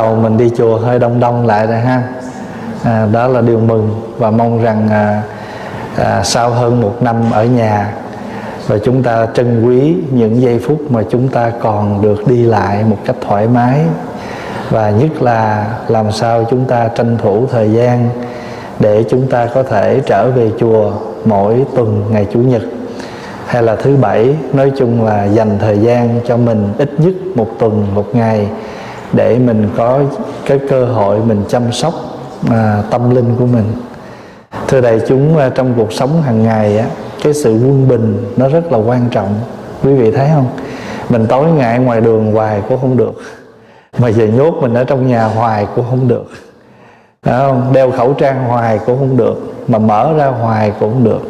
đầu 0.00 0.16
mình 0.16 0.36
đi 0.36 0.50
chùa 0.56 0.78
hơi 0.78 0.98
đông 0.98 1.20
đông 1.20 1.46
lại 1.46 1.66
rồi 1.66 1.78
ha. 1.78 2.02
À, 2.84 3.06
đó 3.12 3.26
là 3.26 3.40
điều 3.40 3.58
mừng 3.58 4.00
và 4.18 4.30
mong 4.30 4.62
rằng 4.62 4.88
à, 4.90 5.22
à, 5.96 6.22
sau 6.24 6.50
hơn 6.50 6.80
một 6.80 6.96
năm 7.00 7.16
ở 7.32 7.44
nhà 7.44 7.92
và 8.66 8.78
chúng 8.84 9.02
ta 9.02 9.26
trân 9.34 9.66
quý 9.66 9.96
những 10.10 10.42
giây 10.42 10.58
phút 10.58 10.90
mà 10.90 11.02
chúng 11.10 11.28
ta 11.28 11.52
còn 11.62 12.02
được 12.02 12.28
đi 12.28 12.42
lại 12.42 12.84
một 12.84 12.96
cách 13.04 13.16
thoải 13.20 13.48
mái 13.48 13.80
và 14.70 14.90
nhất 14.90 15.22
là 15.22 15.66
làm 15.88 16.12
sao 16.12 16.44
chúng 16.50 16.64
ta 16.64 16.88
tranh 16.88 17.16
thủ 17.22 17.46
thời 17.50 17.72
gian 17.72 18.08
để 18.78 19.04
chúng 19.10 19.26
ta 19.26 19.46
có 19.54 19.62
thể 19.62 20.00
trở 20.06 20.30
về 20.30 20.50
chùa 20.60 20.92
mỗi 21.24 21.64
tuần 21.76 22.04
ngày 22.10 22.26
chủ 22.32 22.38
nhật 22.38 22.62
hay 23.46 23.62
là 23.62 23.76
thứ 23.76 23.96
bảy. 23.96 24.34
Nói 24.52 24.72
chung 24.78 25.04
là 25.04 25.24
dành 25.24 25.58
thời 25.60 25.78
gian 25.78 26.20
cho 26.26 26.36
mình 26.36 26.68
ít 26.78 26.90
nhất 26.98 27.14
một 27.34 27.48
tuần 27.58 27.86
một 27.94 28.06
ngày 28.12 28.48
để 29.12 29.38
mình 29.38 29.68
có 29.76 30.00
cái 30.46 30.58
cơ 30.68 30.84
hội 30.84 31.18
mình 31.26 31.44
chăm 31.48 31.72
sóc 31.72 31.94
à, 32.50 32.82
tâm 32.90 33.14
linh 33.14 33.36
của 33.38 33.46
mình. 33.46 33.64
Thưa 34.68 34.80
đại 34.80 35.00
chúng 35.08 35.38
à, 35.38 35.50
trong 35.54 35.74
cuộc 35.76 35.92
sống 35.92 36.22
hàng 36.22 36.42
ngày 36.42 36.78
á 36.78 36.86
cái 37.22 37.34
sự 37.34 37.52
quân 37.52 37.88
bình 37.88 38.32
nó 38.36 38.48
rất 38.48 38.72
là 38.72 38.78
quan 38.78 39.08
trọng. 39.10 39.34
Quý 39.84 39.94
vị 39.94 40.10
thấy 40.10 40.28
không? 40.34 40.46
Mình 41.08 41.26
tối 41.26 41.46
ngày 41.46 41.78
ngoài 41.78 42.00
đường 42.00 42.32
hoài 42.32 42.62
cũng 42.68 42.80
không 42.80 42.96
được. 42.96 43.12
Mà 43.98 44.08
giờ 44.08 44.26
nhốt 44.26 44.54
mình 44.60 44.74
ở 44.74 44.84
trong 44.84 45.06
nhà 45.06 45.24
hoài 45.24 45.66
cũng 45.74 45.84
không 45.90 46.08
được. 46.08 46.24
Đấy 47.26 47.34
không? 47.38 47.72
đeo 47.72 47.90
khẩu 47.90 48.12
trang 48.12 48.44
hoài 48.44 48.78
cũng 48.86 48.98
không 48.98 49.16
được. 49.16 49.54
Mà 49.68 49.78
mở 49.78 50.12
ra 50.16 50.26
hoài 50.26 50.72
cũng 50.80 50.92
không 50.92 51.04
được. 51.04 51.20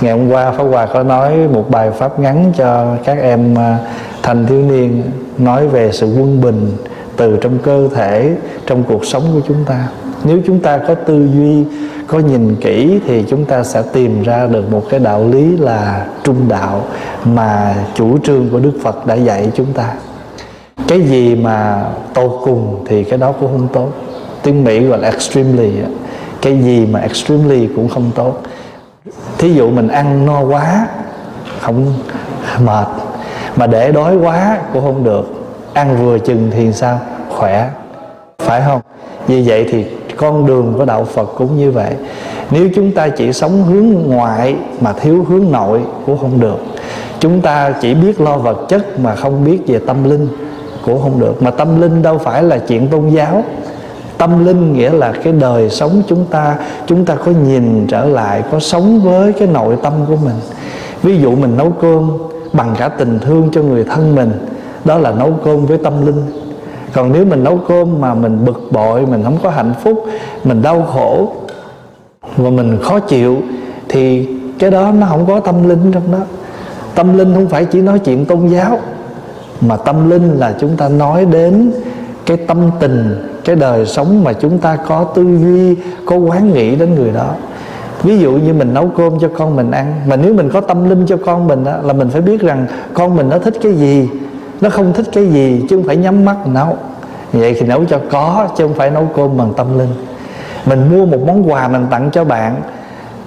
Ngày 0.00 0.12
hôm 0.12 0.30
qua 0.30 0.50
pháp 0.50 0.64
hòa 0.64 0.86
có 0.86 1.02
nói 1.02 1.48
một 1.52 1.64
bài 1.70 1.90
pháp 1.90 2.20
ngắn 2.20 2.52
cho 2.56 2.86
các 3.04 3.18
em 3.18 3.58
à, 3.58 3.78
thanh 4.28 4.46
thiếu 4.46 4.62
niên 4.62 5.02
nói 5.38 5.68
về 5.68 5.92
sự 5.92 6.06
quân 6.06 6.40
bình 6.40 6.76
từ 7.16 7.36
trong 7.40 7.58
cơ 7.58 7.88
thể, 7.94 8.36
trong 8.66 8.84
cuộc 8.84 9.04
sống 9.04 9.22
của 9.32 9.40
chúng 9.48 9.64
ta. 9.64 9.88
Nếu 10.24 10.38
chúng 10.46 10.60
ta 10.60 10.78
có 10.78 10.94
tư 10.94 11.28
duy, 11.34 11.64
có 12.06 12.18
nhìn 12.18 12.56
kỹ 12.60 13.00
thì 13.06 13.24
chúng 13.28 13.44
ta 13.44 13.64
sẽ 13.64 13.82
tìm 13.92 14.22
ra 14.22 14.46
được 14.46 14.72
một 14.72 14.82
cái 14.90 15.00
đạo 15.00 15.28
lý 15.28 15.56
là 15.56 16.06
trung 16.24 16.48
đạo 16.48 16.84
mà 17.24 17.74
chủ 17.94 18.18
trương 18.18 18.48
của 18.50 18.58
đức 18.58 18.72
phật 18.82 19.06
đã 19.06 19.14
dạy 19.14 19.50
chúng 19.54 19.72
ta. 19.72 19.92
Cái 20.88 21.00
gì 21.00 21.34
mà 21.34 21.84
tô 22.14 22.40
cùng 22.44 22.84
thì 22.88 23.04
cái 23.04 23.18
đó 23.18 23.32
cũng 23.32 23.52
không 23.52 23.68
tốt. 23.72 23.92
Tiếng 24.42 24.64
mỹ 24.64 24.80
gọi 24.80 24.98
là 24.98 25.08
extremely 25.08 25.70
cái 26.42 26.62
gì 26.62 26.86
mà 26.86 27.00
extremely 27.00 27.68
cũng 27.76 27.88
không 27.88 28.10
tốt. 28.14 28.42
Thí 29.38 29.54
dụ 29.54 29.70
mình 29.70 29.88
ăn 29.88 30.26
no 30.26 30.40
quá, 30.40 30.86
không 31.60 31.94
mệt 32.64 32.86
mà 33.58 33.66
để 33.66 33.92
đói 33.92 34.16
quá 34.16 34.58
cũng 34.72 34.82
không 34.82 35.04
được. 35.04 35.32
Ăn 35.72 35.96
vừa 36.04 36.18
chừng 36.18 36.50
thì 36.50 36.72
sao? 36.72 37.00
Khỏe. 37.28 37.70
Phải 38.38 38.62
không? 38.66 38.80
Vì 39.26 39.48
vậy 39.48 39.66
thì 39.70 39.86
con 40.16 40.46
đường 40.46 40.74
của 40.78 40.84
đạo 40.84 41.04
phật 41.04 41.28
cũng 41.36 41.58
như 41.58 41.70
vậy. 41.70 41.92
Nếu 42.50 42.68
chúng 42.74 42.92
ta 42.92 43.08
chỉ 43.08 43.32
sống 43.32 43.64
hướng 43.64 44.16
ngoại 44.16 44.56
mà 44.80 44.92
thiếu 44.92 45.24
hướng 45.28 45.52
nội 45.52 45.80
cũng 46.06 46.18
không 46.18 46.40
được. 46.40 46.58
Chúng 47.20 47.40
ta 47.40 47.72
chỉ 47.80 47.94
biết 47.94 48.20
lo 48.20 48.36
vật 48.38 48.66
chất 48.68 48.98
mà 49.00 49.14
không 49.14 49.44
biết 49.44 49.58
về 49.66 49.78
tâm 49.86 50.04
linh 50.10 50.28
cũng 50.84 51.02
không 51.02 51.20
được. 51.20 51.42
Mà 51.42 51.50
tâm 51.50 51.80
linh 51.80 52.02
đâu 52.02 52.18
phải 52.18 52.42
là 52.42 52.58
chuyện 52.58 52.88
tôn 52.88 53.08
giáo. 53.08 53.44
Tâm 54.18 54.46
linh 54.46 54.72
nghĩa 54.72 54.90
là 54.90 55.12
cái 55.24 55.32
đời 55.32 55.70
sống 55.70 56.02
chúng 56.08 56.24
ta. 56.24 56.56
Chúng 56.86 57.04
ta 57.04 57.14
có 57.14 57.32
nhìn 57.46 57.86
trở 57.86 58.04
lại, 58.04 58.42
có 58.52 58.60
sống 58.60 59.00
với 59.00 59.32
cái 59.32 59.48
nội 59.48 59.76
tâm 59.82 59.92
của 60.08 60.16
mình. 60.24 60.36
Ví 61.02 61.18
dụ 61.18 61.36
mình 61.36 61.56
nấu 61.56 61.70
cơm 61.70 62.18
bằng 62.58 62.74
cả 62.78 62.88
tình 62.88 63.18
thương 63.18 63.48
cho 63.52 63.62
người 63.62 63.84
thân 63.84 64.14
mình. 64.14 64.30
Đó 64.84 64.98
là 64.98 65.10
nấu 65.10 65.32
cơm 65.44 65.66
với 65.66 65.78
tâm 65.78 66.06
linh. 66.06 66.22
Còn 66.92 67.12
nếu 67.12 67.24
mình 67.24 67.44
nấu 67.44 67.58
cơm 67.68 68.00
mà 68.00 68.14
mình 68.14 68.44
bực 68.44 68.68
bội, 68.70 69.06
mình 69.06 69.22
không 69.24 69.38
có 69.42 69.50
hạnh 69.50 69.72
phúc, 69.82 70.04
mình 70.44 70.62
đau 70.62 70.82
khổ 70.82 71.32
và 72.36 72.50
mình 72.50 72.78
khó 72.82 72.98
chịu, 72.98 73.36
thì 73.88 74.28
cái 74.58 74.70
đó 74.70 74.92
nó 74.98 75.06
không 75.06 75.26
có 75.26 75.40
tâm 75.40 75.68
linh 75.68 75.92
trong 75.92 76.12
đó. 76.12 76.18
Tâm 76.94 77.18
linh 77.18 77.34
không 77.34 77.48
phải 77.48 77.64
chỉ 77.64 77.80
nói 77.80 77.98
chuyện 77.98 78.24
tôn 78.24 78.46
giáo, 78.46 78.78
mà 79.60 79.76
tâm 79.76 80.10
linh 80.10 80.38
là 80.38 80.54
chúng 80.60 80.76
ta 80.76 80.88
nói 80.88 81.24
đến 81.24 81.72
cái 82.26 82.36
tâm 82.36 82.70
tình, 82.80 83.28
cái 83.44 83.56
đời 83.56 83.86
sống 83.86 84.24
mà 84.24 84.32
chúng 84.32 84.58
ta 84.58 84.76
có 84.76 85.04
tư 85.04 85.22
duy, 85.22 85.76
có 86.06 86.16
quán 86.16 86.52
nghĩ 86.52 86.76
đến 86.76 86.94
người 86.94 87.10
đó 87.10 87.30
ví 88.02 88.18
dụ 88.18 88.32
như 88.32 88.52
mình 88.52 88.74
nấu 88.74 88.88
cơm 88.96 89.18
cho 89.20 89.28
con 89.38 89.56
mình 89.56 89.70
ăn 89.70 90.00
mà 90.06 90.16
nếu 90.16 90.34
mình 90.34 90.50
có 90.50 90.60
tâm 90.60 90.88
linh 90.88 91.06
cho 91.06 91.16
con 91.26 91.46
mình 91.46 91.64
đó, 91.64 91.76
là 91.82 91.92
mình 91.92 92.10
phải 92.10 92.20
biết 92.20 92.40
rằng 92.40 92.66
con 92.94 93.16
mình 93.16 93.28
nó 93.28 93.38
thích 93.38 93.54
cái 93.62 93.72
gì. 93.72 94.08
Nó 94.60 94.70
không 94.70 94.92
thích 94.92 95.06
cái 95.12 95.26
gì 95.26 95.66
chứ 95.70 95.76
không 95.76 95.86
phải 95.86 95.96
nhắm 95.96 96.24
mắt 96.24 96.36
nấu. 96.46 96.76
Vậy 97.32 97.56
thì 97.60 97.66
nấu 97.66 97.84
cho 97.84 98.00
có 98.10 98.48
chứ 98.56 98.66
không 98.66 98.76
phải 98.76 98.90
nấu 98.90 99.08
cơm 99.16 99.36
bằng 99.36 99.52
tâm 99.56 99.78
linh. 99.78 99.90
Mình 100.66 100.90
mua 100.90 101.06
một 101.06 101.18
món 101.26 101.50
quà 101.50 101.68
mình 101.68 101.86
tặng 101.90 102.10
cho 102.12 102.24
bạn 102.24 102.54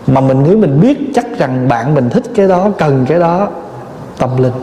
mà 0.08 0.22
mình 0.22 0.44
nếu 0.48 0.58
mình 0.58 0.80
biết 0.82 1.12
chắc 1.16 1.26
rằng 1.38 1.68
bạn 1.68 1.94
mình 1.94 2.10
thích 2.10 2.24
cái 2.36 2.48
đó 2.48 2.70
cần 2.78 3.06
cái 3.10 3.20
đó 3.20 3.50
tâm 4.18 4.30
linh. 4.38 4.54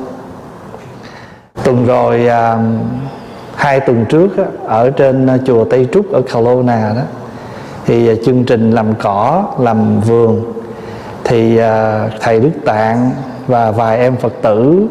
Tuần 1.64 1.86
rồi 1.86 2.28
à, 2.28 2.58
hai 3.54 3.80
tuần 3.80 4.04
trước 4.08 4.36
á, 4.36 4.44
ở 4.66 4.90
trên 4.90 5.26
à, 5.26 5.38
chùa 5.46 5.64
Tây 5.64 5.88
Trúc 5.92 6.12
ở 6.12 6.20
Kelowna 6.20 6.94
đó 6.94 7.02
thì 7.88 8.08
à, 8.08 8.14
chương 8.24 8.44
trình 8.44 8.70
làm 8.70 8.94
cỏ 8.94 9.44
làm 9.58 10.00
vườn. 10.00 10.42
Thì 11.24 11.56
à, 11.56 12.08
thầy 12.20 12.40
Đức 12.40 12.50
Tạng 12.64 13.10
và 13.46 13.70
vài 13.70 13.98
em 13.98 14.16
Phật 14.16 14.32
tử 14.42 14.86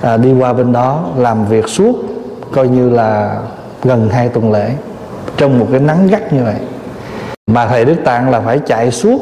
à, 0.00 0.16
đi 0.16 0.32
qua 0.32 0.52
bên 0.52 0.72
đó 0.72 1.04
làm 1.16 1.46
việc 1.46 1.68
suốt 1.68 1.92
coi 2.52 2.68
như 2.68 2.90
là 2.90 3.36
gần 3.82 4.08
hai 4.08 4.28
tuần 4.28 4.52
lễ 4.52 4.70
trong 5.36 5.58
một 5.58 5.66
cái 5.70 5.80
nắng 5.80 6.08
gắt 6.10 6.32
như 6.32 6.44
vậy. 6.44 6.54
Mà 7.46 7.66
thầy 7.66 7.84
Đức 7.84 7.96
Tạng 8.04 8.30
là 8.30 8.40
phải 8.40 8.58
chạy 8.66 8.90
suốt 8.90 9.20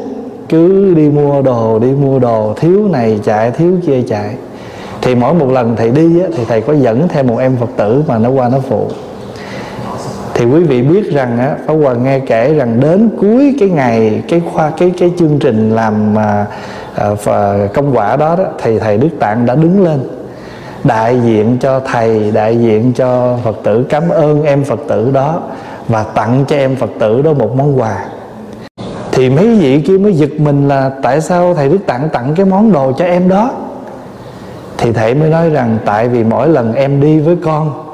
cứ 0.49 0.93
đi 0.93 1.09
mua 1.09 1.41
đồ 1.41 1.79
đi 1.79 1.91
mua 1.91 2.19
đồ 2.19 2.53
thiếu 2.57 2.87
này 2.91 3.19
chạy 3.23 3.51
thiếu 3.51 3.77
kia 3.87 4.01
chạy. 4.07 4.35
Thì 5.01 5.15
mỗi 5.15 5.33
một 5.33 5.51
lần 5.51 5.75
thầy 5.75 5.89
đi 5.89 6.19
á, 6.19 6.27
thì 6.35 6.45
thầy 6.45 6.61
có 6.61 6.73
dẫn 6.73 7.07
theo 7.07 7.23
một 7.23 7.37
em 7.37 7.55
phật 7.59 7.69
tử 7.77 8.03
mà 8.07 8.17
nó 8.17 8.29
qua 8.29 8.49
nó 8.49 8.59
phụ 8.59 8.87
thì 10.33 10.45
quý 10.45 10.63
vị 10.63 10.81
biết 10.81 11.11
rằng 11.11 11.39
á 11.39 11.55
Pháp 11.65 11.73
Hòa 11.73 11.93
nghe 11.93 12.19
kể 12.19 12.53
rằng 12.53 12.79
đến 12.79 13.09
cuối 13.21 13.55
cái 13.59 13.69
ngày 13.69 14.23
cái 14.27 14.41
khoa 14.53 14.69
cái 14.77 14.93
cái 14.97 15.11
chương 15.17 15.39
trình 15.39 15.75
làm 15.75 16.13
mà 16.13 16.45
à, 16.95 17.09
à 17.25 17.67
công 17.73 17.97
quả 17.97 18.15
đó, 18.15 18.35
đó 18.35 18.43
thì 18.63 18.79
thầy 18.79 18.97
Đức 18.97 19.09
Tạng 19.19 19.45
đã 19.45 19.55
đứng 19.55 19.83
lên 19.83 19.99
đại 20.83 21.19
diện 21.25 21.57
cho 21.59 21.79
thầy 21.79 22.31
đại 22.31 22.57
diện 22.57 22.93
cho 22.95 23.37
Phật 23.43 23.55
tử 23.63 23.85
cảm 23.89 24.09
ơn 24.09 24.43
em 24.43 24.63
Phật 24.63 24.79
tử 24.87 25.11
đó 25.11 25.41
và 25.87 26.03
tặng 26.03 26.45
cho 26.47 26.55
em 26.55 26.75
Phật 26.75 26.89
tử 26.99 27.21
đó 27.21 27.33
một 27.33 27.55
món 27.55 27.79
quà. 27.79 28.05
Thì 29.11 29.29
mấy 29.29 29.55
vị 29.55 29.81
kia 29.81 29.97
mới 29.97 30.13
giật 30.13 30.31
mình 30.37 30.67
là 30.67 30.91
tại 31.01 31.21
sao 31.21 31.53
thầy 31.53 31.69
Đức 31.69 31.79
Tạng 31.87 32.09
tặng 32.09 32.33
cái 32.35 32.45
món 32.45 32.71
đồ 32.71 32.91
cho 32.97 33.05
em 33.05 33.29
đó? 33.29 33.51
Thì 34.77 34.93
thầy 34.93 35.13
mới 35.13 35.29
nói 35.29 35.49
rằng 35.49 35.77
tại 35.85 36.07
vì 36.07 36.23
mỗi 36.23 36.49
lần 36.49 36.73
em 36.73 37.01
đi 37.01 37.19
với 37.19 37.37
con 37.45 37.92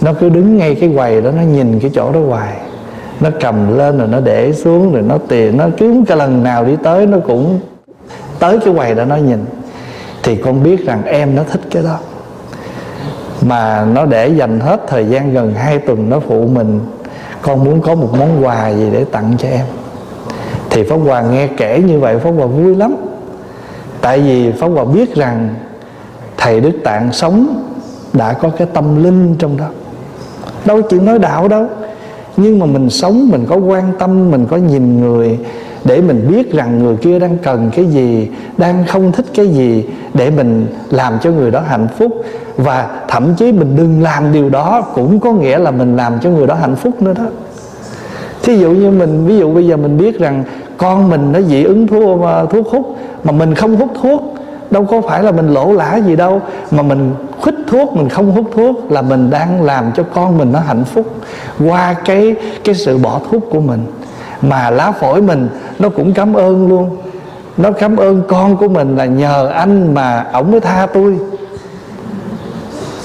nó 0.00 0.12
cứ 0.12 0.28
đứng 0.28 0.58
ngay 0.58 0.74
cái 0.74 0.92
quầy 0.96 1.20
đó, 1.20 1.30
nó 1.30 1.42
nhìn 1.42 1.80
cái 1.80 1.90
chỗ 1.94 2.12
đó 2.12 2.20
hoài. 2.28 2.56
Nó 3.20 3.30
cầm 3.40 3.78
lên 3.78 3.98
rồi 3.98 4.08
nó 4.08 4.20
để 4.20 4.52
xuống 4.52 4.92
rồi 4.92 5.02
nó 5.02 5.18
tiền 5.28 5.56
nó 5.56 5.66
cứ 5.78 6.04
cái 6.06 6.16
lần 6.16 6.42
nào 6.42 6.64
đi 6.64 6.76
tới, 6.82 7.06
nó 7.06 7.18
cũng 7.26 7.60
tới 8.38 8.58
cái 8.64 8.74
quầy 8.74 8.94
đó 8.94 9.04
nó 9.04 9.16
nhìn. 9.16 9.44
Thì 10.22 10.36
con 10.36 10.62
biết 10.62 10.86
rằng 10.86 11.02
em 11.04 11.34
nó 11.34 11.42
thích 11.50 11.60
cái 11.70 11.82
đó. 11.82 11.98
Mà 13.42 13.86
nó 13.94 14.06
để 14.06 14.28
dành 14.28 14.60
hết 14.60 14.80
thời 14.88 15.06
gian 15.06 15.32
gần 15.32 15.54
2 15.54 15.78
tuần 15.78 16.10
nó 16.10 16.20
phụ 16.20 16.46
mình. 16.46 16.80
Con 17.42 17.64
muốn 17.64 17.80
có 17.80 17.94
một 17.94 18.08
món 18.18 18.44
quà 18.44 18.72
gì 18.72 18.90
để 18.92 19.04
tặng 19.04 19.34
cho 19.38 19.48
em. 19.48 19.64
Thì 20.70 20.82
pháp 20.82 20.96
hòa 20.96 21.22
nghe 21.22 21.48
kể 21.56 21.82
như 21.86 22.00
vậy, 22.00 22.18
pháp 22.18 22.30
hòa 22.30 22.46
vui 22.46 22.76
lắm. 22.76 22.96
Tại 24.00 24.20
vì 24.20 24.52
pháp 24.52 24.66
hòa 24.66 24.84
biết 24.84 25.14
rằng 25.14 25.54
thầy 26.36 26.60
đức 26.60 26.72
tạng 26.84 27.12
sống 27.12 27.62
đã 28.12 28.32
có 28.32 28.48
cái 28.48 28.66
tâm 28.72 29.04
linh 29.04 29.36
trong 29.38 29.56
đó 29.56 29.66
đâu 30.66 30.82
chịu 30.82 31.00
nói 31.00 31.18
đạo 31.18 31.48
đâu. 31.48 31.66
Nhưng 32.36 32.58
mà 32.58 32.66
mình 32.66 32.90
sống, 32.90 33.28
mình 33.30 33.46
có 33.48 33.56
quan 33.56 33.92
tâm, 33.98 34.30
mình 34.30 34.46
có 34.50 34.56
nhìn 34.56 35.00
người 35.00 35.38
để 35.84 36.00
mình 36.00 36.26
biết 36.30 36.52
rằng 36.52 36.78
người 36.78 36.96
kia 36.96 37.18
đang 37.18 37.38
cần 37.38 37.70
cái 37.76 37.84
gì, 37.84 38.28
đang 38.56 38.84
không 38.88 39.12
thích 39.12 39.26
cái 39.34 39.46
gì 39.48 39.84
để 40.14 40.30
mình 40.30 40.66
làm 40.90 41.12
cho 41.22 41.30
người 41.30 41.50
đó 41.50 41.60
hạnh 41.66 41.88
phúc. 41.98 42.24
Và 42.56 42.88
thậm 43.08 43.34
chí 43.36 43.52
mình 43.52 43.76
đừng 43.76 44.02
làm 44.02 44.32
điều 44.32 44.50
đó 44.50 44.82
cũng 44.94 45.20
có 45.20 45.32
nghĩa 45.32 45.58
là 45.58 45.70
mình 45.70 45.96
làm 45.96 46.12
cho 46.22 46.30
người 46.30 46.46
đó 46.46 46.54
hạnh 46.54 46.76
phúc 46.76 47.02
nữa 47.02 47.12
đó. 47.16 47.24
Thí 48.42 48.58
dụ 48.58 48.70
như 48.70 48.90
mình, 48.90 49.26
ví 49.26 49.38
dụ 49.38 49.54
bây 49.54 49.66
giờ 49.66 49.76
mình 49.76 49.98
biết 49.98 50.18
rằng 50.18 50.44
con 50.76 51.10
mình 51.10 51.32
nó 51.32 51.40
dị 51.40 51.64
ứng 51.64 51.86
thuốc 51.86 52.20
mà 52.20 52.44
thuốc 52.44 52.68
hút 52.68 52.98
mà 53.24 53.32
mình 53.32 53.54
không 53.54 53.76
hút 53.76 53.88
thuốc 54.02 54.33
đâu 54.74 54.84
có 54.84 55.00
phải 55.00 55.22
là 55.22 55.32
mình 55.32 55.48
lỗ 55.48 55.72
lã 55.72 55.96
gì 55.96 56.16
đâu, 56.16 56.42
mà 56.70 56.82
mình 56.82 57.14
khích 57.42 57.54
thuốc, 57.66 57.96
mình 57.96 58.08
không 58.08 58.32
hút 58.32 58.44
thuốc 58.54 58.92
là 58.92 59.02
mình 59.02 59.30
đang 59.30 59.62
làm 59.62 59.92
cho 59.96 60.02
con 60.14 60.38
mình 60.38 60.52
nó 60.52 60.58
hạnh 60.58 60.84
phúc 60.84 61.06
qua 61.66 61.94
cái 62.04 62.34
cái 62.64 62.74
sự 62.74 62.98
bỏ 62.98 63.20
thuốc 63.30 63.42
của 63.50 63.60
mình. 63.60 63.86
Mà 64.42 64.70
lá 64.70 64.92
phổi 64.92 65.22
mình 65.22 65.48
nó 65.78 65.88
cũng 65.88 66.12
cảm 66.12 66.34
ơn 66.34 66.68
luôn. 66.68 66.96
Nó 67.56 67.72
cảm 67.72 67.96
ơn 67.96 68.22
con 68.28 68.56
của 68.56 68.68
mình 68.68 68.96
là 68.96 69.04
nhờ 69.04 69.48
anh 69.48 69.94
mà 69.94 70.26
ổng 70.32 70.50
mới 70.50 70.60
tha 70.60 70.86
tôi. 70.86 71.16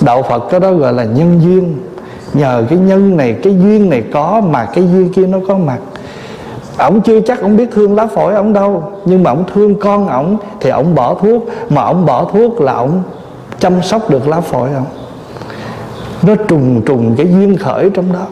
Đạo 0.01 0.24
phật 0.30 0.44
cái 0.50 0.60
đó 0.60 0.74
gọi 0.74 0.94
là 0.94 1.04
nhân 1.04 1.39
duyên. 1.44 1.77
Nhờ 2.33 2.63
cái 2.69 2.80
nhân 2.80 3.18
này, 3.18 3.36
cái 3.44 3.54
duyên 3.54 3.89
này 3.89 4.04
có 4.13 4.42
mà 4.50 4.66
cái 4.66 4.83
duyên 4.94 5.13
kia 5.13 5.27
nó 5.27 5.38
có 5.48 5.57
mặt 5.57 5.80
ổng 6.80 7.02
chưa 7.02 7.22
chắc 7.22 7.42
ổng 7.42 7.58
biết 7.58 7.72
thương 7.72 7.96
lá 7.96 8.08
phổi 8.08 8.34
ổng 8.34 8.54
đâu 8.54 8.84
nhưng 9.06 9.24
mà 9.24 9.31
ổng 9.31 9.44
thương 9.54 9.80
con 9.80 10.08
ổng 10.08 10.38
thì 10.60 10.70
ổng 10.70 10.96
bỏ 10.96 11.16
thuốc 11.22 11.50
mà 11.70 11.81
ổng 11.81 12.06
bỏ 12.06 12.26
thuốc 12.34 12.62
là 12.62 12.74
ổng 12.74 13.02
chăm 13.60 13.81
sóc 13.81 14.10
được 14.10 14.28
lá 14.28 14.42
phổi 14.42 14.70
ổng. 14.74 14.86
Nó 16.22 16.36
trùng 16.36 16.81
trùng 16.86 17.16
cái 17.18 17.28
duyên 17.28 17.58
khởi 17.58 17.90
trong 17.90 18.14
đó. 18.14 18.28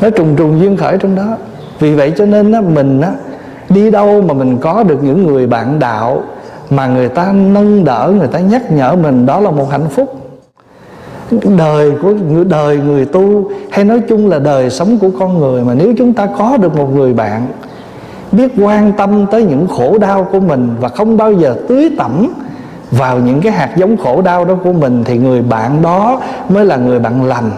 Nó 0.00 0.10
trùng 0.10 0.36
trùng 0.36 0.60
duyên 0.60 0.76
khởi 0.76 0.98
trong 0.98 1.16
đó. 1.16 1.36
Vì 1.78 1.94
vậy 1.94 2.12
cho 2.16 2.26
nên 2.26 2.52
á, 2.52 2.60
mình 2.60 3.00
á, 3.00 3.12
đi 3.68 3.90
đâu 3.90 4.22
mà 4.22 4.34
mình 4.34 4.58
có 4.58 4.82
được 4.82 5.02
những 5.02 5.26
người 5.26 5.46
bạn 5.46 5.78
đạo 5.78 6.22
mà 6.70 6.86
người 6.86 7.08
ta 7.08 7.32
nâng 7.32 7.84
đỡ 7.84 8.12
người 8.18 8.28
ta 8.28 8.38
nhắc 8.38 8.72
nhở 8.72 8.96
mình 8.96 9.26
đó 9.26 9.40
là 9.40 9.50
một 9.50 9.70
hạnh 9.70 9.88
phúc 9.90 10.21
đời 11.58 11.92
của 12.02 12.14
người, 12.30 12.44
đời 12.44 12.76
người 12.76 13.04
tu, 13.04 13.50
hay 13.70 13.84
nói 13.84 14.00
chung 14.08 14.30
là 14.30 14.38
đời 14.38 14.70
sống 14.70 14.98
của 14.98 15.10
con 15.18 15.38
người 15.38 15.64
mà 15.64 15.74
nếu 15.74 15.94
chúng 15.98 16.12
ta 16.12 16.26
có 16.38 16.56
được 16.56 16.76
một 16.76 16.94
người 16.94 17.12
bạn 17.12 17.46
biết 18.32 18.52
quan 18.58 18.92
tâm 18.92 19.26
tới 19.30 19.44
những 19.44 19.66
khổ 19.68 19.98
đau 19.98 20.28
của 20.32 20.40
mình 20.40 20.74
và 20.80 20.88
không 20.88 21.16
bao 21.16 21.32
giờ 21.32 21.56
tưới 21.68 21.90
tẩm 21.98 22.32
vào 22.90 23.18
những 23.18 23.40
cái 23.40 23.52
hạt 23.52 23.70
giống 23.76 23.96
khổ 23.96 24.22
đau 24.22 24.44
đó 24.44 24.54
của 24.64 24.72
mình 24.72 25.04
thì 25.04 25.18
người 25.18 25.42
bạn 25.42 25.82
đó 25.82 26.20
mới 26.48 26.64
là 26.64 26.76
người 26.76 26.98
bạn 26.98 27.24
lành. 27.24 27.50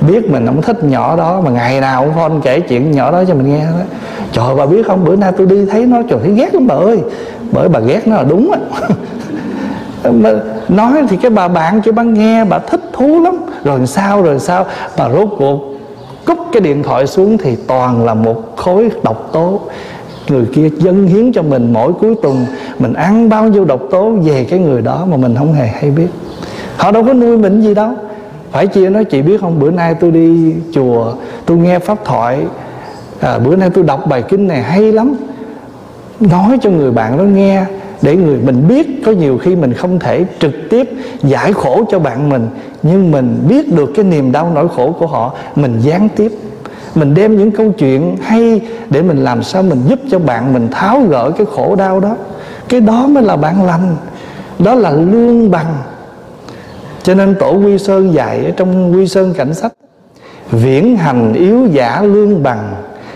Biết 0.00 0.30
mình 0.30 0.46
không 0.46 0.62
thích 0.62 0.84
nhỏ 0.84 1.16
đó 1.16 1.40
mà 1.40 1.50
ngày 1.50 1.80
nào 1.80 2.04
cũng 2.04 2.12
con 2.16 2.40
kể 2.40 2.60
chuyện 2.60 2.90
nhỏ 2.90 3.12
đó 3.12 3.24
cho 3.28 3.34
mình 3.34 3.48
nghe 3.54 3.64
đó. 3.64 3.84
Trời 4.32 4.54
bà 4.56 4.66
biết 4.66 4.86
không? 4.86 5.04
Bữa 5.04 5.16
nay 5.16 5.32
tôi 5.36 5.46
đi 5.46 5.66
thấy 5.66 5.86
nó, 5.86 6.02
trời, 6.08 6.18
thấy 6.22 6.32
ghét 6.32 6.54
lắm 6.54 6.66
bà 6.66 6.74
ơi. 6.74 6.98
Bởi 7.52 7.68
bà 7.68 7.80
ghét 7.80 8.06
nó 8.06 8.16
là 8.16 8.22
đúng 8.22 8.52
á. 8.52 8.58
mà 10.10 10.32
nói 10.68 10.92
thì 11.08 11.16
cái 11.16 11.30
bà 11.30 11.48
bạn 11.48 11.82
cho 11.84 11.92
bà 11.92 12.02
nghe 12.02 12.44
bà 12.44 12.58
thích 12.58 12.80
thú 12.92 13.22
lắm. 13.22 13.36
Rồi 13.64 13.86
sao 13.86 14.22
rồi 14.22 14.38
sao? 14.38 14.66
Bà 14.98 15.08
rốt 15.10 15.28
cuộc 15.38 15.58
cúp 16.26 16.38
cái 16.52 16.60
điện 16.60 16.82
thoại 16.82 17.06
xuống 17.06 17.38
thì 17.38 17.56
toàn 17.56 18.04
là 18.04 18.14
một 18.14 18.56
khối 18.56 18.90
độc 19.02 19.30
tố. 19.32 19.60
Người 20.28 20.44
kia 20.54 20.68
dâng 20.76 21.06
hiến 21.06 21.32
cho 21.32 21.42
mình 21.42 21.72
mỗi 21.72 21.92
cuối 21.92 22.14
tuần. 22.22 22.46
Mình 22.78 22.92
ăn 22.92 23.28
bao 23.28 23.48
nhiêu 23.48 23.64
độc 23.64 23.80
tố 23.90 24.10
về 24.10 24.44
cái 24.44 24.58
người 24.58 24.82
đó 24.82 25.06
mà 25.10 25.16
mình 25.16 25.34
không 25.38 25.52
hề 25.52 25.66
hay 25.66 25.90
biết. 25.90 26.08
Họ 26.76 26.90
đâu 26.92 27.04
có 27.04 27.12
nuôi 27.12 27.38
mình 27.38 27.60
gì 27.60 27.74
đâu. 27.74 27.90
Phải 28.52 28.66
chia 28.66 28.90
nói 28.90 29.04
chị 29.04 29.22
biết 29.22 29.40
không? 29.40 29.60
Bữa 29.60 29.70
nay 29.70 29.94
tôi 30.00 30.10
đi 30.10 30.54
chùa 30.74 31.12
tôi 31.46 31.56
nghe 31.56 31.78
pháp 31.78 32.04
thoại. 32.04 32.38
À, 33.20 33.38
bữa 33.38 33.56
nay 33.56 33.70
tôi 33.70 33.84
đọc 33.84 34.06
bài 34.06 34.22
kinh 34.22 34.48
này 34.48 34.62
hay 34.62 34.92
lắm. 34.92 35.14
Nói 36.20 36.58
cho 36.62 36.70
người 36.70 36.90
bạn 36.90 37.18
đó 37.18 37.22
nghe 37.22 37.64
để 38.02 38.16
người 38.16 38.36
mình 38.36 38.68
biết 38.68 39.02
có 39.04 39.12
nhiều 39.12 39.38
khi 39.38 39.56
mình 39.56 39.72
không 39.72 39.98
thể 39.98 40.24
trực 40.40 40.54
tiếp 40.70 40.90
giải 41.22 41.52
khổ 41.52 41.84
cho 41.90 41.98
bạn 41.98 42.28
mình, 42.28 42.48
nhưng 42.82 43.10
mình 43.10 43.44
biết 43.48 43.74
được 43.74 43.92
cái 43.94 44.04
niềm 44.04 44.32
đau 44.32 44.50
nỗi 44.54 44.68
khổ 44.76 44.96
của 44.98 45.06
họ, 45.06 45.34
mình 45.56 45.80
gián 45.80 46.08
tiếp. 46.16 46.32
Mình 46.94 47.14
đem 47.14 47.36
những 47.36 47.50
câu 47.50 47.72
chuyện 47.78 48.16
hay 48.22 48.60
để 48.90 49.02
mình 49.02 49.24
làm 49.24 49.42
sao 49.42 49.62
mình 49.62 49.82
giúp 49.88 49.98
cho 50.10 50.18
bạn 50.18 50.52
mình 50.52 50.68
tháo 50.70 51.00
gỡ 51.00 51.30
cái 51.30 51.46
khổ 51.56 51.76
đau 51.76 52.00
đó. 52.00 52.16
Cái 52.68 52.80
đó 52.80 53.06
mới 53.06 53.22
là 53.22 53.36
bạn 53.36 53.64
lành, 53.64 53.96
đó 54.58 54.74
là 54.74 54.90
lương 54.90 55.50
bằng. 55.50 55.74
Cho 57.02 57.14
nên 57.14 57.34
tổ 57.34 57.56
quy 57.56 57.78
sơn 57.78 58.14
dạy 58.14 58.44
ở 58.44 58.50
trong 58.56 58.94
quy 58.94 59.08
sơn 59.08 59.34
cảnh 59.36 59.54
sách, 59.54 59.72
viễn 60.50 60.96
hành 60.96 61.32
yếu 61.32 61.66
giả 61.66 62.02
lương 62.02 62.42
bằng, 62.42 62.74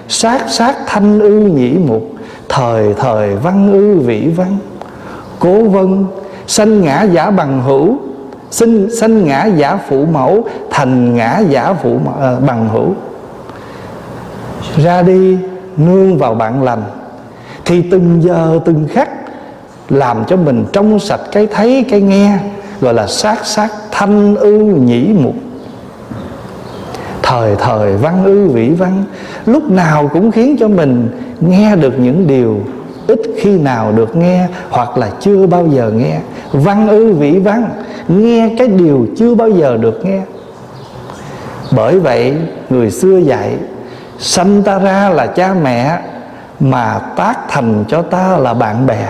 sát 0.08 0.42
sát 0.48 0.76
thanh 0.86 1.20
ư 1.20 1.40
nhĩ 1.40 1.70
mục, 1.86 2.10
thời 2.48 2.94
thời 2.94 3.36
văn 3.36 3.72
ư 3.72 3.98
vĩ 3.98 4.28
văn 4.28 4.58
cố 5.38 5.62
vân 5.62 6.04
sanh 6.46 6.82
ngã 6.82 7.02
giả 7.02 7.30
bằng 7.30 7.62
hữu 7.62 7.98
sinh 8.50 8.96
sanh 9.00 9.24
ngã 9.24 9.44
giả 9.44 9.78
phụ 9.88 10.06
mẫu 10.06 10.44
thành 10.70 11.14
ngã 11.14 11.38
giả 11.38 11.74
phụ 11.82 11.98
à, 12.20 12.36
bằng 12.46 12.68
hữu. 12.68 12.94
Ra 14.76 15.02
đi 15.02 15.38
nương 15.76 16.18
vào 16.18 16.34
bạn 16.34 16.62
lành. 16.62 16.82
Thì 17.64 17.82
từng 17.82 18.22
giờ 18.22 18.60
từng 18.64 18.88
khắc 18.92 19.08
làm 19.88 20.24
cho 20.24 20.36
mình 20.36 20.64
trong 20.72 20.98
sạch 20.98 21.20
cái 21.32 21.46
thấy 21.46 21.84
cái 21.90 22.00
nghe 22.00 22.38
gọi 22.80 22.94
là 22.94 23.06
sát 23.06 23.46
sát 23.46 23.68
thanh 23.90 24.36
ư 24.36 24.58
nhĩ 24.58 25.12
mục. 25.12 25.34
Thời 27.22 27.56
thời 27.56 27.96
văn 27.96 28.24
ư 28.24 28.48
vĩ 28.48 28.70
văn 28.70 29.04
lúc 29.46 29.70
nào 29.70 30.10
cũng 30.12 30.30
khiến 30.30 30.56
cho 30.60 30.68
mình 30.68 31.08
nghe 31.40 31.76
được 31.76 31.94
những 31.98 32.26
điều 32.26 32.60
ít 33.06 33.20
khi 33.36 33.58
nào 33.58 33.92
được 33.92 34.16
nghe 34.16 34.46
hoặc 34.70 34.98
là 34.98 35.10
chưa 35.20 35.46
bao 35.46 35.66
giờ 35.66 35.90
nghe. 35.90 36.18
Văn 36.52 36.88
ư 36.88 37.12
vĩ 37.12 37.38
văn, 37.38 37.68
nghe 38.08 38.54
cái 38.58 38.68
điều 38.68 39.06
chưa 39.16 39.34
bao 39.34 39.50
giờ 39.50 39.76
được 39.76 40.04
nghe. 40.04 40.20
Bởi 41.70 42.00
vậy, 42.00 42.36
người 42.70 42.90
xưa 42.90 43.18
dạy 43.18 43.56
sanh 44.18 44.62
ta 44.62 44.78
ra 44.78 45.08
là 45.08 45.26
cha 45.26 45.54
mẹ, 45.62 45.98
mà 46.60 46.98
tác 47.16 47.38
thành 47.48 47.84
cho 47.88 48.02
ta 48.02 48.36
là 48.36 48.54
bạn 48.54 48.86
bè. 48.86 49.08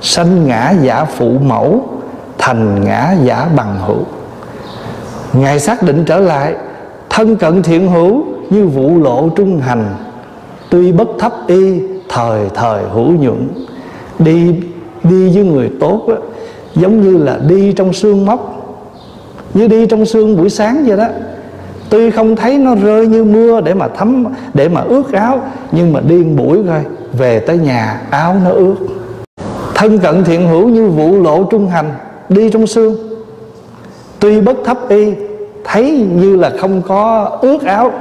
Sanh 0.00 0.46
ngã 0.46 0.72
giả 0.82 1.04
phụ 1.04 1.32
mẫu, 1.46 1.84
thành 2.38 2.84
ngã 2.84 3.14
giả 3.24 3.46
bằng 3.56 3.78
hữu. 3.86 4.04
Ngài 5.32 5.60
xác 5.60 5.82
định 5.82 6.04
trở 6.04 6.20
lại, 6.20 6.54
thân 7.10 7.36
cận 7.36 7.62
thiện 7.62 7.92
hữu 7.92 8.24
như 8.50 8.66
vụ 8.66 9.02
lộ 9.02 9.28
trung 9.28 9.60
hành, 9.60 9.94
tuy 10.70 10.92
bất 10.92 11.08
thấp 11.18 11.32
y 11.46 11.80
thời 12.12 12.48
thời 12.54 12.82
hữu 12.92 13.12
nhuận. 13.12 13.48
Đi 14.18 14.54
đi 15.02 15.30
với 15.34 15.44
người 15.44 15.70
tốt 15.80 16.04
đó, 16.08 16.14
giống 16.74 17.00
như 17.00 17.24
là 17.24 17.38
đi 17.48 17.72
trong 17.72 17.92
sương 17.92 18.26
móc 18.26 18.56
như 19.54 19.68
đi 19.68 19.86
trong 19.86 20.06
sương 20.06 20.36
buổi 20.36 20.50
sáng 20.50 20.84
vậy 20.86 20.96
đó. 20.96 21.06
Tuy 21.90 22.10
không 22.10 22.36
thấy 22.36 22.58
nó 22.58 22.74
rơi 22.74 23.06
như 23.06 23.24
mưa 23.24 23.60
để 23.60 23.74
mà 23.74 23.88
thấm 23.88 24.24
để 24.54 24.68
mà 24.68 24.80
ướt 24.80 25.12
áo 25.12 25.42
nhưng 25.72 25.92
mà 25.92 26.00
đi 26.00 26.22
buổi 26.22 26.58
coi 26.68 26.84
về 27.12 27.40
tới 27.40 27.58
nhà 27.58 28.00
áo 28.10 28.36
nó 28.44 28.50
ướt. 28.50 28.74
Thân 29.74 29.98
cận 29.98 30.24
thiện 30.24 30.48
hữu 30.48 30.68
như 30.68 30.88
vụ 30.88 31.22
lộ 31.22 31.44
trung 31.44 31.68
hành 31.68 31.92
đi 32.28 32.50
trong 32.50 32.66
sương. 32.66 32.96
Tuy 34.18 34.40
bất 34.40 34.56
thấp 34.64 34.78
y 34.88 35.12
thấy 35.64 36.06
như 36.12 36.36
là 36.36 36.52
không 36.60 36.82
có 36.82 37.30
ướt 37.42 37.62
áo 37.62 37.92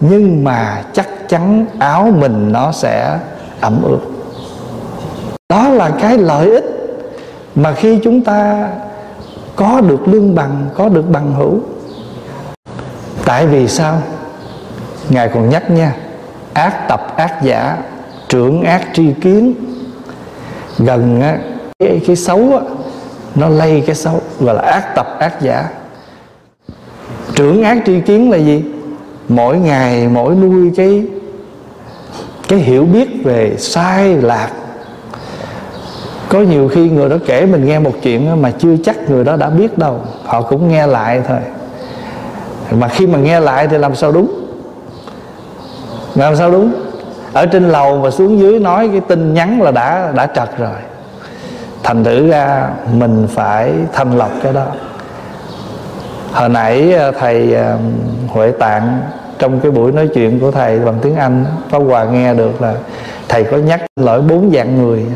nhưng 0.00 0.44
mà 0.44 0.84
chắc 0.92 1.28
chắn 1.28 1.66
áo 1.78 2.12
mình 2.20 2.52
nó 2.52 2.72
sẽ 2.72 3.18
ẩm 3.64 3.82
ướt. 3.82 3.98
Đó 5.48 5.68
là 5.68 5.90
cái 6.00 6.18
lợi 6.18 6.50
ích 6.50 6.64
mà 7.54 7.72
khi 7.72 7.98
chúng 8.04 8.24
ta 8.24 8.68
có 9.56 9.80
được 9.80 10.08
lương 10.08 10.34
bằng 10.34 10.68
có 10.74 10.88
được 10.88 11.10
bằng 11.10 11.34
hữu. 11.34 11.60
Tại 13.24 13.46
vì 13.46 13.68
sao? 13.68 14.02
Ngài 15.08 15.28
còn 15.28 15.48
nhắc 15.48 15.70
nha 15.70 15.96
ác 16.52 16.88
tập 16.88 17.16
ác 17.16 17.42
giả 17.42 17.76
trưởng 18.28 18.62
ác 18.62 18.88
tri 18.94 19.12
kiến. 19.12 19.54
Gần 20.78 21.20
á, 21.20 21.38
cái, 21.78 22.00
cái 22.06 22.16
xấu 22.16 22.38
á, 22.38 22.60
nó 23.34 23.48
lây 23.48 23.82
cái 23.86 23.94
xấu 23.94 24.20
gọi 24.40 24.54
là 24.54 24.62
ác 24.62 24.94
tập 24.94 25.16
ác 25.18 25.40
giả. 25.40 25.68
Trưởng 27.34 27.62
ác 27.62 27.78
tri 27.86 28.00
kiến 28.00 28.30
là 28.30 28.36
gì? 28.36 28.64
Mỗi 29.28 29.58
ngày 29.58 30.08
mỗi 30.08 30.34
nuôi 30.34 30.70
cái 30.76 31.06
cái 32.48 32.58
hiểu 32.58 32.84
biết 32.84 33.24
về 33.24 33.56
sai 33.58 34.14
lạc. 34.14 34.48
Có 36.28 36.40
nhiều 36.40 36.68
khi 36.68 36.90
người 36.90 37.08
đó 37.08 37.16
kể 37.26 37.46
mình 37.46 37.66
nghe 37.66 37.78
một 37.78 37.92
chuyện 38.02 38.42
mà 38.42 38.50
chưa 38.58 38.76
chắc 38.84 39.10
người 39.10 39.24
đó 39.24 39.36
đã 39.36 39.50
biết 39.50 39.78
đâu, 39.78 40.00
họ 40.24 40.42
cũng 40.42 40.68
nghe 40.68 40.86
lại 40.86 41.22
thôi. 41.28 41.38
Mà 42.70 42.88
khi 42.88 43.06
mà 43.06 43.18
nghe 43.18 43.40
lại 43.40 43.68
thì 43.68 43.78
làm 43.78 43.94
sao 43.94 44.12
đúng? 44.12 44.44
Làm 46.14 46.36
sao 46.36 46.50
đúng? 46.50 46.72
Ở 47.32 47.46
trên 47.46 47.68
lầu 47.68 48.00
và 48.00 48.10
xuống 48.10 48.38
dưới 48.38 48.58
nói 48.58 48.88
cái 48.92 49.00
tin 49.00 49.34
nhắn 49.34 49.62
là 49.62 49.70
đã 49.70 50.12
đã 50.14 50.26
trật 50.26 50.58
rồi. 50.58 50.78
Thành 51.82 52.04
thử 52.04 52.30
ra 52.30 52.68
mình 52.92 53.26
phải 53.30 53.72
thanh 53.92 54.18
lọc 54.18 54.30
cái 54.42 54.52
đó. 54.52 54.66
Hồi 56.32 56.48
nãy 56.48 56.92
ờ, 56.92 57.10
thầy 57.10 57.54
ờ, 57.54 57.76
huệ 58.28 58.50
tạng 58.50 59.00
trong 59.38 59.60
cái 59.60 59.70
buổi 59.70 59.92
nói 59.92 60.08
chuyện 60.14 60.40
của 60.40 60.50
thầy 60.50 60.78
bằng 60.78 60.98
tiếng 61.02 61.16
anh, 61.16 61.44
pháp 61.70 61.78
hòa 61.78 62.04
nghe 62.04 62.34
được 62.34 62.62
là 62.62 62.74
thầy 63.28 63.44
có 63.44 63.56
nhắc 63.56 63.80
lỗi 64.00 64.22
bốn 64.22 64.50
dạng 64.54 64.78
người. 64.78 65.06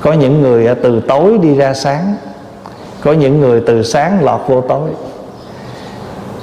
Có 0.00 0.12
những 0.12 0.42
người 0.42 0.66
à, 0.66 0.74
từ 0.82 1.00
tối 1.00 1.38
đi 1.38 1.54
ra 1.54 1.74
sáng. 1.74 2.14
Có 3.02 3.12
những 3.12 3.40
người 3.40 3.62
từ 3.66 3.82
sáng 3.82 4.24
lọt 4.24 4.40
vô 4.46 4.60
tối. 4.60 4.90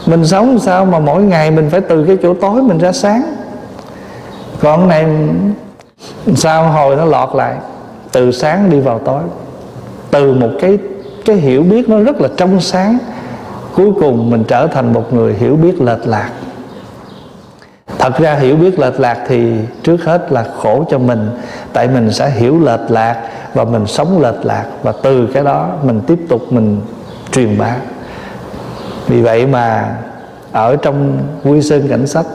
Mình 0.05 0.25
sống 0.25 0.59
sao 0.59 0.85
mà 0.85 0.99
mỗi 0.99 1.23
ngày 1.23 1.51
mình 1.51 1.69
phải 1.69 1.81
từ 1.81 2.05
cái 2.05 2.17
chỗ 2.23 2.33
tối 2.33 2.61
mình 2.61 2.77
ra 2.77 2.91
sáng? 2.91 3.35
Còn 4.59 4.87
này, 4.87 5.05
sao 6.35 6.67
hồi 6.67 6.95
nó 6.95 7.05
lọt 7.05 7.35
lại? 7.35 7.55
Từ 8.11 8.31
sáng 8.31 8.69
đi 8.69 8.79
vào 8.79 8.99
tối. 8.99 9.21
Từ 10.11 10.33
một 10.33 10.49
cái 10.61 10.77
cái 11.25 11.35
hiểu 11.35 11.63
biết 11.63 11.89
nó 11.89 11.99
rất 11.99 12.21
là 12.21 12.29
trong 12.37 12.61
sáng, 12.61 12.97
cuối 13.75 13.91
cùng 13.99 14.29
mình 14.29 14.43
trở 14.47 14.67
thành 14.67 14.93
một 14.93 15.13
người 15.13 15.33
hiểu 15.33 15.55
biết 15.55 15.81
lệch 15.81 16.07
lạc 16.07 16.29
thật 17.99 18.17
ra 18.17 18.33
hiểu 18.33 18.55
biết 18.55 18.79
lệch 18.79 18.99
lạc 18.99 19.17
thì 19.27 19.53
trước 19.83 20.03
hết 20.05 20.31
là 20.31 20.45
khổ 20.57 20.85
cho 20.89 20.97
mình. 20.97 21.29
Tại 21.73 21.87
mình 21.87 22.11
sẽ 22.11 22.29
hiểu 22.29 22.59
lệch 22.59 22.91
lạc 22.91 23.21
và 23.53 23.63
mình 23.63 23.87
sống 23.87 24.21
lệch 24.21 24.45
lạc 24.45 24.65
và 24.83 24.93
từ 25.03 25.27
cái 25.33 25.43
đó 25.43 25.69
mình 25.83 26.01
tiếp 26.07 26.19
tục 26.29 26.41
mình 26.49 26.81
truyền 27.31 27.57
bá. 27.57 27.75
Vì 29.07 29.21
vậy 29.21 29.45
mà 29.45 29.95
ở 30.51 30.75
trong 30.75 31.17
quy 31.43 31.61
sơn 31.61 31.87
cảnh 31.89 32.07
sách, 32.07 32.25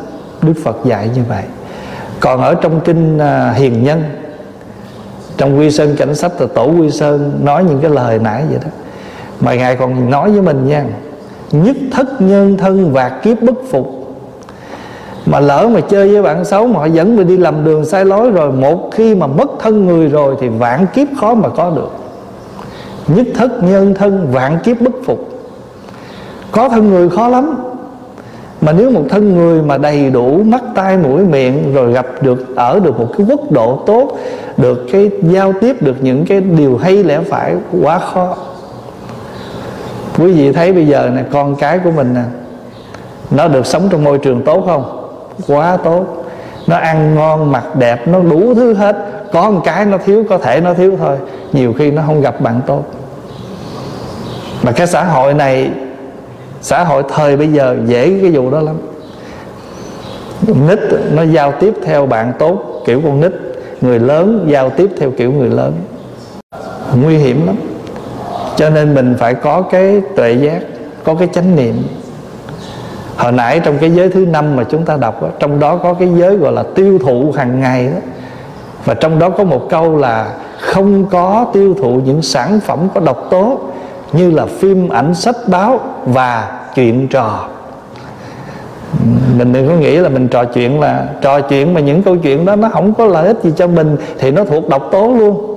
đức 0.43 0.55
phật 0.65 0.77
dạy 0.85 1.11
như 1.15 1.23
vậy. 1.29 1.43
Còn 2.21 2.43
ở 2.43 2.55
trong 2.55 2.81
kinh 2.81 3.19
à, 3.19 3.53
hiền 3.53 3.85
nhân, 3.85 4.03
trong 5.37 5.59
quy 5.59 5.71
sơn 5.71 5.97
cảnh 5.99 6.15
sách 6.15 6.41
là 6.41 6.47
tổ 6.55 6.67
quy 6.79 6.91
sơn 6.91 7.41
nói 7.43 7.65
những 7.65 7.81
cái 7.81 7.91
lời 7.91 8.19
nãy 8.19 8.45
vậy 8.51 8.59
đó. 8.65 8.71
Mà 9.41 9.55
ngài 9.55 9.77
còn 9.77 10.11
nói 10.11 10.31
với 10.31 10.43
mình 10.43 10.67
nha, 10.67 10.85
nhất 11.53 11.77
thất 11.93 12.21
nhân 12.21 12.57
thân 12.59 12.93
và 12.93 13.09
kiếp 13.09 13.43
bất 13.43 13.55
phục 13.71 14.02
mà 15.27 15.41
lỡ 15.41 15.69
mà 15.75 15.81
chơi 15.81 16.13
với 16.13 16.23
bạn 16.23 16.45
xấu 16.45 16.67
mà 16.67 16.81
họ 16.81 16.87
dẫn 16.87 17.17
mình 17.17 17.27
đi 17.27 17.37
lầm 17.37 17.65
đường 17.65 17.85
sai 17.85 18.05
lối 18.05 18.31
rồi, 18.31 18.53
một 18.53 18.91
khi 18.93 19.15
mà 19.15 19.27
mất 19.27 19.51
thân 19.59 19.87
người 19.87 20.09
rồi 20.09 20.37
thì 20.41 20.49
vạn 20.49 20.87
kiếp 20.95 21.09
khó 21.21 21.35
mà 21.35 21.49
có 21.49 21.71
được. 21.71 21.91
Nhất 23.09 23.27
thất 23.35 23.63
nhân 23.63 23.95
thân, 23.95 24.29
vạn 24.33 24.59
kiếp 24.65 24.81
bất 24.81 24.93
phục. 25.05 25.29
Có 26.51 26.69
thân 26.69 26.91
người 26.91 27.09
khó 27.09 27.29
lắm. 27.29 27.55
Mà 28.61 28.73
nếu 28.73 28.91
một 28.91 29.03
thân 29.11 29.35
người 29.35 29.63
mà 29.63 29.79
đầy 29.79 30.11
đủ 30.11 30.43
mắt, 30.45 30.63
tai, 30.75 30.97
mũi, 30.97 31.25
miệng 31.25 31.75
rồi 31.75 31.93
gặp 31.93 32.07
được, 32.21 32.57
ở 32.57 32.81
được 32.81 33.01
một 33.01 33.09
cái 33.19 33.27
quốc 33.31 33.53
độ 33.53 33.83
tốt, 33.87 34.19
được 34.57 34.87
cái 34.93 35.11
giao 35.23 35.53
tiếp, 35.61 35.83
được 35.83 35.97
những 36.01 36.27
cái 36.27 36.41
điều 36.41 36.77
hay 36.77 37.05
lẽ 37.05 37.21
phải, 37.31 37.55
quá 37.83 37.99
khó. 37.99 38.37
Quý 40.19 40.33
vị 40.33 40.53
thấy 40.53 40.73
bây 40.73 40.87
giờ 40.87 41.11
này 41.15 41.25
con 41.33 41.57
cái 41.57 41.79
của 41.79 41.91
mình 41.91 42.15
nè, 42.15 42.23
nó 43.31 43.49
được 43.49 43.67
sống 43.67 43.83
trong 43.91 44.05
môi 44.05 44.19
trường 44.19 44.43
tốt 44.43 44.63
không? 44.67 45.02
Quá 45.47 45.77
tốt. 45.85 46.25
Nó 46.67 46.77
ăn 46.77 47.15
ngon, 47.15 47.53
mặc 47.53 47.77
đẹp, 47.77 48.09
nó 48.09 48.21
đủ 48.21 48.55
thứ 48.55 48.75
hết. 48.75 48.97
Có 49.33 49.51
một 49.51 49.61
cái 49.65 49.85
nó 49.85 49.99
thiếu, 49.99 50.25
có 50.29 50.39
thể 50.39 50.61
nó 50.61 50.75
thiếu 50.75 50.97
thôi. 50.99 51.17
Nhiều 51.53 51.75
khi 51.79 51.91
nó 51.91 52.03
không 52.07 52.21
gặp 52.21 52.41
bạn 52.41 52.61
tốt. 52.67 52.85
Mà 54.63 54.73
cái 54.73 54.87
xã 54.87 55.05
hội 55.05 55.35
này, 55.35 55.71
xã 56.61 56.85
hội 56.85 57.03
thời 57.15 57.37
bây 57.37 57.49
giờ 57.49 57.77
dễ 57.87 58.19
cái 58.23 58.31
vụ 58.31 58.51
đó 58.51 58.61
lắm. 58.61 58.77
Nít 60.69 60.79
nó 61.13 61.23
giao 61.23 61.53
tiếp 61.53 61.75
theo 61.85 62.07
bạn 62.07 62.33
tốt 62.39 62.83
kiểu 62.87 63.01
con 63.05 63.21
nít. 63.21 63.33
Người 63.81 63.99
lớn 63.99 64.47
giao 64.49 64.71
tiếp 64.71 64.91
theo 64.99 65.11
kiểu 65.11 65.33
người 65.33 65.49
lớn. 65.49 65.73
Nguy 67.03 67.17
hiểm 67.17 67.47
lắm. 67.47 67.57
Cho 68.57 68.71
nên 68.71 68.95
mình 68.95 69.15
phải 69.19 69.35
có 69.35 69.63
cái 69.63 70.03
tuệ 70.17 70.33
giác, 70.33 70.61
có 71.05 71.15
cái 71.15 71.29
chánh 71.33 71.57
niệm 71.57 71.75
hồi 73.17 73.33
nãy 73.33 73.61
trong 73.65 73.79
cái 73.79 73.91
giới 73.91 74.09
thứ 74.09 74.27
năm 74.27 74.57
mà 74.57 74.65
chúng 74.65 74.85
ta 74.85 74.97
đọc 74.97 75.23
đó, 75.23 75.29
trong 75.39 75.61
đó 75.61 75.77
có 75.77 75.95
cái 75.95 76.09
giới 76.17 76.37
gọi 76.37 76.53
là 76.53 76.63
tiêu 76.75 76.99
thụ 76.99 77.33
hàng 77.37 77.61
ngày 77.61 77.87
đó. 77.87 77.99
Và 78.85 78.95
trong 78.95 79.19
đó 79.19 79.31
có 79.31 79.45
một 79.45 79.67
câu 79.71 79.97
là 79.97 80.33
không 80.61 81.05
có 81.05 81.47
tiêu 81.53 81.75
thụ 81.75 82.01
những 82.05 82.23
sản 82.23 82.61
phẩm 82.61 82.79
có 82.95 83.01
độc 83.01 83.27
tố 83.31 83.59
như 84.13 84.31
là 84.31 84.47
phim 84.47 84.89
ảnh 84.89 85.15
sách 85.15 85.37
báo 85.47 85.81
và 86.05 86.61
chuyện 86.75 87.09
trò. 87.09 87.49
Mình 89.39 89.53
đừng 89.53 89.69
có 89.69 89.75
nghĩ 89.75 89.97
là 89.97 90.09
mình 90.09 90.29
trò 90.29 90.45
chuyện 90.45 90.81
là 90.81 91.07
trò 91.21 91.41
chuyện 91.41 91.75
mà 91.75 91.81
những 91.81 92.03
câu 92.03 92.17
chuyện 92.17 92.45
đó 92.45 92.57
nó 92.57 92.69
không 92.69 92.95
có 92.95 93.07
lợi 93.07 93.27
ích 93.27 93.39
gì 93.43 93.53
cho 93.57 93.67
mình 93.67 93.97
thì 94.19 94.31
nó 94.31 94.45
thuộc 94.45 94.69
độc 94.69 94.89
tố 94.93 95.15
luôn 95.19 95.52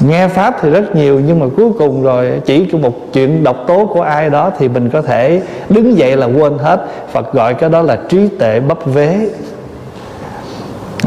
nghe 0.00 0.28
pháp 0.28 0.56
thì 0.60 0.70
rất 0.70 0.96
nhiều, 0.96 1.20
nhưng 1.26 1.40
mà 1.40 1.46
cuối 1.56 1.70
cùng 1.78 2.02
rồi, 2.02 2.40
chỉ 2.44 2.66
một 2.72 3.12
chuyện 3.12 3.44
độc 3.44 3.56
tố 3.66 3.90
của 3.94 4.00
ai 4.00 4.30
đó 4.30 4.52
thì 4.58 4.68
mình 4.68 4.90
có 4.90 5.02
thể 5.02 5.42
đứng 5.68 5.98
dậy 5.98 6.16
là 6.16 6.26
quên 6.26 6.58
hết. 6.58 6.86
Phật 7.12 7.32
gọi 7.32 7.54
cái 7.54 7.70
đó 7.70 7.82
là 7.82 7.98
trí 8.08 8.28
tệ 8.38 8.60
bấp 8.60 8.78
vế. 8.86 9.16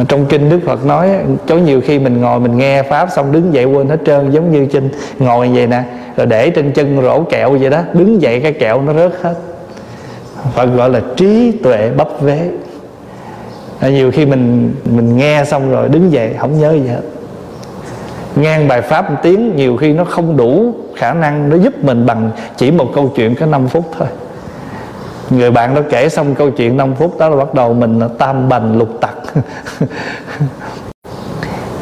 Trong 0.07 0.25
kinh 0.25 0.49
đức 0.49 0.59
phật 0.65 0.85
nói, 0.85 1.09
có 1.47 1.55
nhiều 1.55 1.81
khi 1.81 1.99
mình 1.99 2.21
ngồi 2.21 2.39
mình 2.39 2.57
nghe 2.57 2.83
pháp 2.83 3.09
xong 3.15 3.31
đứng 3.31 3.53
dậy 3.53 3.65
quên 3.65 3.89
hết 3.89 3.97
trơn, 4.05 4.31
giống 4.31 4.51
như 4.51 4.65
trên 4.65 4.89
ngồi 5.19 5.49
vậy 5.53 5.67
nè. 5.67 5.83
Rồi 6.17 6.25
để 6.25 6.49
trên 6.49 6.71
chân 6.71 7.01
rổ 7.01 7.23
kẹo 7.23 7.51
vậy 7.51 7.69
đó, 7.69 7.81
đứng 7.93 8.21
dậy 8.21 8.39
cái 8.39 8.53
kẹo 8.53 8.81
nó 8.81 8.93
rớt 8.93 9.11
hết. 9.21 9.33
Phật 10.53 10.65
gọi 10.65 10.89
là 10.89 11.01
trí 11.15 11.51
tuệ 11.63 11.91
bấp 11.97 12.21
vế. 12.21 12.49
Nhiều 13.81 14.11
khi 14.11 14.25
mình 14.25 14.73
mình 14.95 15.17
nghe 15.17 15.43
xong 15.45 15.71
rồi 15.71 15.89
đứng 15.89 16.11
dậy, 16.11 16.35
không 16.39 16.59
nhớ 16.59 16.73
gì 16.73 16.87
hết 16.87 17.01
ngang 18.35 18.67
bài 18.67 18.81
pháp 18.81 19.11
một 19.11 19.17
tiếng 19.21 19.55
nhiều 19.55 19.77
khi 19.77 19.93
nó 19.93 20.03
không 20.05 20.37
đủ 20.37 20.73
khả 20.95 21.13
năng 21.13 21.49
nó 21.49 21.55
giúp 21.55 21.83
mình 21.83 22.05
bằng 22.05 22.31
chỉ 22.57 22.71
một 22.71 22.87
câu 22.95 23.11
chuyện 23.15 23.35
có 23.35 23.45
5 23.45 23.67
phút 23.67 23.85
thôi. 23.97 24.07
Người 25.29 25.51
bạn 25.51 25.75
đó 25.75 25.81
kể 25.89 26.09
xong 26.09 26.35
câu 26.35 26.51
chuyện 26.51 26.77
5 26.77 26.95
phút 26.95 27.19
đó 27.19 27.29
là 27.29 27.35
bắt 27.35 27.53
đầu 27.53 27.73
mình 27.73 27.99
là 27.99 28.07
tam 28.17 28.49
bành 28.49 28.77
lục 28.77 28.89
tặc. 29.01 29.15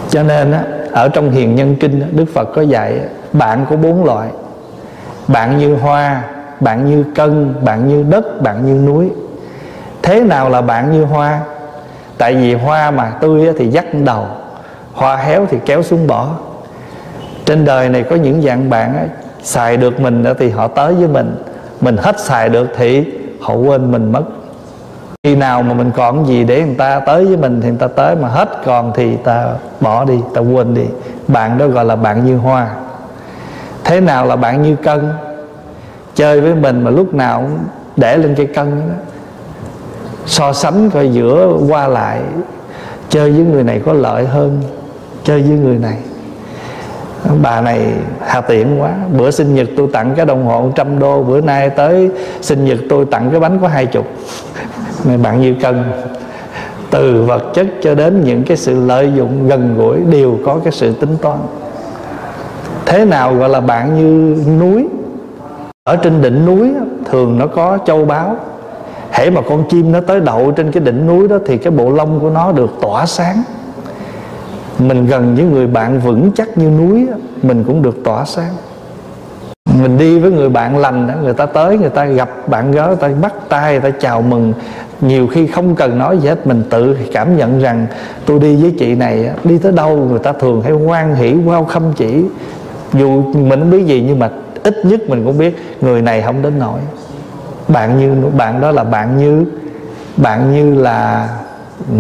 Cho 0.10 0.24
nên 0.24 0.52
á, 0.52 0.64
ở 0.92 1.10
trong 1.10 1.32
hiền 1.32 1.56
nhân 1.56 1.76
kinh 1.80 2.04
đức 2.12 2.26
phật 2.34 2.50
có 2.56 2.62
dạy 2.62 3.00
bạn 3.34 3.66
có 3.70 3.76
bốn 3.76 4.06
loại. 4.06 4.30
Bạn 5.28 5.58
như 5.58 5.76
hoa 5.76 6.24
bạn 6.60 6.86
như 6.86 7.06
cân 7.16 7.56
bạn 7.66 7.88
như 7.88 8.06
đất 8.10 8.42
bạn 8.42 8.66
như 8.66 8.88
núi. 8.88 9.10
Thế 10.02 10.22
nào 10.22 10.50
là 10.50 10.62
bạn 10.62 10.92
như 10.92 11.04
hoa? 11.04 11.40
Tại 12.18 12.36
vì 12.36 12.54
hoa 12.54 12.92
mà 12.92 13.10
tươi 13.22 13.54
thì 13.58 13.68
dắt 13.68 13.86
đầu 14.06 14.26
hoa 14.94 15.16
héo 15.16 15.46
thì 15.50 15.58
kéo 15.66 15.84
xuống 15.84 16.08
bỏ. 16.08 16.28
Trên 17.46 17.66
đời 17.66 17.90
này 17.90 18.04
có 18.04 18.16
những 18.16 18.42
dạng 18.42 18.70
bạn 18.70 18.98
á, 18.98 19.04
xài 19.44 19.78
được 19.78 20.00
mình 20.00 20.24
thì 20.40 20.50
họ 20.50 20.68
tới 20.68 20.94
với 20.94 21.08
mình. 21.08 21.44
Mình 21.82 21.98
hết 21.98 22.20
xài 22.20 22.50
được 22.50 22.68
thì 22.78 23.06
họ 23.42 23.54
quên 23.54 23.92
mình 23.92 24.12
mất. 24.12 24.24
Khi 25.24 25.36
nào 25.36 25.64
mà 25.64 25.74
mình 25.74 25.92
còn 25.96 26.28
gì 26.28 26.44
để 26.44 26.64
người 26.64 26.76
ta 26.76 27.00
tới 27.00 27.26
với 27.26 27.38
mình 27.38 27.62
thì 27.62 27.70
người 27.70 27.78
ta 27.80 27.88
tới 27.88 28.16
mà 28.16 28.28
hết 28.28 28.50
còn 28.66 28.92
thì 28.96 29.16
ta 29.16 29.48
bỏ 29.82 30.06
đi 30.06 30.20
ta 30.34 30.42
quên 30.42 30.74
đi. 30.74 30.86
Bạn 31.28 31.58
đó 31.58 31.68
gọi 31.68 31.86
là 31.86 31.96
bạn 31.96 32.26
như 32.26 32.38
hoa. 32.38 32.70
Thế 33.84 34.00
nào 34.00 34.26
là 34.26 34.36
bạn 34.36 34.62
như 34.62 34.76
cân? 34.76 35.14
Chơi 36.16 36.42
với 36.42 36.56
mình 36.56 36.84
mà 36.84 36.92
lúc 36.92 37.14
nào 37.14 37.42
cũng 37.42 37.58
để 37.96 38.18
lên 38.18 38.36
cây 38.36 38.46
cân 38.46 38.80
đó. 38.80 38.94
So 40.26 40.54
sánh 40.54 40.90
coi 40.90 41.10
giữa 41.10 41.54
qua 41.70 41.88
lại. 41.88 42.22
Chơi 43.10 43.32
với 43.32 43.46
người 43.46 43.64
này 43.64 43.82
có 43.86 43.94
lợi 43.94 44.26
hơn 44.26 44.62
chơi 45.30 45.42
với 45.42 45.58
người 45.58 45.78
này. 45.78 45.98
Bà 47.42 47.62
này 47.62 47.94
hà 48.26 48.42
tiện 48.42 48.82
quá. 48.82 48.92
Bữa 49.18 49.32
sinh 49.32 49.56
nhật 49.56 49.68
tôi 49.78 49.88
tặng 49.94 50.14
cái 50.16 50.26
đồng 50.26 50.46
hồ 50.46 50.72
trăm 50.76 51.00
đô, 51.00 51.24
bữa 51.24 51.42
nay 51.42 51.70
tới 51.70 52.10
sinh 52.42 52.66
nhật 52.66 52.78
tôi 52.90 53.06
tặng 53.06 53.30
cái 53.32 53.40
bánh 53.40 53.60
có 53.62 53.68
hai 53.68 53.86
chục. 53.86 54.08
Này 55.06 55.18
bạn 55.18 55.42
như 55.42 55.56
cân 55.62 55.84
từ 56.90 57.24
vật 57.24 57.44
chất 57.54 57.68
cho 57.82 57.96
đến 57.96 58.24
những 58.24 58.44
cái 58.44 58.58
sự 58.58 58.86
lợi 58.86 59.12
dụng 59.16 59.48
gần 59.48 59.76
gũi 59.78 59.98
đều 60.12 60.38
có 60.46 60.60
cái 60.64 60.72
sự 60.72 60.94
tính 60.94 61.18
toán. 61.22 61.38
Thế 62.86 63.06
nào 63.06 63.36
gọi 63.36 63.50
là 63.50 63.60
bạn 63.60 63.98
như 63.98 64.44
núi? 64.60 64.88
Ở 65.84 65.96
trên 65.96 66.22
đỉnh 66.22 66.46
núi 66.46 66.74
thường 67.12 67.40
nó 67.40 67.48
có 67.48 67.78
châu 67.86 68.06
báu. 68.06 68.36
Hễ 69.12 69.30
mà 69.30 69.42
con 69.50 69.64
chim 69.70 69.92
nó 69.92 70.02
tới 70.02 70.20
đậu 70.20 70.52
trên 70.52 70.72
cái 70.72 70.84
đỉnh 70.84 71.08
núi 71.08 71.28
đó 71.28 71.38
thì 71.46 71.58
cái 71.58 71.72
bộ 71.72 71.92
lông 71.92 72.20
của 72.20 72.30
nó 72.30 72.52
được 72.52 72.70
tỏa 72.82 73.06
sáng 73.06 73.44
mình 74.80 75.08
gần 75.08 75.36
với 75.36 75.46
người 75.46 75.68
bạn 75.68 76.00
vững 76.00 76.32
chắc 76.36 76.58
như 76.58 76.70
núi 76.70 77.08
mình 77.42 77.64
cũng 77.68 77.82
được 77.82 78.04
tỏa 78.04 78.26
sáng. 78.26 78.54
Mình 79.82 79.98
đi 79.98 80.20
với 80.20 80.32
người 80.32 80.50
bạn 80.50 80.78
lành 80.78 81.22
người 81.24 81.34
ta 81.34 81.46
tới, 81.46 81.78
người 81.78 81.90
ta 81.90 82.06
gặp 82.06 82.30
bạn 82.48 82.76
đó 82.76 82.88
người 82.88 82.96
ta 82.96 83.10
bắt 83.22 83.34
tay, 83.50 83.72
người 83.72 83.92
ta 83.92 83.98
chào 84.00 84.22
mừng. 84.22 84.54
Nhiều 85.02 85.28
khi 85.28 85.48
không 85.48 85.76
cần 85.76 85.98
nói 85.98 86.18
gì 86.18 86.30
hết, 86.30 86.48
mình 86.48 86.64
tự 86.70 86.98
cảm 87.14 87.38
nhận 87.38 87.60
rằng 87.60 87.88
tôi 88.26 88.40
đi 88.40 88.56
với 88.56 88.76
chị 88.80 88.96
này 88.96 89.30
đi 89.44 89.58
tới 89.58 89.72
đâu 89.72 89.98
người 89.98 90.20
ta 90.20 90.34
thường 90.34 90.62
hay 90.62 90.72
hoan 90.72 91.16
hỷ 91.16 91.34
wow 91.34 91.66
khâm 91.66 91.84
chỉ 91.96 92.24
dù 92.94 93.22
mình 93.34 93.60
không 93.60 93.72
biết 93.72 93.86
gì, 93.86 94.04
nhưng 94.08 94.20
mà 94.20 94.30
ít 94.64 94.76
nhất 94.86 95.02
mình 95.08 95.26
cũng 95.26 95.38
biết 95.38 95.58
người 95.82 96.02
này 96.02 96.22
không 96.22 96.42
đến 96.42 96.60
nổi 96.60 96.80
bạn 97.68 98.00
như, 98.00 98.30
bạn 98.38 98.62
đó 98.62 98.72
là 98.72 98.84
bạn 98.84 99.18
như 99.18 99.46
bạn 100.18 100.54
như 100.54 100.82
là 100.82 101.30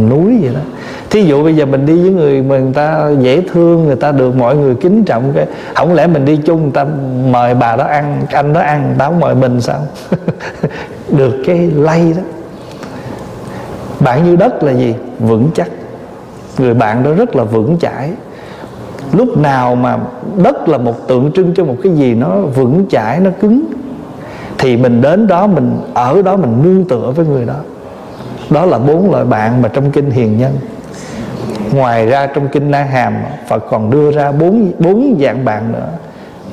núi 0.09 0.39
vậy 0.41 0.51
đó 0.53 0.61
thí 1.09 1.23
dụ 1.23 1.43
bây 1.43 1.55
giờ 1.55 1.65
mình 1.65 1.85
đi 1.85 2.01
với 2.01 2.11
người 2.11 2.41
mà 2.41 2.57
người 2.57 2.73
ta 2.73 3.09
dễ 3.19 3.41
thương, 3.41 3.85
người 3.85 3.95
ta 3.95 4.11
được 4.11 4.35
mọi 4.35 4.55
người 4.55 4.75
kính 4.75 5.03
trọng, 5.03 5.31
cái 5.35 5.45
không 5.75 5.93
lẽ 5.93 6.07
mình 6.07 6.25
đi 6.25 6.39
chung, 6.45 6.61
người 6.61 6.71
ta 6.71 6.85
mời 7.31 7.55
bà 7.55 7.75
đó 7.75 7.83
ăn, 7.83 8.21
anh 8.31 8.53
đó 8.53 8.61
ăn 8.61 8.95
tao 8.97 9.11
mời 9.11 9.35
mình 9.35 9.61
sao? 9.61 9.81
Được 11.17 11.43
cái 11.45 11.71
lay 11.75 12.13
đó. 12.17 12.23
Bạn 13.99 14.23
như 14.25 14.35
đất 14.35 14.63
là 14.63 14.71
gì? 14.71 14.95
Vững 15.19 15.49
chắc. 15.53 15.67
Người 16.57 16.73
bạn 16.73 17.03
đó 17.03 17.11
rất 17.13 17.35
là 17.35 17.43
vững 17.43 17.77
chãi. 17.79 18.11
Lúc 19.11 19.37
nào 19.37 19.75
mà 19.75 19.97
đất 20.43 20.69
là 20.69 20.77
một 20.77 21.07
tượng 21.07 21.31
trưng 21.31 21.53
cho 21.55 21.63
một 21.65 21.75
cái 21.83 21.93
gì 21.93 22.15
nó 22.15 22.41
vững 22.41 22.85
chãi, 22.89 23.19
nó 23.19 23.29
cứng, 23.41 23.65
thì 24.57 24.77
mình 24.77 25.01
đến 25.01 25.27
đó, 25.27 25.47
mình 25.47 25.79
ở 25.93 26.21
đó, 26.21 26.35
mình 26.35 26.63
nương 26.63 26.85
tựa 26.85 27.13
với 27.15 27.25
người 27.25 27.45
đó. 27.45 27.55
Đó 28.49 28.65
là 28.65 28.77
bốn 28.77 29.11
loại 29.11 29.25
bạn 29.25 29.61
mà 29.61 29.69
trong 29.69 29.91
kinh 29.91 30.11
hiền 30.11 30.37
nhân 30.37 30.51
ngoài 31.71 32.05
ra 32.05 32.27
trong 32.27 32.47
kinh 32.47 32.71
na 32.71 32.83
hàm, 32.83 33.13
phật 33.47 33.65
còn 33.69 33.89
đưa 33.89 34.11
ra 34.11 34.31
bốn 34.31 34.71
bốn 34.79 35.17
dạng 35.21 35.45
bạn 35.45 35.71
nữa. 35.71 35.87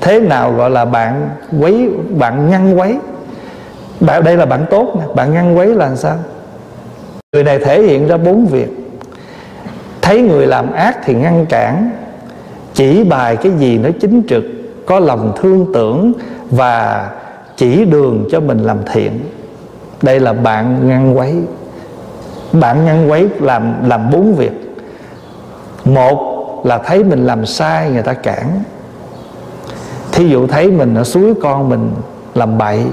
Thế 0.01 0.21
nào 0.21 0.53
gọi 0.53 0.71
là 0.71 0.85
bạn 0.85 1.29
quấy, 1.61 1.91
bạn 2.19 2.51
ngăn 2.51 2.79
quấy? 2.79 2.99
Bạn, 4.01 4.25
đây 4.25 4.37
là 4.37 4.47
bạn 4.47 4.67
tốt 4.71 4.95
nè, 4.99 5.05
bạn 5.15 5.33
ngăn 5.35 5.57
quấy 5.57 5.75
là 5.75 5.97
sao? 5.97 6.17
Người 7.33 7.45
này 7.45 7.59
thể 7.59 7.83
hiện 7.83 8.09
ra 8.09 8.17
bốn 8.17 8.47
việc. 8.47 8.69
Thấy 10.03 10.23
người 10.23 10.47
làm 10.47 10.73
ác 10.73 10.99
thì 11.05 11.15
ngăn 11.15 11.47
cản, 11.47 11.91
chỉ 12.75 13.05
bài 13.05 13.37
cái 13.37 13.53
gì 13.59 13.79
nó 13.79 13.89
chính 14.01 14.23
trực, 14.29 14.45
có 14.87 15.01
lòng 15.01 15.33
thương 15.41 15.67
tưởng 15.75 16.13
và 16.51 17.09
chỉ 17.57 17.85
đường 17.85 18.29
cho 18.31 18.41
mình 18.41 18.59
làm 18.59 18.79
thiện. 18.93 19.21
Đây 20.03 20.21
là 20.21 20.33
bạn 20.33 20.89
ngăn 20.89 21.19
quấy. 21.19 21.35
Bạn 22.53 22.85
ngăn 22.85 23.11
quấy 23.11 23.29
làm 23.41 23.89
làm 23.89 24.11
bốn 24.11 24.35
việc 24.35 24.66
một 25.87 26.37
là 26.65 26.79
thấy 26.79 27.05
mình 27.05 27.27
làm 27.27 27.47
sai, 27.47 27.91
người 27.91 28.03
ta 28.03 28.13
cản. 28.13 28.63
Thí 30.13 30.29
dụ 30.29 30.47
thấy 30.47 30.71
mình 30.71 30.95
ở 30.95 31.05
suối 31.05 31.35
con 31.43 31.69
mình 31.69 31.91
làm 32.35 32.59
bậy, 32.59 32.85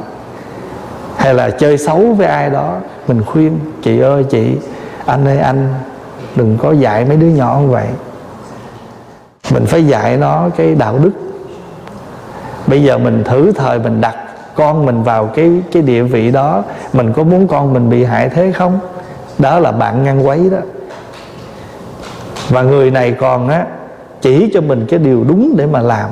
hay 1.18 1.34
là 1.34 1.50
chơi 1.50 1.78
xấu 1.78 2.14
với 2.14 2.28
ai 2.28 2.50
đó, 2.50 2.78
mình 3.08 3.24
khuyên, 3.24 3.60
chị 3.84 4.00
ơi, 4.00 4.24
chị, 4.30 4.58
anh 5.06 5.28
ơi, 5.28 5.38
anh, 5.38 5.74
đừng 6.36 6.58
có 6.58 6.72
dạy 6.72 7.06
mấy 7.06 7.18
đứa 7.18 7.28
nhỏ 7.28 7.60
như 7.62 7.68
vậy. 7.68 7.88
Mình 9.54 9.66
phải 9.66 9.88
dạy 9.88 10.18
nó 10.18 10.50
cái 10.58 10.76
đạo 10.76 11.00
đức. 11.04 11.12
Bây 12.68 12.84
giờ 12.84 12.98
mình 12.98 13.24
thử 13.24 13.52
thời 13.52 13.80
mình 13.80 14.02
đặt 14.02 14.16
con 14.56 14.86
mình 14.86 15.04
vào 15.04 15.26
cái 15.26 15.52
cái 15.72 15.82
địa 15.84 16.04
vị 16.04 16.32
đó, 16.32 16.64
mình 16.94 17.14
có 17.14 17.24
muốn 17.24 17.48
con 17.48 17.74
mình 17.74 17.90
bị 17.90 18.04
hại 18.04 18.30
thế 18.30 18.52
không? 18.52 18.80
Đó 19.38 19.60
là 19.60 19.72
bạn 19.72 20.04
ngăn 20.04 20.28
quấy 20.28 20.50
đó 20.50 20.58
và 22.54 22.62
người 22.62 22.92
này 22.92 23.12
còn 23.12 23.50
á 23.50 23.66
chỉ 24.22 24.50
cho 24.54 24.62
mình 24.62 24.86
cái 24.90 25.00
điều 25.00 25.24
đúng 25.28 25.54
để 25.58 25.66
mà 25.66 25.82
làm. 25.82 26.10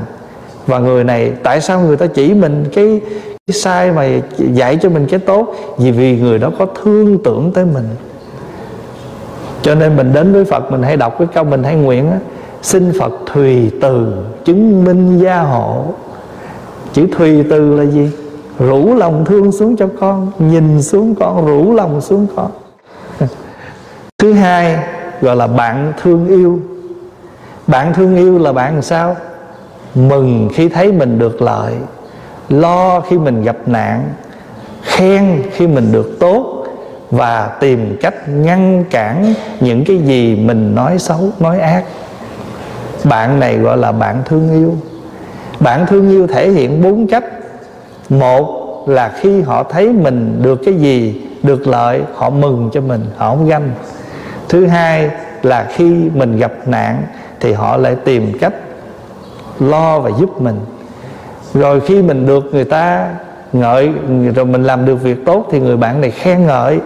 Và 0.67 0.79
người 0.79 1.03
này 1.03 1.31
tại 1.43 1.61
sao 1.61 1.81
người 1.81 1.97
ta 1.97 2.05
chỉ 2.05 2.33
mình 2.33 2.65
cái, 2.73 3.01
cái 3.47 3.53
sai 3.53 3.91
mà 3.91 4.07
dạy 4.37 4.77
cho 4.81 4.89
mình 4.89 5.07
cái 5.09 5.19
tốt? 5.19 5.55
Vì 5.77 5.91
vì 5.91 6.19
người 6.19 6.39
đó 6.39 6.51
có 6.59 6.65
thương 6.83 7.17
tưởng 7.23 7.51
tới 7.53 7.65
mình. 7.65 7.87
Cho 9.61 9.75
nên 9.75 9.95
mình 9.97 10.13
đến 10.13 10.33
với 10.33 10.45
Phật 10.45 10.71
mình 10.71 10.83
hay 10.83 10.97
đọc 10.97 11.15
cái 11.19 11.27
câu 11.33 11.43
mình 11.43 11.63
hay 11.63 11.75
nguyện 11.75 12.11
á 12.11 12.17
xin 12.61 12.91
Phật 12.99 13.13
thùy 13.33 13.71
từ 13.81 14.13
chứng 14.45 14.83
minh 14.83 15.19
gia 15.19 15.39
hộ. 15.39 15.85
Chữ 16.93 17.07
thùy 17.17 17.43
từ 17.49 17.75
là 17.75 17.83
gì? 17.83 18.11
Rủ 18.59 18.95
lòng 18.95 19.25
thương 19.25 19.51
xuống 19.51 19.75
cho 19.77 19.87
con 19.99 20.31
nhìn 20.39 20.81
xuống 20.81 21.15
con 21.15 21.45
rủ 21.45 21.73
lòng 21.73 22.01
xuống 22.01 22.27
con. 22.35 22.51
Thứ 24.17 24.33
hai 24.33 24.77
gọi 25.21 25.35
là 25.35 25.47
bạn 25.47 25.93
thương 26.01 26.27
yêu. 26.27 26.59
Bạn 27.67 27.93
thương 27.93 28.15
yêu 28.15 28.39
là 28.39 28.53
bạn 28.53 28.73
làm 28.73 28.81
sao? 28.81 29.15
Mừng 29.95 30.49
khi 30.53 30.69
thấy 30.69 30.91
mình 30.91 31.19
được 31.19 31.41
lợi, 31.41 31.73
lo 32.49 32.99
khi 32.99 33.17
mình 33.17 33.43
gặp 33.43 33.57
nạn, 33.65 34.09
khen 34.81 35.43
khi 35.51 35.67
mình 35.67 35.91
được 35.91 36.17
tốt 36.19 36.65
và 37.11 37.47
tìm 37.59 37.97
cách 38.01 38.29
ngăn 38.29 38.83
cản 38.89 39.33
những 39.59 39.85
cái 39.85 39.97
gì 39.97 40.35
mình 40.35 40.75
nói 40.75 40.99
xấu, 40.99 41.29
nói 41.39 41.59
ác. 41.59 41.83
Bạn 43.03 43.39
này 43.39 43.57
gọi 43.57 43.77
là 43.77 43.91
bạn 43.91 44.21
thương 44.25 44.51
yêu. 44.51 44.75
Bạn 45.59 45.85
thương 45.87 46.09
yêu 46.09 46.27
thể 46.27 46.49
hiện 46.49 46.81
bốn 46.83 47.07
cách. 47.07 47.23
Một 48.09 48.83
là 48.87 49.11
khi 49.19 49.41
họ 49.41 49.63
thấy 49.63 49.89
mình 49.89 50.39
được 50.43 50.59
cái 50.65 50.73
gì 50.73 51.21
được 51.43 51.67
lợi, 51.67 52.01
họ 52.15 52.29
mừng 52.29 52.69
cho 52.73 52.81
mình, 52.81 53.05
họ 53.17 53.29
không 53.29 53.47
ganh 53.47 53.71
thứ 54.51 54.67
hai 54.67 55.09
là 55.43 55.67
khi 55.69 56.09
mình 56.13 56.37
gặp 56.37 56.51
nạn 56.65 57.03
thì 57.39 57.53
họ 57.53 57.77
lại 57.77 57.95
tìm 58.05 58.37
cách 58.39 58.53
lo 59.59 59.99
và 59.99 60.11
giúp 60.19 60.41
mình. 60.41 60.59
Rồi 61.53 61.79
khi 61.79 62.01
mình 62.01 62.25
được 62.25 62.43
người 62.51 62.63
ta 62.63 63.09
ngợi, 63.53 63.91
rồi 64.35 64.45
mình 64.45 64.63
làm 64.63 64.85
được 64.85 64.95
việc 64.95 65.25
tốt 65.25 65.47
thì 65.51 65.59
người 65.59 65.77
bạn 65.77 66.01
này 66.01 66.11
khen 66.11 66.45
ngợi. 66.45 66.79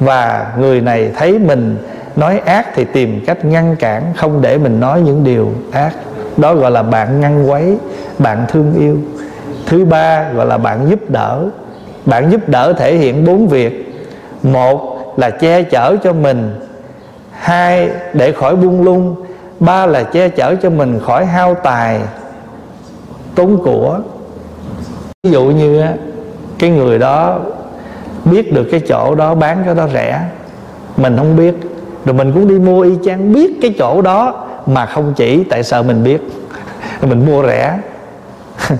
Và 0.00 0.52
người 0.58 0.80
này 0.80 1.10
thấy 1.16 1.38
mình 1.38 1.76
nói 2.16 2.38
ác 2.38 2.66
thì 2.74 2.84
tìm 2.84 3.24
cách 3.26 3.44
ngăn 3.44 3.76
cản, 3.76 4.02
không 4.16 4.42
để 4.42 4.58
mình 4.58 4.80
nói 4.80 5.00
những 5.00 5.24
điều 5.24 5.52
ác. 5.72 5.92
Đó 6.36 6.54
gọi 6.54 6.70
là 6.70 6.82
bạn 6.82 7.20
ngăn 7.20 7.50
quấy, 7.50 7.76
bạn 8.18 8.44
thương 8.48 8.74
yêu. 8.78 8.98
Thứ 9.66 9.84
ba 9.84 10.32
gọi 10.32 10.46
là 10.46 10.58
bạn 10.58 10.86
giúp 10.90 11.10
đỡ. 11.10 11.44
Bạn 12.06 12.30
giúp 12.30 12.48
đỡ 12.48 12.72
thể 12.72 12.94
hiện 12.94 13.24
bốn 13.24 13.48
việc. 13.48 13.94
Một 14.42 14.96
là 15.16 15.30
che 15.30 15.62
chở 15.62 15.96
cho 16.04 16.12
mình 16.12 16.65
hai, 17.36 17.90
để 18.12 18.32
khỏi 18.32 18.56
buông 18.56 18.82
lung. 18.82 19.16
Ba 19.60 19.86
là 19.86 20.02
che 20.02 20.28
chở 20.28 20.54
cho 20.62 20.70
mình 20.70 21.00
khỏi 21.06 21.26
hao 21.26 21.54
tài, 21.54 22.00
tốn 23.34 23.58
của. 23.64 23.98
Ví 25.22 25.30
dụ 25.30 25.44
như 25.44 25.84
cái 26.58 26.70
người 26.70 26.98
đó 26.98 27.38
biết 28.24 28.52
được 28.52 28.68
cái 28.70 28.80
chỗ 28.80 29.14
đó 29.14 29.34
bán 29.34 29.62
cái 29.66 29.74
đó 29.74 29.88
rẻ, 29.92 30.20
mình 30.96 31.16
không 31.16 31.36
biết. 31.36 31.54
Rồi 32.04 32.14
mình 32.14 32.32
cũng 32.32 32.48
đi 32.48 32.54
mua 32.54 32.80
y 32.80 32.92
chang 33.04 33.32
biết 33.32 33.58
cái 33.62 33.74
chỗ 33.78 34.02
đó 34.02 34.46
mà 34.66 34.86
không 34.86 35.12
chỉ, 35.16 35.44
tại 35.44 35.62
sợ 35.62 35.82
mình 35.82 36.04
biết? 36.04 36.20
Mình 37.02 37.26
mua 37.26 37.46
rẻ, 37.46 37.78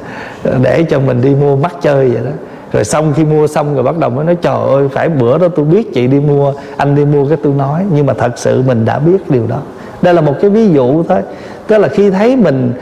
để 0.63 0.85
cho 0.91 1.01
mình 1.01 1.21
đi 1.21 1.35
mua 1.35 1.57
mắc 1.57 1.75
chơi 1.81 2.09
vậy 2.09 2.23
đó 2.25 2.31
rồi 2.77 2.85
xong 2.85 3.13
khi 3.17 3.25
mua 3.25 3.47
xong 3.47 3.75
rồi 3.75 3.83
bắt 3.83 3.99
đầu 3.99 4.11
mới 4.11 4.25
nói, 4.25 4.37
trời 4.43 4.57
ơi, 4.69 4.89
phải 4.89 5.09
bữa 5.09 5.39
đó 5.39 5.49
tôi 5.49 5.65
biết 5.65 5.95
chị 5.95 6.07
đi 6.07 6.21
mua, 6.21 6.53
anh 6.77 6.95
đi 6.95 7.05
mua 7.05 7.29
cái 7.29 7.39
tôi 7.43 7.53
nói. 7.53 7.85
Nhưng 7.93 8.07
mà 8.07 8.15
thật 8.15 8.33
sự 8.37 8.63
mình 8.67 8.85
đã 8.85 8.99
biết 8.99 9.31
điều 9.31 9.47
đó. 9.47 9.59
Đây 10.03 10.15
là 10.15 10.21
một 10.21 10.35
cái 10.41 10.51
ví 10.51 10.69
dụ 10.69 11.03
thôi. 11.03 11.19
Tức 11.67 11.79
là 11.79 11.89
khi 11.89 12.11
thấy 12.11 12.37
mình 12.37 12.73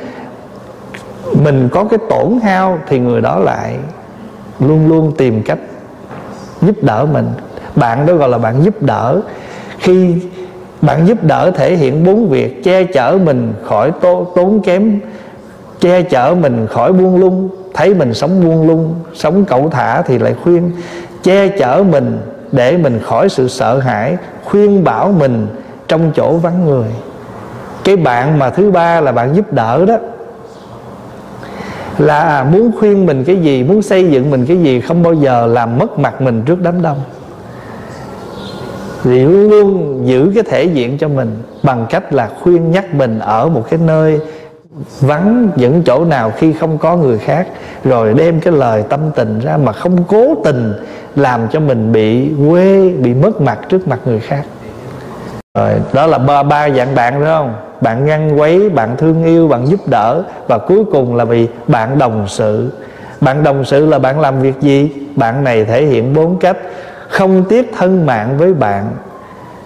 mình 1.42 1.68
có 1.72 1.85
cái 1.85 1.98
tổn 2.11 2.38
hao 2.42 2.78
thì 2.88 2.98
người 2.98 3.20
đó 3.20 3.38
lại 3.38 3.76
luôn 4.61 4.88
luôn 4.88 5.12
tìm 5.16 5.42
cách 5.42 5.59
giúp 6.62 6.83
đỡ 6.83 7.07
mình. 7.12 7.28
Bạn 7.76 8.07
đó 8.07 8.14
gọi 8.14 8.28
là 8.28 8.38
bạn 8.38 8.62
giúp 8.62 8.83
đỡ. 8.83 9.20
Khi 9.78 10.14
bạn 10.83 11.07
giúp 11.07 11.24
đỡ 11.24 11.50
thể 11.50 11.76
hiện 11.76 12.04
bốn 12.04 12.28
việc, 12.28 12.64
che 12.64 12.85
chở 12.85 13.18
mình 13.24 13.52
khỏi 13.64 13.92
tốn 14.35 14.61
kém, 14.64 15.00
che 15.80 16.02
chở 16.02 16.35
mình 16.40 16.66
khỏi 16.70 16.92
buông 16.92 17.16
lung 17.16 17.48
thấy 17.74 17.94
mình 17.94 18.14
sống 18.14 18.44
buông 18.44 18.66
lung, 18.68 18.94
sống 19.14 19.44
cẩu 19.44 19.70
thả 19.70 20.02
thì 20.02 20.18
lại 20.18 20.34
khuyên, 20.42 20.72
che 21.22 21.48
chở 21.48 21.84
mình 21.90 22.18
để 22.52 22.76
mình 22.76 23.00
khỏi 23.02 23.28
sự 23.28 23.48
sợ 23.48 23.78
hãi, 23.78 24.16
khuyên 24.44 24.84
bảo 24.84 25.12
mình 25.18 25.46
trong 25.88 26.12
chỗ 26.16 26.32
vắng 26.32 26.66
người. 26.66 26.88
Cái 27.84 27.96
bạn 27.96 28.38
mà 28.38 28.50
thứ 28.50 28.70
ba 28.70 29.00
là 29.00 29.12
bạn 29.12 29.34
giúp 29.37 29.52
đỡ 29.52 29.84
đó, 29.87 29.96
là 31.98 32.44
muốn 32.52 32.70
khuyên 32.78 33.06
mình 33.06 33.24
cái 33.24 33.37
gì, 33.37 33.62
muốn 33.62 33.82
xây 33.82 34.10
dựng 34.10 34.30
mình 34.30 34.46
cái 34.46 34.56
gì 34.56 34.80
không 34.80 35.02
bao 35.02 35.14
giờ 35.14 35.46
làm 35.46 35.78
mất 35.78 35.98
mặt 35.98 36.20
mình 36.20 36.42
trước 36.42 36.60
đám 36.62 36.82
đông. 36.82 36.98
Thì 39.04 39.24
luôn 39.24 39.50
luôn 39.50 40.00
giữ 40.06 40.32
cái 40.34 40.42
thể 40.42 40.64
diện 40.64 40.98
cho 40.98 41.08
mình 41.08 41.42
bằng 41.62 41.87
cách 41.90 42.12
là 42.12 42.30
khuyên 42.42 42.70
nhắc 42.70 42.94
mình 42.94 43.18
ở 43.18 43.48
một 43.48 43.64
cái 43.70 43.80
nơi 43.87 44.20
vắng 45.00 45.48
những 45.56 45.82
chỗ 45.82 46.04
nào 46.04 46.32
khi 46.37 46.52
không 46.52 46.78
có 46.78 46.96
người 46.96 47.18
khác, 47.18 47.46
rồi 47.84 48.14
đem 48.14 48.40
cái 48.40 48.52
lời 48.52 48.84
tâm 48.88 49.00
tình 49.14 49.38
ra 49.38 49.56
mà 49.56 49.72
không 49.72 50.04
cố 50.08 50.34
tình 50.44 50.72
làm 51.16 51.48
cho 51.52 51.60
mình 51.60 51.92
bị 51.92 52.30
quê, 52.48 52.88
bị 52.88 53.14
mất 53.14 53.40
mặt 53.40 53.58
trước 53.68 53.88
mặt 53.88 53.98
người 54.04 54.20
khác. 54.20 54.44
Rồi, 55.58 55.70
đó 55.92 56.06
là 56.06 56.18
ba 56.18 56.42
ba 56.42 56.70
dạng 56.70 56.94
bạn 56.94 57.14
đúng 57.14 57.24
không? 57.28 57.54
Bạn 57.80 58.04
ngăn 58.06 58.40
quấy, 58.40 58.70
bạn 58.70 58.96
thương 58.98 59.24
yêu, 59.24 59.48
bạn 59.48 59.66
giúp 59.66 59.80
đỡ 59.87 60.22
và 60.48 60.58
cuối 60.58 60.84
cùng 60.92 61.16
là 61.16 61.24
vì 61.24 61.48
bạn 61.66 61.98
đồng 61.98 62.24
sự. 62.28 62.72
Bạn 63.20 63.42
đồng 63.42 63.64
sự 63.64 63.87
là 63.87 63.98
bạn 63.98 64.20
làm 64.20 64.40
việc 64.40 64.60
gì? 64.60 64.90
Bạn 65.16 65.44
này 65.44 65.64
thể 65.64 65.84
hiện 65.84 66.14
bốn 66.14 66.38
cách. 66.38 66.56
Không 67.08 67.44
tiếc 67.48 67.72
thân 67.78 68.06
mạng 68.06 68.38
với 68.38 68.54
bạn, 68.54 68.90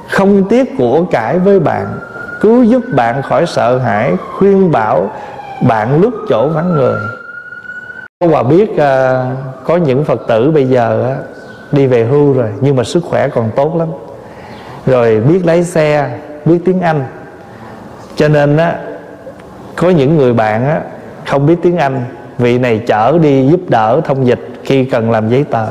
không 0.08 0.48
tiếc 0.48 0.76
của 0.78 1.04
cải 1.10 1.38
với 1.38 1.60
bạn 1.60 1.86
cứu 2.40 2.62
giúp 2.62 2.82
bạn 2.92 3.22
khỏi 3.22 3.46
sợ 3.46 3.78
hãi 3.78 4.12
khuyên 4.38 4.72
bảo 4.72 5.10
bạn 5.68 6.00
lúc 6.00 6.14
chỗ 6.28 6.48
vắng 6.48 6.74
người. 6.74 6.98
Cô 8.20 8.28
Hòa 8.28 8.42
biết 8.42 8.70
uh, 8.70 8.78
có 9.64 9.76
những 9.76 10.04
Phật 10.04 10.20
tử 10.28 10.50
bây 10.50 10.64
giờ 10.64 11.16
uh, 11.18 11.74
đi 11.74 11.86
về 11.86 12.04
hưu 12.04 12.32
rồi 12.32 12.50
nhưng 12.60 12.76
mà 12.76 12.84
sức 12.84 13.04
khỏe 13.04 13.28
còn 13.28 13.50
tốt 13.56 13.76
lắm. 13.76 13.88
Rồi 14.86 15.20
biết 15.20 15.46
lái 15.46 15.64
xe 15.64 16.18
biết 16.44 16.58
tiếng 16.64 16.80
Anh. 16.80 17.04
Cho 18.16 18.28
nên 18.28 18.56
á 18.56 18.76
có 19.76 19.90
những 19.90 20.16
người 20.16 20.32
bạn 20.32 20.64
á 20.68 20.80
không 21.26 21.46
biết 21.46 21.56
tiếng 21.62 21.76
Anh 21.76 22.04
vị 22.38 22.58
này 22.58 22.82
chở 22.86 23.18
đi 23.22 23.46
giúp 23.50 23.60
đỡ 23.68 24.00
thông 24.04 24.26
dịch 24.26 24.40
khi 24.64 24.84
cần 24.84 25.10
làm 25.10 25.28
giấy 25.28 25.44
tờ 25.44 25.66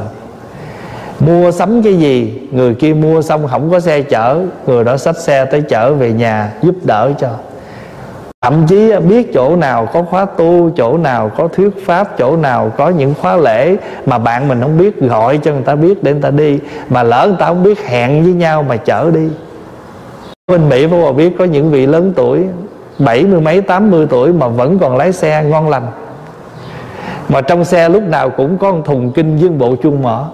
mua 1.19 1.51
sắm 1.51 1.83
cái 1.83 1.93
gì? 1.93 2.41
Người 2.51 2.73
kia 2.73 2.93
mua 2.93 3.21
xong 3.21 3.47
không 3.47 3.71
có 3.71 3.79
xe 3.79 4.01
chở, 4.01 4.41
người 4.67 4.83
đó 4.83 4.97
xách 4.97 5.17
xe 5.17 5.45
tới 5.45 5.61
chở 5.61 5.93
về 5.93 6.13
nhà 6.13 6.53
giúp 6.61 6.75
đỡ 6.83 7.11
cho. 7.19 7.29
Thậm 8.41 8.67
chí 8.67 8.95
biết 8.99 9.33
chỗ 9.33 9.55
nào 9.55 9.85
có 9.85 10.03
khóa 10.03 10.25
tu, 10.25 10.69
chỗ 10.77 10.97
nào 10.97 11.31
có 11.37 11.47
thuyết 11.47 11.85
pháp, 11.85 12.17
chỗ 12.17 12.37
nào 12.37 12.71
có 12.77 12.89
những 12.89 13.13
khóa 13.21 13.37
lễ 13.37 13.77
mà 14.05 14.17
bạn 14.17 14.47
mình 14.47 14.61
không 14.61 14.77
biết, 14.77 14.99
gọi 14.99 15.37
cho 15.37 15.51
người 15.51 15.63
ta 15.63 15.75
biết 15.75 16.03
để 16.03 16.13
người 16.13 16.21
ta 16.21 16.31
đi. 16.31 16.59
Mà 16.89 17.03
lỡ 17.03 17.25
người 17.27 17.37
ta 17.39 17.45
không 17.45 17.63
biết 17.63 17.87
hẹn 17.87 18.23
với 18.23 18.33
nhau 18.33 18.63
mà 18.63 18.77
chở 18.77 19.11
đi. 19.13 19.27
Bên 20.51 20.69
mỹ 20.69 20.87
phải 20.87 21.13
biết 21.13 21.35
có 21.39 21.45
những 21.45 21.71
vị 21.71 21.85
lớn 21.85 22.13
tuổi, 22.15 22.43
bảy 22.99 23.23
mươi 23.23 23.41
mấy, 23.41 23.61
tám 23.61 23.91
mươi 23.91 24.07
tuổi 24.09 24.33
mà 24.33 24.47
vẫn 24.47 24.79
còn 24.79 24.97
lái 24.97 25.13
xe 25.13 25.43
ngon 25.43 25.69
lành. 25.69 25.87
Mà 27.29 27.41
trong 27.41 27.65
xe 27.65 27.89
lúc 27.89 28.03
nào 28.03 28.29
cũng 28.29 28.57
có 28.57 28.71
một 28.71 28.81
thùng 28.85 29.11
kinh 29.11 29.37
dương 29.37 29.57
bộ 29.57 29.75
chuông 29.75 30.01
mở 30.01 30.25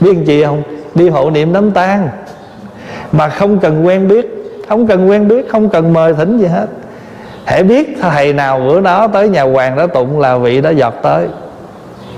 biết 0.00 0.16
chị 0.26 0.44
không? 0.44 0.62
Đi 0.94 1.08
hộ 1.08 1.30
niệm 1.30 1.52
đám 1.52 1.70
tang. 1.70 2.08
Mà 3.12 3.28
không 3.28 3.58
cần 3.58 3.86
quen 3.86 4.08
biết, 4.08 4.54
không 4.68 4.86
cần 4.86 5.10
quen 5.10 5.28
biết, 5.28 5.48
không 5.48 5.68
cần 5.68 5.92
mời 5.92 6.14
thỉnh 6.14 6.38
gì 6.38 6.46
hết. 6.46 6.66
Hãy 7.44 7.62
biết 7.62 7.96
thầy 8.00 8.32
nào 8.32 8.60
bữa 8.60 8.80
đó 8.80 9.08
tới 9.08 9.28
nhà 9.28 9.42
hoàng 9.42 9.76
đó 9.76 9.86
tụng 9.86 10.20
là 10.20 10.36
vị 10.38 10.60
đó 10.60 10.70
giọt 10.70 10.94
tới. 11.02 11.26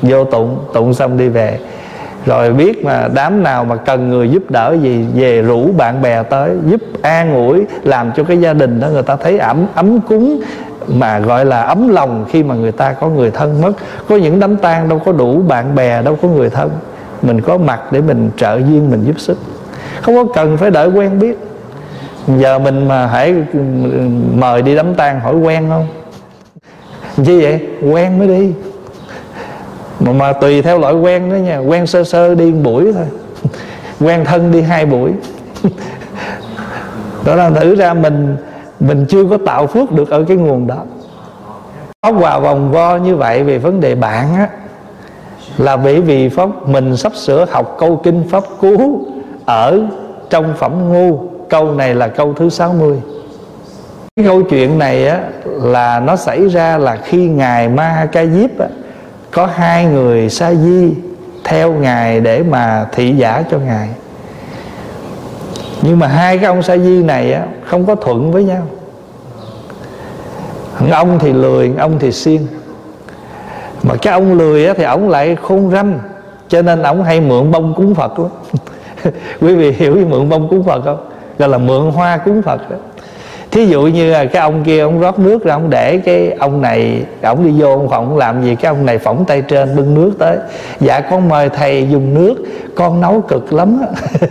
Vô 0.02 0.24
tụng 0.24 0.58
tụng 0.72 0.94
xong 0.94 1.18
đi 1.18 1.28
về. 1.28 1.58
Rồi 2.26 2.52
biết 2.52 2.84
mà 2.84 3.08
đám 3.14 3.42
nào 3.42 3.64
mà 3.64 3.76
cần 3.76 4.10
người 4.10 4.30
giúp 4.30 4.50
đỡ 4.50 4.76
gì, 4.82 5.04
về 5.14 5.42
rủ 5.42 5.72
bạn 5.76 6.02
bè 6.02 6.22
tới, 6.22 6.50
giúp 6.66 6.80
an 7.02 7.34
ủi, 7.34 7.64
làm 7.82 8.12
cho 8.16 8.24
cái 8.24 8.40
gia 8.40 8.52
đình 8.52 8.80
đó 8.80 8.88
người 8.88 9.02
ta 9.02 9.16
thấy 9.16 9.38
ấm 9.38 9.66
ấm 9.74 10.00
cúng, 10.00 10.40
mà 10.88 11.18
gọi 11.18 11.44
là 11.44 11.62
ấm 11.62 11.88
lòng 11.88 12.24
khi 12.28 12.42
mà 12.42 12.54
người 12.54 12.72
ta 12.72 12.92
có 12.92 13.08
người 13.08 13.30
thân 13.30 13.62
mất. 13.62 13.72
Có 14.08 14.16
những 14.16 14.40
đám 14.40 14.56
tang 14.56 14.88
đâu 14.88 15.00
có 15.04 15.12
đủ 15.12 15.42
bạn 15.48 15.74
bè, 15.74 16.02
đâu 16.02 16.18
có 16.22 16.28
người 16.28 16.50
thân 16.50 16.70
mình 17.22 17.40
có 17.40 17.58
mặt 17.58 17.80
để 17.92 18.00
mình 18.00 18.30
trợ 18.36 18.56
duyên 18.56 18.90
mình 18.90 19.04
giúp 19.04 19.20
sức. 19.20 19.38
Không 20.02 20.14
có 20.14 20.32
cần 20.34 20.56
phải 20.56 20.70
đợi 20.70 20.88
quen 20.88 21.18
biết. 21.18 21.38
Giờ 22.38 22.58
mình 22.58 22.88
mà 22.88 23.06
hãy 23.06 23.34
ừ, 23.52 23.60
mời 24.34 24.62
đi 24.62 24.74
đám 24.74 24.94
tang 24.94 25.20
hỏi 25.20 25.36
quen 25.36 25.64
không? 25.68 25.86
Chi 27.24 27.40
vậy? 27.42 27.60
Quen 27.92 28.18
mới 28.18 28.28
đi. 28.28 28.52
Mà, 30.00 30.12
mà 30.12 30.32
tùy 30.32 30.62
theo 30.62 30.78
loại 30.78 30.94
quen 30.94 31.30
đó 31.30 31.36
nha. 31.36 31.58
Quen 31.58 31.86
sơ 31.86 32.04
sơ 32.04 32.34
đi 32.34 32.52
một 32.52 32.60
buổi 32.62 32.92
thôi. 32.92 33.06
Quen 34.00 34.24
thân 34.24 34.52
đi 34.52 34.62
hai 34.62 34.86
buổi. 34.86 35.12
Đó 37.24 37.34
là 37.34 37.50
thử 37.50 37.74
ra 37.74 37.94
mình 37.94 38.36
mình 38.80 39.06
chưa 39.08 39.24
có 39.30 39.38
tạo 39.46 39.66
phước 39.66 39.92
được 39.92 40.10
ở 40.10 40.24
cái 40.28 40.36
nguồn 40.36 40.66
đó. 40.66 40.84
Pháp 42.02 42.14
quà 42.20 42.38
vòng 42.38 42.72
vo 42.72 42.96
như 42.96 43.16
vậy 43.16 43.42
về 43.42 43.58
vấn 43.58 43.80
đề 43.80 43.94
bạn 43.94 44.34
á 44.34 44.48
là 45.60 45.76
bởi 45.76 46.00
vì 46.00 46.28
Pháp, 46.28 46.68
mình 46.68 46.96
sắp 46.96 47.12
sửa 47.16 47.46
học 47.50 47.76
câu 47.78 47.96
kinh 47.96 48.24
Pháp 48.30 48.44
Cú 48.60 49.00
Ở 49.44 49.80
trong 50.30 50.54
phẩm 50.58 50.92
ngu 50.92 51.18
Câu 51.48 51.74
này 51.74 51.94
là 51.94 52.08
câu 52.08 52.34
thứ 52.34 52.48
60 52.48 52.96
Cái 54.16 54.26
câu 54.26 54.42
chuyện 54.42 54.78
này 54.78 55.08
á, 55.08 55.20
Là 55.44 56.00
nó 56.00 56.16
xảy 56.16 56.48
ra 56.48 56.78
là 56.78 56.96
khi 56.96 57.28
Ngài 57.28 57.68
Ma 57.68 58.08
Ca 58.12 58.26
Diếp 58.26 58.58
á, 58.58 58.66
Có 59.30 59.46
hai 59.46 59.84
người 59.84 60.30
sa 60.30 60.54
di 60.54 60.94
Theo 61.44 61.72
Ngài 61.72 62.20
để 62.20 62.42
mà 62.42 62.86
thị 62.92 63.14
giả 63.16 63.44
cho 63.50 63.58
Ngài. 63.58 63.88
Nhưng 65.82 65.98
mà 65.98 66.06
hai 66.06 66.38
cái 66.38 66.46
ông 66.46 66.62
sa 66.62 66.76
di 66.76 67.02
này 67.02 67.32
á, 67.32 67.42
Không 67.66 67.86
có 67.86 67.94
thuận 67.94 68.32
với 68.32 68.44
nhau. 68.44 68.66
Ông 70.90 71.18
thì 71.18 71.32
lười, 71.32 71.72
ông 71.78 71.98
thì 71.98 72.12
siêng 72.12 72.46
mà 73.82 73.94
cái 74.02 74.12
ông 74.12 74.38
lười 74.38 74.66
á, 74.66 74.74
thì 74.76 74.84
ông 74.84 75.08
lại 75.08 75.36
khôn 75.36 75.70
ranh. 75.70 75.98
Cho 76.48 76.62
nên 76.62 76.82
ông 76.82 77.04
hay 77.04 77.20
mượn 77.20 77.50
bông 77.50 77.74
cúng 77.74 77.94
phật 77.94 78.18
lắm. 78.18 78.28
Quý 79.40 79.54
vị 79.54 79.72
hiểu 79.72 79.94
cái 79.94 80.04
mượn 80.04 80.28
bông 80.28 80.48
cúng 80.48 80.64
phật 80.64 80.84
không? 80.84 81.06
Gọi 81.38 81.48
là 81.48 81.58
mượn 81.58 81.90
hoa 81.90 82.16
cúng 82.16 82.42
phật 82.42 82.70
đó. 82.70 82.76
Thí 83.50 83.66
dụ 83.66 83.82
như 83.82 84.12
là 84.12 84.24
cái 84.24 84.42
ông 84.42 84.64
kia 84.64 84.80
ông 84.80 85.00
rót 85.00 85.18
nước 85.18 85.44
ra 85.44 85.54
ông 85.54 85.70
để 85.70 85.96
cái 85.96 86.30
ông 86.38 86.62
này 86.62 87.02
ông 87.22 87.44
đi 87.44 87.60
vô 87.60 87.70
ông 87.70 87.88
phòng 87.88 88.16
làm 88.16 88.42
gì 88.44 88.54
cái 88.54 88.68
ông 88.68 88.86
này 88.86 88.98
phỏng 88.98 89.24
tay 89.24 89.42
trên 89.42 89.76
bưng 89.76 89.94
nước 89.94 90.12
tới. 90.18 90.36
Dạ 90.80 91.00
con 91.00 91.28
mời 91.28 91.48
thầy 91.48 91.88
dùng 91.90 92.14
nước 92.14 92.34
con 92.74 93.00
nấu 93.00 93.20
cực 93.20 93.52
lắm 93.52 93.82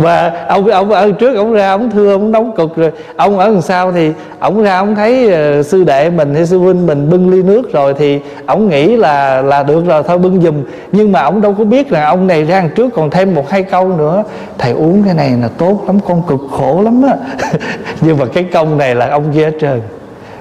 và 0.00 0.44
ông 0.48 0.66
ông 0.66 0.90
ở 0.90 1.12
trước 1.12 1.36
ông 1.36 1.52
ra 1.52 1.70
ông 1.70 1.90
thưa 1.90 2.12
ông 2.12 2.32
đóng 2.32 2.52
cực 2.56 2.76
rồi. 2.76 2.92
Ông 3.16 3.38
ở 3.38 3.50
đằng 3.50 3.62
sau 3.62 3.92
thì 3.92 4.12
ông 4.38 4.62
ra 4.62 4.78
ông 4.78 4.94
thấy 4.94 5.26
uh, 5.26 5.66
sư 5.66 5.84
đệ 5.84 6.10
mình 6.10 6.34
hay 6.34 6.46
sư 6.46 6.58
huynh 6.58 6.86
mình 6.86 7.10
bưng 7.10 7.30
ly 7.30 7.42
nước 7.42 7.72
rồi 7.72 7.94
thì 7.98 8.20
ông 8.46 8.68
nghĩ 8.68 8.96
là 8.96 9.42
là 9.42 9.62
được 9.62 9.86
rồi 9.86 10.02
thôi 10.02 10.18
bưng 10.18 10.40
giùm. 10.40 10.54
Nhưng 10.92 11.12
mà 11.12 11.22
ông 11.22 11.40
đâu 11.40 11.54
có 11.58 11.64
biết 11.64 11.92
là 11.92 12.04
ông 12.04 12.26
này 12.26 12.44
ra 12.44 12.60
đằng 12.60 12.70
trước 12.76 12.88
còn 12.94 13.10
thêm 13.10 13.34
một 13.34 13.50
hai 13.50 13.62
câu 13.62 13.88
nữa. 13.88 14.24
Thầy 14.58 14.72
uống 14.72 15.02
cái 15.04 15.14
này 15.14 15.30
là 15.42 15.48
tốt 15.58 15.82
lắm 15.86 15.98
con 16.06 16.22
cực 16.28 16.40
khổ 16.50 16.82
lắm 16.84 17.02
á. 17.02 17.16
Nhưng 18.00 18.18
mà 18.18 18.24
cái 18.34 18.44
công 18.44 18.78
này 18.78 18.94
là 18.94 19.10
ông 19.10 19.32
kia 19.34 19.44
hết 19.44 19.56
trơn. 19.60 19.80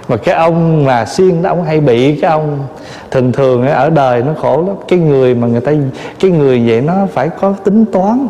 Mà 0.07 0.17
cái 0.17 0.35
ông 0.35 0.85
mà 0.85 1.05
siêng 1.05 1.41
đó 1.43 1.49
ông 1.49 1.63
hay 1.63 1.79
bị 1.79 2.15
cái 2.15 2.31
ông 2.31 2.59
thường 3.11 3.31
thường 3.31 3.67
ở 3.67 3.89
đời 3.89 4.21
nó 4.21 4.33
khổ 4.41 4.63
lắm. 4.67 4.75
Cái 4.87 4.99
người 4.99 5.35
mà 5.35 5.47
người 5.47 5.61
ta 5.61 5.71
cái 6.19 6.31
người 6.31 6.63
vậy 6.67 6.81
nó 6.81 6.93
phải 7.13 7.29
có 7.29 7.53
tính 7.63 7.85
toán 7.85 8.27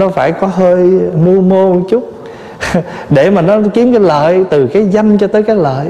nó 0.00 0.08
phải 0.08 0.32
có 0.32 0.46
hơi 0.46 1.00
mưu 1.24 1.40
mô 1.40 1.72
một 1.72 1.80
chút 1.90 2.12
để 3.10 3.30
mà 3.30 3.42
nó 3.42 3.58
kiếm 3.74 3.92
cái 3.92 4.00
lợi 4.00 4.44
từ 4.50 4.66
cái 4.66 4.88
danh 4.88 5.18
cho 5.18 5.26
tới 5.26 5.42
cái 5.42 5.56
lợi. 5.56 5.86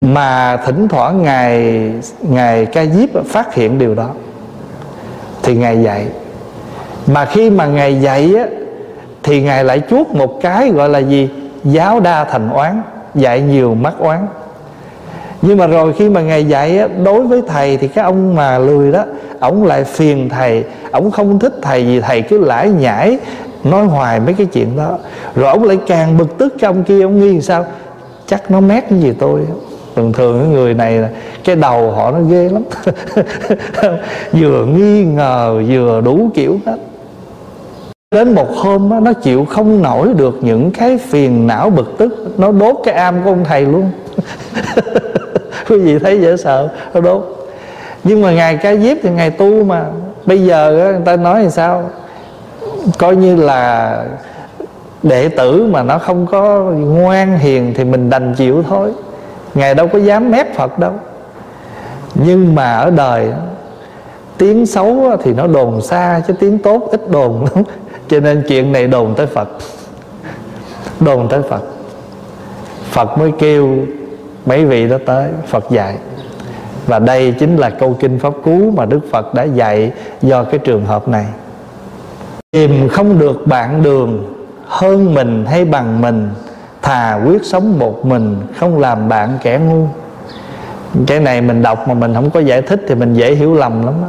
Mà 0.00 0.56
thỉnh 0.56 0.88
thoảng 0.88 1.22
ngài 1.22 1.82
ngài 2.22 2.66
ca 2.66 2.84
diếp 2.86 3.26
phát 3.26 3.54
hiện 3.54 3.78
điều 3.78 3.94
đó 3.94 4.10
thì 5.42 5.56
ngài 5.56 5.82
dạy. 5.82 6.06
Mà 7.06 7.24
khi 7.24 7.50
mà 7.50 7.66
ngài 7.66 8.00
dạy 8.00 8.34
á 8.38 8.46
thì 9.22 9.42
ngài 9.42 9.64
lại 9.64 9.82
chuốt 9.90 10.08
một 10.08 10.40
cái 10.42 10.70
gọi 10.70 10.88
là 10.88 10.98
gì? 10.98 11.28
Giáo 11.64 12.00
đa 12.00 12.24
thành 12.24 12.50
oán 12.50 12.82
dạy 13.14 13.40
nhiều 13.40 13.74
mắc 13.74 13.94
oán. 13.98 14.26
Nhưng 15.42 15.56
mà 15.56 15.66
rồi 15.66 15.92
khi 15.98 16.08
mà 16.08 16.20
ngài 16.20 16.44
dạy 16.44 16.78
á, 16.78 16.88
đối 17.04 17.20
với 17.22 17.42
thầy 17.48 17.76
thì 17.76 17.88
cái 17.88 18.04
ông 18.04 18.34
mà 18.34 18.58
lười 18.58 18.92
đó 18.92 19.04
ổng 19.40 19.64
lại 19.64 19.84
phiền 19.84 20.28
thầy 20.28 20.64
ổng 20.90 21.10
không 21.10 21.38
thích 21.38 21.54
thầy 21.62 21.84
vì 21.84 22.00
thầy 22.00 22.22
cứ 22.22 22.38
lải 22.38 22.70
nhải 22.70 23.18
nói 23.64 23.86
hoài 23.86 24.20
mấy 24.20 24.34
cái 24.34 24.46
chuyện 24.46 24.76
đó. 24.76 24.98
Rồi 25.34 25.50
ổng 25.50 25.64
lại 25.64 25.78
càng 25.86 26.18
bực 26.18 26.38
tức 26.38 26.54
cái 26.58 26.68
ông 26.68 26.84
kia 26.84 27.02
ông 27.02 27.20
nghi 27.20 27.40
sao? 27.40 27.66
Chắc 28.26 28.50
nó 28.50 28.60
mét 28.60 28.84
cái 28.90 29.00
gì 29.00 29.12
tôi? 29.18 29.40
Thường 29.96 30.12
thường 30.12 30.40
cái 30.40 30.48
người 30.48 30.74
này 30.74 30.98
là 30.98 31.08
cái 31.44 31.56
đầu 31.56 31.90
họ 31.90 32.10
nó 32.10 32.20
ghê 32.20 32.48
lắm. 32.48 32.62
Vừa 34.32 34.64
nghi 34.64 35.04
ngờ 35.04 35.62
vừa 35.68 36.00
đủ 36.00 36.30
kiểu 36.34 36.58
hết. 36.66 36.76
Đến 38.14 38.34
một 38.34 38.48
hôm 38.56 38.90
đó, 38.90 39.00
nó 39.00 39.12
chịu 39.12 39.44
không 39.44 39.82
nổi 39.82 40.08
được 40.16 40.38
những 40.40 40.70
cái 40.70 40.98
phiền 40.98 41.46
não 41.46 41.70
bực 41.70 41.98
tức. 41.98 42.34
Nó 42.38 42.52
đốt 42.52 42.76
cái 42.84 42.94
am 42.94 43.24
của 43.24 43.30
ông 43.30 43.44
thầy 43.44 43.62
luôn. 43.62 43.90
Quý 45.68 45.78
vị 45.78 45.98
thấy 45.98 46.20
dễ 46.20 46.36
sợ 46.36 46.68
nó 46.94 47.00
đốt. 47.00 47.48
Nhưng 48.04 48.22
mà 48.22 48.32
ngài 48.32 48.56
ca 48.56 48.76
diếp 48.76 48.96
thì 49.02 49.10
ngài 49.10 49.30
tu 49.30 49.64
mà 49.64 49.84
bây 50.26 50.44
giờ 50.44 50.70
người 50.92 51.04
ta 51.04 51.16
nói 51.16 51.42
làm 51.42 51.50
sao? 51.50 51.90
Coi 52.98 53.16
như 53.16 53.36
là 53.36 54.04
đệ 55.02 55.28
tử 55.28 55.66
mà 55.70 55.82
nó 55.82 55.98
không 55.98 56.26
có 56.26 56.60
ngoan 56.70 57.38
hiền 57.38 57.74
thì 57.76 57.84
mình 57.84 58.10
đành 58.10 58.34
chịu 58.34 58.62
thôi. 58.68 58.92
Ngài 59.54 59.74
đâu 59.74 59.88
có 59.88 59.98
dám 59.98 60.30
mép 60.30 60.54
phật 60.54 60.78
đâu. 60.78 60.92
Nhưng 62.14 62.54
mà 62.54 62.76
ở 62.76 62.90
đời 62.90 63.32
tiếng 64.38 64.66
xấu 64.66 65.16
thì 65.22 65.34
nó 65.34 65.46
đồn 65.46 65.82
xa 65.82 66.22
chứ 66.26 66.34
tiếng 66.40 66.58
tốt 66.58 66.88
ít 66.90 67.10
đồn 67.10 67.44
lắm. 67.44 67.64
Cho 68.08 68.20
nên 68.20 68.44
chuyện 68.48 68.72
này 68.72 68.86
đồn 68.86 69.14
tới 69.14 69.26
phật. 69.26 69.48
Đồn 71.00 71.28
tới 71.28 71.42
phật. 71.42 71.62
Phật 72.90 73.18
mới 73.18 73.32
kêu 73.38 73.76
mấy 74.46 74.64
vị 74.64 74.88
đó 74.88 74.96
tới, 75.06 75.28
phật 75.46 75.70
dạy 75.70 75.94
và 76.90 76.98
đây 76.98 77.34
chính 77.38 77.56
là 77.56 77.70
câu 77.70 77.96
kinh 78.00 78.18
pháp 78.18 78.32
cú 78.44 78.72
mà 78.76 78.84
đức 78.84 79.00
phật 79.10 79.34
đã 79.34 79.42
dạy 79.42 79.92
do 80.22 80.44
cái 80.44 80.58
trường 80.58 80.84
hợp 80.84 81.08
này. 81.08 81.26
Tìm 82.50 82.88
không 82.88 83.18
được 83.18 83.46
bạn 83.46 83.82
đường, 83.82 84.34
hơn 84.66 85.14
mình 85.14 85.44
hay 85.46 85.64
bằng 85.64 86.00
mình, 86.00 86.28
thà 86.82 87.20
quyết 87.26 87.44
sống 87.44 87.78
một 87.78 88.06
mình, 88.06 88.36
không 88.56 88.78
làm 88.78 89.08
bạn 89.08 89.38
kẻ 89.42 89.58
ngu. 89.58 89.86
Cái 91.06 91.20
này 91.20 91.40
mình 91.40 91.62
đọc 91.62 91.88
mà 91.88 91.94
mình 91.94 92.14
không 92.14 92.30
có 92.30 92.40
giải 92.40 92.62
thích 92.62 92.80
thì 92.88 92.94
mình 92.94 93.14
dễ 93.14 93.34
hiểu 93.34 93.54
lầm 93.54 93.86
lắm 93.86 93.94
đó 94.02 94.08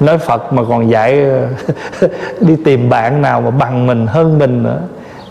nói 0.00 0.18
phật 0.18 0.52
mà 0.52 0.62
còn 0.68 0.90
dạy, 0.90 1.20
đi 2.40 2.56
tìm 2.64 2.88
bạn 2.88 3.22
nào 3.22 3.40
mà 3.40 3.50
bằng 3.50 3.86
mình, 3.86 4.06
hơn 4.06 4.38
mình 4.38 4.62
nữa. 4.62 4.80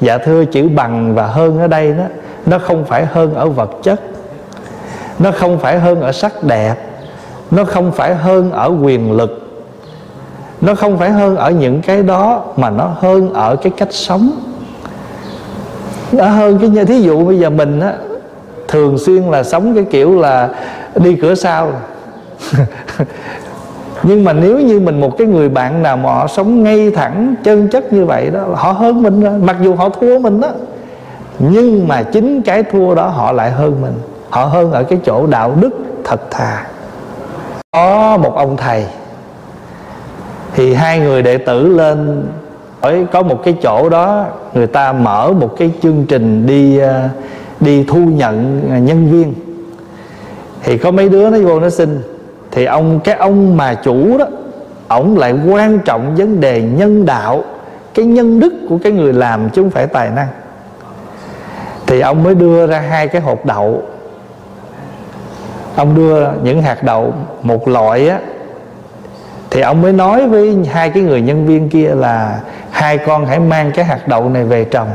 Dạ 0.02 0.18
thưa, 0.18 0.46
chữ 0.46 0.70
bằng 0.76 1.16
và 1.16 1.28
hơn 1.28 1.60
ở 1.60 1.68
đây 1.68 1.94
đó, 1.94 2.04
nó 2.46 2.60
không 2.60 2.86
phải 2.86 3.06
hơn 3.06 3.34
ở 3.34 3.50
vật 3.50 3.72
chất 3.84 4.02
nó 5.20 5.32
không 5.32 5.60
phải 5.60 5.80
hơn 5.80 6.02
ở 6.02 6.12
sắc 6.12 6.44
đẹp, 6.44 6.76
nó 7.52 7.64
không 7.64 7.92
phải 7.92 8.16
hơn 8.16 8.52
ở 8.52 8.72
quyền 8.82 9.12
lực, 9.12 9.52
nó 10.62 10.76
không 10.76 10.98
phải 10.98 11.12
hơn 11.12 11.36
ở 11.36 11.52
những 11.52 11.82
cái 11.82 12.04
đó, 12.04 12.44
mà 12.58 12.70
nó 12.70 12.92
hơn 13.00 13.34
ở 13.34 13.56
cái 13.56 13.74
cách 13.78 13.94
sống. 13.94 14.32
Nó 16.12 16.26
hơn 16.26 16.60
cái 16.60 16.70
như, 16.70 16.86
thí 16.86 17.02
dụ 17.02 17.26
bây 17.26 17.40
giờ 17.40 17.50
mình 17.50 17.80
á, 17.80 17.94
thường 18.68 18.98
xuyên 18.98 19.24
là 19.24 19.44
sống 19.44 19.76
cái 19.76 19.84
kiểu 19.92 20.20
là 20.20 20.50
đi 20.96 21.16
cửa 21.16 21.36
sau. 21.36 21.72
Nhưng 24.04 24.24
mà 24.24 24.34
nếu 24.34 24.60
như 24.60 24.80
mình 24.80 25.00
một 25.00 25.18
cái 25.18 25.28
người 25.28 25.50
bạn 25.50 25.84
nào 25.84 25.98
mà 25.98 26.14
họ 26.14 26.28
sống 26.28 26.64
ngay 26.64 26.92
thẳng, 26.92 27.36
chân 27.44 27.68
chất 27.68 27.94
như 27.94 28.06
vậy 28.06 28.30
đó, 28.30 28.40
họ 28.54 28.72
hơn 28.72 29.04
mình 29.04 29.22
rồi, 29.22 29.40
mặc 29.40 29.56
dù 29.62 29.76
họ 29.76 29.90
thua 29.90 30.20
mình 30.20 30.42
đó, 30.42 30.50
nhưng 31.40 31.88
mà 31.88 32.04
chính 32.04 32.42
cái 32.42 32.64
thua 32.64 32.96
đó 32.96 33.08
họ 33.08 33.32
lại 33.32 33.52
hơn 33.52 33.82
mình 33.82 33.94
họ 34.34 34.46
hơn 34.46 34.72
ở 34.72 34.84
cái 34.84 35.00
chỗ 35.06 35.28
đạo 35.28 35.56
đức 35.60 35.70
thật 36.04 36.22
thà. 36.32 36.66
Có 37.72 38.18
một 38.18 38.36
ông 38.36 38.58
thầy, 38.58 38.86
thì 40.56 40.74
hai 40.74 41.00
người 41.00 41.22
đệ 41.22 41.38
tử 41.38 41.68
lên 41.68 42.26
ở 42.82 42.96
có 43.12 43.22
một 43.22 43.42
cái 43.44 43.56
chỗ 43.62 43.90
đó, 43.90 44.26
người 44.54 44.68
ta 44.68 44.94
mở 44.94 45.32
một 45.32 45.56
cái 45.58 45.72
chương 45.82 46.06
trình 46.10 46.46
đi 46.46 46.78
ờ, 46.78 47.10
đi 47.60 47.86
thu 47.88 47.98
nhận 47.98 48.62
nhân 48.86 49.12
viên. 49.12 49.34
Thì 50.64 50.78
có 50.78 50.92
mấy 50.92 51.10
đứa 51.10 51.30
nó 51.30 51.38
vô 51.38 51.60
nó 51.60 51.70
xin, 51.70 52.02
thì 52.52 52.66
ông, 52.66 53.00
cái 53.00 53.16
ông 53.16 53.58
mà 53.58 53.74
chủ 53.74 54.18
đó, 54.18 54.26
ổng 54.88 55.18
lại 55.18 55.34
quan 55.50 55.80
trọng 55.80 56.16
vấn 56.16 56.40
đề 56.40 56.62
nhân 56.62 57.06
đạo, 57.06 57.44
cái 57.94 58.06
nhân 58.06 58.40
đức 58.40 58.54
của 58.70 58.78
cái 58.84 58.92
người 58.92 59.14
làm 59.14 59.50
chứ 59.50 59.62
không 59.62 59.72
phải 59.72 59.88
tài 59.88 60.10
năng. 60.10 60.28
Thì 61.88 62.00
ông 62.00 62.24
mới 62.24 62.36
đưa 62.36 62.68
ra 62.68 62.80
hai 62.80 63.08
cái 63.08 63.22
hộp 63.22 63.46
đậu 63.46 63.84
ông 65.76 65.96
đưa 65.96 66.28
những 66.44 66.62
hạt 66.62 66.84
đậu 66.84 67.14
một 67.42 67.68
loại 67.68 68.10
á, 68.10 68.20
thì 69.50 69.62
ông 69.62 69.82
mới 69.82 69.94
nói 69.94 70.28
với 70.28 70.58
hai 70.72 70.90
cái 70.90 71.04
người 71.04 71.22
nhân 71.22 71.46
viên 71.46 71.70
kia 71.70 71.90
là 71.96 72.40
hai 72.72 72.98
con 72.98 73.26
hãy 73.26 73.40
mang 73.40 73.72
cái 73.72 73.86
hạt 73.86 74.08
đậu 74.08 74.30
này 74.30 74.44
về 74.44 74.64
trồng. 74.64 74.90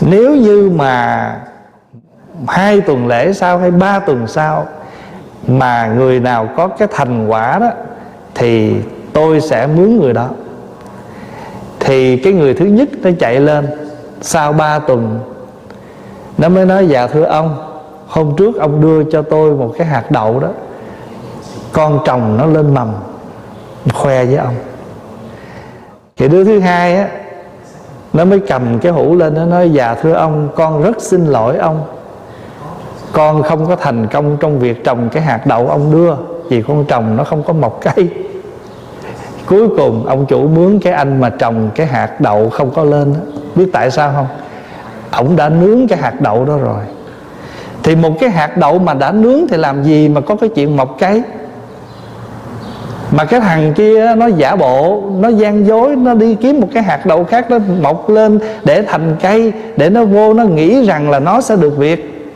Nếu 0.00 0.34
như 0.34 0.70
mà 0.74 1.32
hai 2.48 2.80
tuần 2.80 3.06
lễ 3.06 3.32
sau 3.32 3.58
hay 3.58 3.70
ba 3.70 3.98
tuần 3.98 4.26
sau 4.26 4.66
mà 5.46 5.86
người 5.86 6.20
nào 6.20 6.48
có 6.56 6.68
cái 6.68 6.88
thành 6.90 7.28
quả 7.28 7.58
đó, 7.58 7.70
thì 8.34 8.74
tôi 9.12 9.40
sẽ 9.40 9.66
mướn 9.66 9.96
người 9.96 10.12
đó. 10.12 10.28
Thì 11.80 12.16
cái 12.16 12.32
người 12.32 12.54
thứ 12.54 12.64
nhất 12.64 12.88
nó 13.02 13.10
chạy 13.18 13.40
lên, 13.40 13.66
sau 14.20 14.52
ba 14.52 14.78
tuần 14.78 15.20
nó 16.38 16.48
mới 16.48 16.66
nói 16.66 16.86
dạ 16.88 17.06
thưa 17.06 17.24
ông 17.24 17.65
hôm 18.06 18.36
trước 18.36 18.56
ông 18.56 18.80
đưa 18.80 19.04
cho 19.04 19.22
tôi 19.22 19.50
một 19.50 19.74
cái 19.78 19.86
hạt 19.86 20.10
đậu 20.10 20.40
đó. 20.40 20.48
Con 21.72 22.00
trồng 22.04 22.36
nó 22.36 22.46
lên 22.46 22.74
mầm, 22.74 22.88
khoe 23.94 24.24
với 24.24 24.36
ông. 24.36 24.54
Thì 26.16 26.28
đứa 26.28 26.44
thứ 26.44 26.60
hai 26.60 26.96
á, 26.96 27.08
nó 28.12 28.24
mới 28.24 28.40
cầm 28.40 28.78
cái 28.78 28.92
hũ 28.92 29.14
lên, 29.14 29.34
nó 29.34 29.44
nói 29.44 29.70
dạ 29.70 29.94
thưa 29.94 30.12
ông, 30.12 30.48
con 30.56 30.82
rất 30.82 31.02
xin 31.02 31.26
lỗi 31.26 31.56
ông. 31.56 31.82
Con 33.12 33.42
không 33.42 33.66
có 33.66 33.76
thành 33.76 34.06
công 34.06 34.36
trong 34.40 34.58
việc 34.58 34.84
trồng 34.84 35.08
cái 35.12 35.22
hạt 35.22 35.46
đậu 35.46 35.68
ông 35.68 35.92
đưa, 35.92 36.14
vì 36.48 36.62
con 36.62 36.84
trồng 36.84 37.16
nó 37.16 37.24
không 37.24 37.42
có 37.42 37.52
mọc 37.52 37.80
cây. 37.82 38.10
Cuối 39.46 39.68
cùng, 39.76 40.06
ông 40.06 40.26
chủ 40.26 40.48
mướn 40.48 40.78
cái 40.78 40.92
anh 40.92 41.20
mà 41.20 41.30
trồng 41.30 41.70
cái 41.74 41.86
hạt 41.86 42.20
đậu 42.20 42.50
không 42.50 42.70
có 42.70 42.84
lên 42.84 43.14
biết 43.54 43.70
tại 43.72 43.90
sao 43.90 44.12
không? 44.16 44.26
Ổng 45.10 45.36
đã 45.36 45.48
nướng 45.48 45.88
cái 45.88 45.98
hạt 45.98 46.20
đậu 46.20 46.44
đó 46.44 46.56
rồi 46.56 46.82
thì 47.86 47.96
một 47.96 48.20
cái 48.20 48.30
hạt 48.30 48.56
đậu 48.56 48.78
mà 48.78 48.94
đã 48.94 49.12
nướng 49.12 49.48
thì 49.48 49.56
làm 49.56 49.82
gì 49.84 50.08
mà 50.08 50.20
có 50.20 50.36
cái 50.36 50.48
chuyện 50.48 50.76
mọc 50.76 50.96
cây 50.98 51.22
mà 53.10 53.24
cái 53.24 53.40
thằng 53.40 53.72
kia 53.74 54.14
nó 54.16 54.26
giả 54.26 54.56
bộ, 54.56 55.02
nó 55.18 55.28
gian 55.28 55.66
dối, 55.66 55.96
nó 55.96 56.14
đi 56.14 56.34
kiếm 56.34 56.60
một 56.60 56.68
cái 56.74 56.82
hạt 56.82 57.06
đậu 57.06 57.24
khác, 57.24 57.50
nó 57.50 57.58
mọc 57.82 58.10
lên 58.10 58.38
để 58.64 58.82
thành 58.82 59.16
cây, 59.22 59.52
để 59.76 59.90
nó 59.90 60.04
vô, 60.04 60.34
nó 60.34 60.44
nghĩ 60.44 60.86
rằng 60.86 61.10
là 61.10 61.18
nó 61.18 61.40
sẽ 61.40 61.56
được 61.56 61.76
việc. 61.76 62.32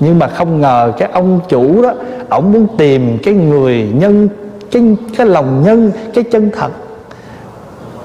Nhưng 0.00 0.18
mà 0.18 0.28
không 0.28 0.60
ngờ 0.60 0.92
cái 0.98 1.08
ông 1.12 1.40
chủ 1.48 1.82
đó, 1.82 1.92
ổng 2.28 2.52
muốn 2.52 2.66
tìm 2.78 3.18
cái 3.22 3.34
người 3.34 3.88
nhân, 3.94 4.28
cái 4.70 4.96
cái 5.16 5.26
lòng 5.26 5.62
nhân, 5.66 5.92
cái 6.14 6.24
chân 6.24 6.50
thật. 6.56 6.70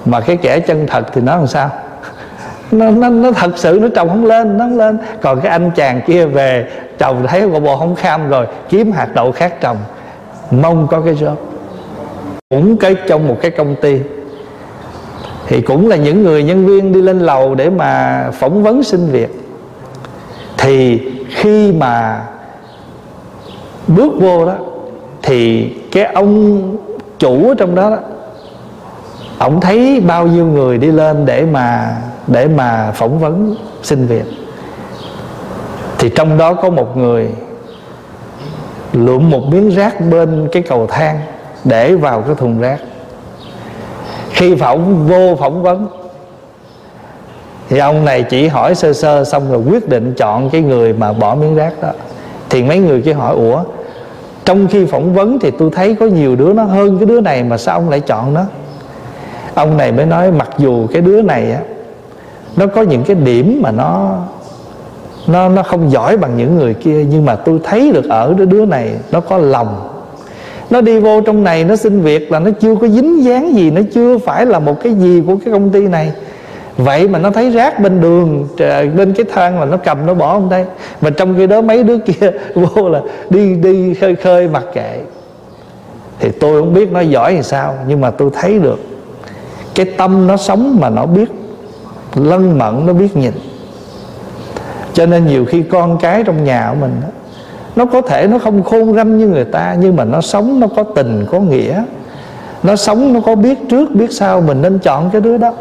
Mà 0.05 0.19
cái 0.19 0.38
kẻ 0.38 0.59
chân 0.59 0.88
thật 0.88 1.05
thì 1.13 1.21
nó 1.21 1.35
làm 1.35 1.47
sao? 1.47 1.69
Nó, 2.71 2.89
nó, 2.89 3.10
nó 3.10 3.32
thật 3.32 3.51
sự 3.55 3.79
nó 3.82 3.88
trồng 3.95 4.10
không 4.10 4.25
lên 4.25 4.58
nó 4.58 4.65
không 4.65 4.77
lên. 4.77 4.97
Còn 5.21 5.41
cái 5.41 5.51
anh 5.51 5.71
chàng 5.75 6.01
kia 6.08 6.25
về 6.25 6.69
trồng 6.97 7.27
thấy 7.27 7.49
bộ 7.49 7.60
bộ 7.60 7.77
không 7.77 7.95
kham 7.95 8.29
rồi 8.29 8.47
kiếm 8.69 8.91
hạt 8.91 9.08
đậu 9.13 9.32
khác 9.32 9.62
trồng. 9.62 9.77
Mong 10.51 10.88
có 10.88 11.01
cái 11.01 11.13
job. 11.13 11.36
Cũng 12.49 12.77
cái 12.77 12.95
trong 13.08 13.27
một 13.27 13.38
cái 13.41 13.51
công 13.51 13.75
ty. 13.82 13.99
Thì 15.47 15.62
cũng 15.62 15.89
là 15.89 15.95
những 15.95 16.23
người 16.23 16.43
nhân 16.43 16.65
viên 16.65 16.93
đi 16.93 17.01
lên 17.01 17.19
lầu 17.19 17.55
để 17.55 17.69
mà 17.69 18.25
phỏng 18.34 18.63
vấn 18.63 18.84
xin 18.84 19.08
việc. 19.08 19.29
Thì 20.58 20.99
khi 21.29 21.71
mà 21.71 22.21
bước 23.88 24.13
vô 24.19 24.45
đó 24.45 24.55
thì 25.21 25.69
cái 25.91 26.03
ông 26.03 26.62
chủ 27.19 27.49
ở 27.49 27.55
trong 27.58 27.75
đó, 27.75 27.89
đó 27.89 27.97
ông 29.38 29.62
thấy 29.62 30.03
bao 30.08 30.27
nhiêu 30.27 30.45
người 30.45 30.77
đi 30.77 30.88
lên 30.88 31.25
để 31.25 31.45
mà 31.45 31.95
để 32.29 32.47
mà 32.47 32.91
phỏng 32.95 33.19
vấn 33.19 33.55
xin 33.83 34.07
việc 34.07 34.25
thì 35.97 36.09
trong 36.09 36.37
đó 36.37 36.53
có 36.53 36.69
một 36.69 36.97
người 36.97 37.29
lượm 38.93 39.29
một 39.29 39.41
miếng 39.51 39.69
rác 39.69 40.01
bên 40.01 40.47
cái 40.51 40.63
cầu 40.63 40.87
thang 40.87 41.19
để 41.63 41.95
vào 41.95 42.21
cái 42.21 42.35
thùng 42.35 42.59
rác. 42.59 42.79
Khi 44.29 44.55
phỏng, 44.55 45.07
vô 45.07 45.35
phỏng 45.35 45.63
vấn, 45.63 45.87
thì 47.69 47.77
ông 47.77 48.05
này 48.05 48.23
chỉ 48.23 48.47
hỏi 48.47 48.75
sơ 48.75 48.93
sơ 48.93 49.23
xong 49.23 49.51
rồi 49.51 49.61
quyết 49.69 49.89
định 49.89 50.13
chọn 50.17 50.49
cái 50.49 50.61
người 50.61 50.93
mà 50.93 51.13
bỏ 51.13 51.35
miếng 51.35 51.55
rác 51.55 51.73
đó. 51.81 51.91
Thì 52.49 52.63
mấy 52.63 52.79
người 52.79 53.01
kia 53.01 53.13
hỏi, 53.13 53.35
ủa, 53.35 53.63
trong 54.45 54.67
khi 54.67 54.85
phỏng 54.85 55.13
vấn 55.13 55.39
thì 55.39 55.51
tôi 55.51 55.69
thấy 55.75 55.95
có 55.99 56.05
nhiều 56.05 56.35
đứa 56.35 56.53
nó 56.53 56.63
hơn 56.63 56.97
cái 56.97 57.05
đứa 57.05 57.21
này 57.21 57.43
mà 57.43 57.57
sao 57.57 57.75
ông 57.75 57.89
lại 57.89 57.99
chọn 57.99 58.33
nó? 58.33 58.45
Ông 59.53 59.77
này 59.77 59.91
mới 59.91 60.05
nói, 60.05 60.31
mặc 60.31 60.49
dù 60.57 60.87
cái 60.93 61.01
đứa 61.01 61.21
này 61.21 61.51
á 61.51 61.59
nó 62.60 62.67
có 62.67 62.82
những 62.82 63.04
cái 63.04 63.15
điểm 63.15 63.60
mà 63.63 63.72
nó 63.72 64.17
nó 65.28 65.50
nó 65.50 65.63
không 65.63 65.91
giỏi 65.91 66.17
bằng 66.17 66.38
những 66.38 66.56
người 66.58 66.74
kia, 66.74 67.06
nhưng 67.10 67.26
mà 67.26 67.36
tôi 67.36 67.60
thấy 67.63 67.91
được 67.91 68.10
ở 68.10 68.34
đứa 68.38 68.45
đứa 68.45 68.65
này 68.65 68.91
nó 69.12 69.19
có 69.22 69.38
lòng. 69.38 69.89
Nó 70.69 70.82
đi 70.82 71.00
vô 71.00 71.22
trong 71.22 71.43
này, 71.43 71.63
nó 71.63 71.76
xin 71.76 72.02
việc 72.02 72.32
là 72.32 72.39
nó 72.39 72.52
chưa 72.60 72.76
có 72.76 72.88
dính 72.88 73.24
dáng 73.24 73.56
gì, 73.56 73.72
nó 73.72 73.82
chưa 73.93 74.17
phải 74.17 74.45
là 74.45 74.60
một 74.60 74.84
cái 74.84 74.93
gì 74.93 75.24
của 75.28 75.36
cái 75.45 75.54
công 75.54 75.69
ty 75.69 75.88
này. 75.88 76.12
Vậy 76.78 77.08
mà 77.08 77.19
nó 77.19 77.32
thấy 77.32 77.52
rác 77.52 77.80
bên 77.80 78.02
đường 78.02 78.48
bên 78.98 79.13
cái 79.13 79.26
thang 79.34 79.60
là 79.60 79.65
nó 79.65 79.78
cầm, 79.78 80.06
nó 80.06 80.13
bỏ 80.13 80.34
không 80.34 80.50
đây 80.50 80.65
mà 81.02 81.10
trong 81.10 81.38
khi 81.38 81.48
đó 81.48 81.62
mấy 81.62 81.84
đứa 81.84 81.98
kia 81.98 82.32
vô 82.56 82.89
là 82.89 83.02
đi 83.30 83.56
đi 83.56 83.93
khơi 83.93 84.15
khơi 84.15 84.48
mặc 84.48 84.63
kệ. 84.74 85.00
Thì 86.19 86.30
tôi 86.39 86.62
không 86.62 86.74
biết 86.74 86.91
nó 86.91 87.00
giỏi 87.00 87.34
thì 87.36 87.43
sao, 87.43 87.76
nhưng 87.88 88.02
mà 88.02 88.12
tôi 88.12 88.30
thấy 88.34 88.60
được 88.60 88.80
cái 89.76 89.86
tâm 89.98 90.28
nó 90.28 90.38
sống 90.38 90.78
mà 90.82 90.89
nó 90.89 91.06
biết 91.06 91.38
lân 92.15 92.58
mẫn 92.58 92.86
nó 92.86 92.93
biết 92.93 93.17
nhìn. 93.17 93.34
Cho 94.93 95.06
nên 95.06 95.28
nhiều 95.28 95.45
khi 95.45 95.63
con 95.63 95.98
cái 95.98 96.24
trong 96.24 96.43
nhà 96.43 96.67
của 96.69 96.76
mình 96.82 97.02
nó 97.76 97.86
có 97.86 98.02
thể 98.02 98.28
nó 98.28 98.39
không 98.39 98.63
khôn 98.63 98.95
ranh 98.95 99.17
như 99.17 99.28
người 99.28 99.45
ta, 99.45 99.76
nhưng 99.80 99.95
mà 99.95 100.04
nó 100.04 100.22
sống, 100.22 100.60
nó 100.60 100.67
có 100.76 100.84
tình, 100.84 101.26
có 101.32 101.39
nghĩa. 101.39 101.84
Nó 102.63 102.76
sống, 102.76 103.13
nó 103.13 103.19
có 103.19 103.36
biết 103.36 103.58
trước, 103.69 103.95
biết 103.95 104.12
sau, 104.12 104.41
mình 104.41 104.62
nên 104.62 104.80
chọn 104.80 105.10
cái 105.10 105.22
đứa 105.22 105.38
đó. 105.38 105.54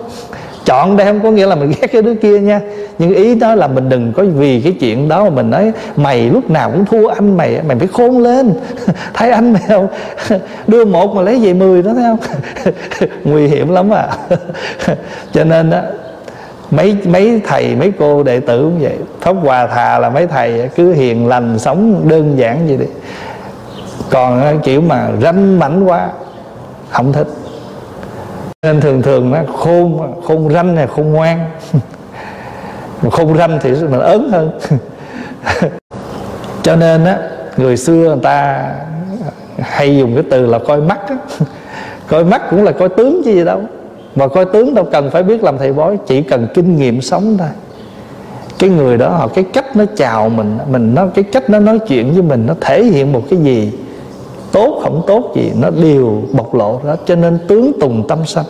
Chọn 0.65 0.97
đây 0.97 1.07
không 1.07 1.21
có 1.23 1.31
nghĩa 1.31 1.47
là 1.47 1.55
mình 1.55 1.73
ghét 1.81 1.87
cái 1.93 2.03
đứa 2.03 2.15
kia 2.15 2.41
nha, 2.41 2.61
nhưng 2.99 3.15
ý 3.15 3.35
đó 3.35 3.55
là 3.55 3.69
mình 3.69 3.89
đừng 3.89 4.13
có 4.13 4.25
vì 4.37 4.61
cái 4.61 4.77
chuyện 4.81 5.09
đó 5.09 5.25
mà 5.25 5.31
mình 5.31 5.51
nói, 5.51 5.73
mày 5.97 6.31
lúc 6.31 6.51
nào 6.51 6.71
cũng 6.71 6.85
thua 6.85 7.09
anh, 7.09 7.37
mày 7.37 7.61
mày 7.69 7.79
phải 7.79 7.89
khôn 7.89 8.19
lên. 8.19 8.53
Thấy 9.15 9.31
anh 9.31 9.53
mày 9.53 9.63
không? 9.69 9.89
Đưa 10.67 10.85
một 10.85 11.15
mà 11.15 11.23
lấy 11.23 11.39
về 11.39 11.55
mười 11.55 11.83
đó, 11.83 11.91
thấy 11.95 12.05
không? 12.05 12.19
Nguy 13.25 13.47
hiểm 13.47 13.69
lắm 13.69 13.91
à. 13.91 14.09
Cho 15.33 15.45
nên 15.45 15.71
đó 15.71 15.81
mấy 16.70 16.96
mấy 17.04 17.40
thầy, 17.46 17.76
mấy 17.76 17.92
cô 17.98 18.22
đệ 18.22 18.40
tử 18.40 18.62
cũng 18.62 18.81
vậy. 18.81 18.98
Pháp 19.20 19.33
hòa 19.33 19.66
thà 19.66 19.98
là 19.98 20.11
mấy 20.11 20.26
thầy 20.26 20.70
cứ 20.76 20.92
hiền 20.92 21.28
lành, 21.28 21.59
sống 21.59 22.09
đơn 22.09 22.38
giản 22.38 22.66
vậy 22.66 22.76
đi. 22.76 22.87
Còn 24.11 24.40
ờ, 24.40 24.54
kiểu 24.62 24.81
mà 24.81 25.09
ranh 25.22 25.59
mảnh 25.59 25.85
quá, 25.85 26.09
không 26.90 27.12
thích. 27.12 27.28
Nên 28.62 28.81
thường 28.81 29.02
thường 29.02 29.31
nó 29.31 29.38
khôn 29.57 30.12
khôn 30.24 30.52
ranh 30.52 30.74
này 30.74 30.87
khôn 30.87 31.12
ngoan. 31.12 31.50
Mà 33.02 33.11
khôn 33.11 33.38
ranh 33.38 33.59
thì 33.62 33.70
mình 33.70 34.00
ớn 34.00 34.31
hơn. 34.33 34.50
Cho 36.62 36.76
nên 36.76 37.04
á, 37.04 37.18
người 37.57 37.76
xưa 37.76 37.92
người 37.92 38.22
ta 38.22 38.68
hay 39.61 39.96
dùng 39.96 40.14
cái 40.14 40.24
từ 40.31 40.46
là 40.46 40.59
coi 40.59 40.81
mắt 40.81 40.98
á. 41.09 41.16
Coi 42.09 42.24
mắt 42.24 42.42
cũng 42.50 42.64
là 42.64 42.72
coi 42.72 42.88
tướng 42.88 43.22
chứ 43.24 43.33
gì 43.33 43.44
đâu 43.44 43.62
mà 44.18 44.28
coi 44.28 44.44
tướng 44.44 44.74
đâu 44.74 44.85
cần 44.92 45.11
phải 45.11 45.22
biết 45.22 45.44
làm 45.44 45.59
thầy 45.59 45.72
bói, 45.72 45.98
chỉ 46.07 46.22
cần 46.22 46.46
kinh 46.54 46.76
nghiệm 46.76 47.00
sống 47.00 47.37
thôi. 47.38 47.48
Cái 48.59 48.70
người 48.70 48.96
đó, 48.96 49.09
họ, 49.09 49.28
cái 49.28 49.44
cách 49.44 49.76
nó 49.76 49.85
chào 49.96 50.28
mình 50.28 50.59
mình 50.70 50.94
nó, 50.94 51.07
cái 51.14 51.24
cách 51.24 51.50
nó 51.50 51.59
nói 51.59 51.78
chuyện 51.78 52.12
với 52.12 52.22
mình, 52.22 52.46
nó 52.46 52.54
thể 52.61 52.85
hiện 52.85 53.12
một 53.12 53.22
cái 53.31 53.38
gì 53.38 53.72
tốt 54.52 54.81
không 54.83 55.02
tốt 55.07 55.33
gì, 55.37 55.50
nó 55.61 55.70
đều 55.70 56.22
bộc 56.33 56.54
lộ 56.54 56.81
đó 56.85 56.96
cho 57.07 57.16
nên 57.16 57.38
tướng 57.48 57.72
tùng 57.81 58.09
tâm 58.09 58.26
sanh. 58.26 58.44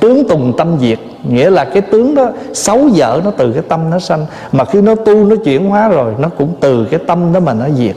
Tướng 0.00 0.28
tùng 0.28 0.52
tâm 0.58 0.76
diệt, 0.80 0.98
nghĩa 1.28 1.50
là 1.50 1.64
cái 1.64 1.82
tướng 1.82 2.14
đó, 2.14 2.30
xấu 2.52 2.88
dở 2.88 3.20
nó 3.24 3.30
từ 3.30 3.52
cái 3.52 3.62
tâm 3.68 3.90
nó 3.90 3.98
sanh. 3.98 4.26
Mà 4.52 4.64
khi 4.64 4.80
nó 4.80 4.94
tu, 4.94 5.24
nó 5.24 5.36
chuyển 5.44 5.66
hóa 5.66 5.88
rồi, 5.88 6.14
nó 6.18 6.28
cũng 6.28 6.52
từ 6.60 6.84
cái 6.90 7.00
tâm 7.06 7.32
đó 7.32 7.40
mà 7.40 7.54
nó 7.54 7.66
diệt 7.76 7.96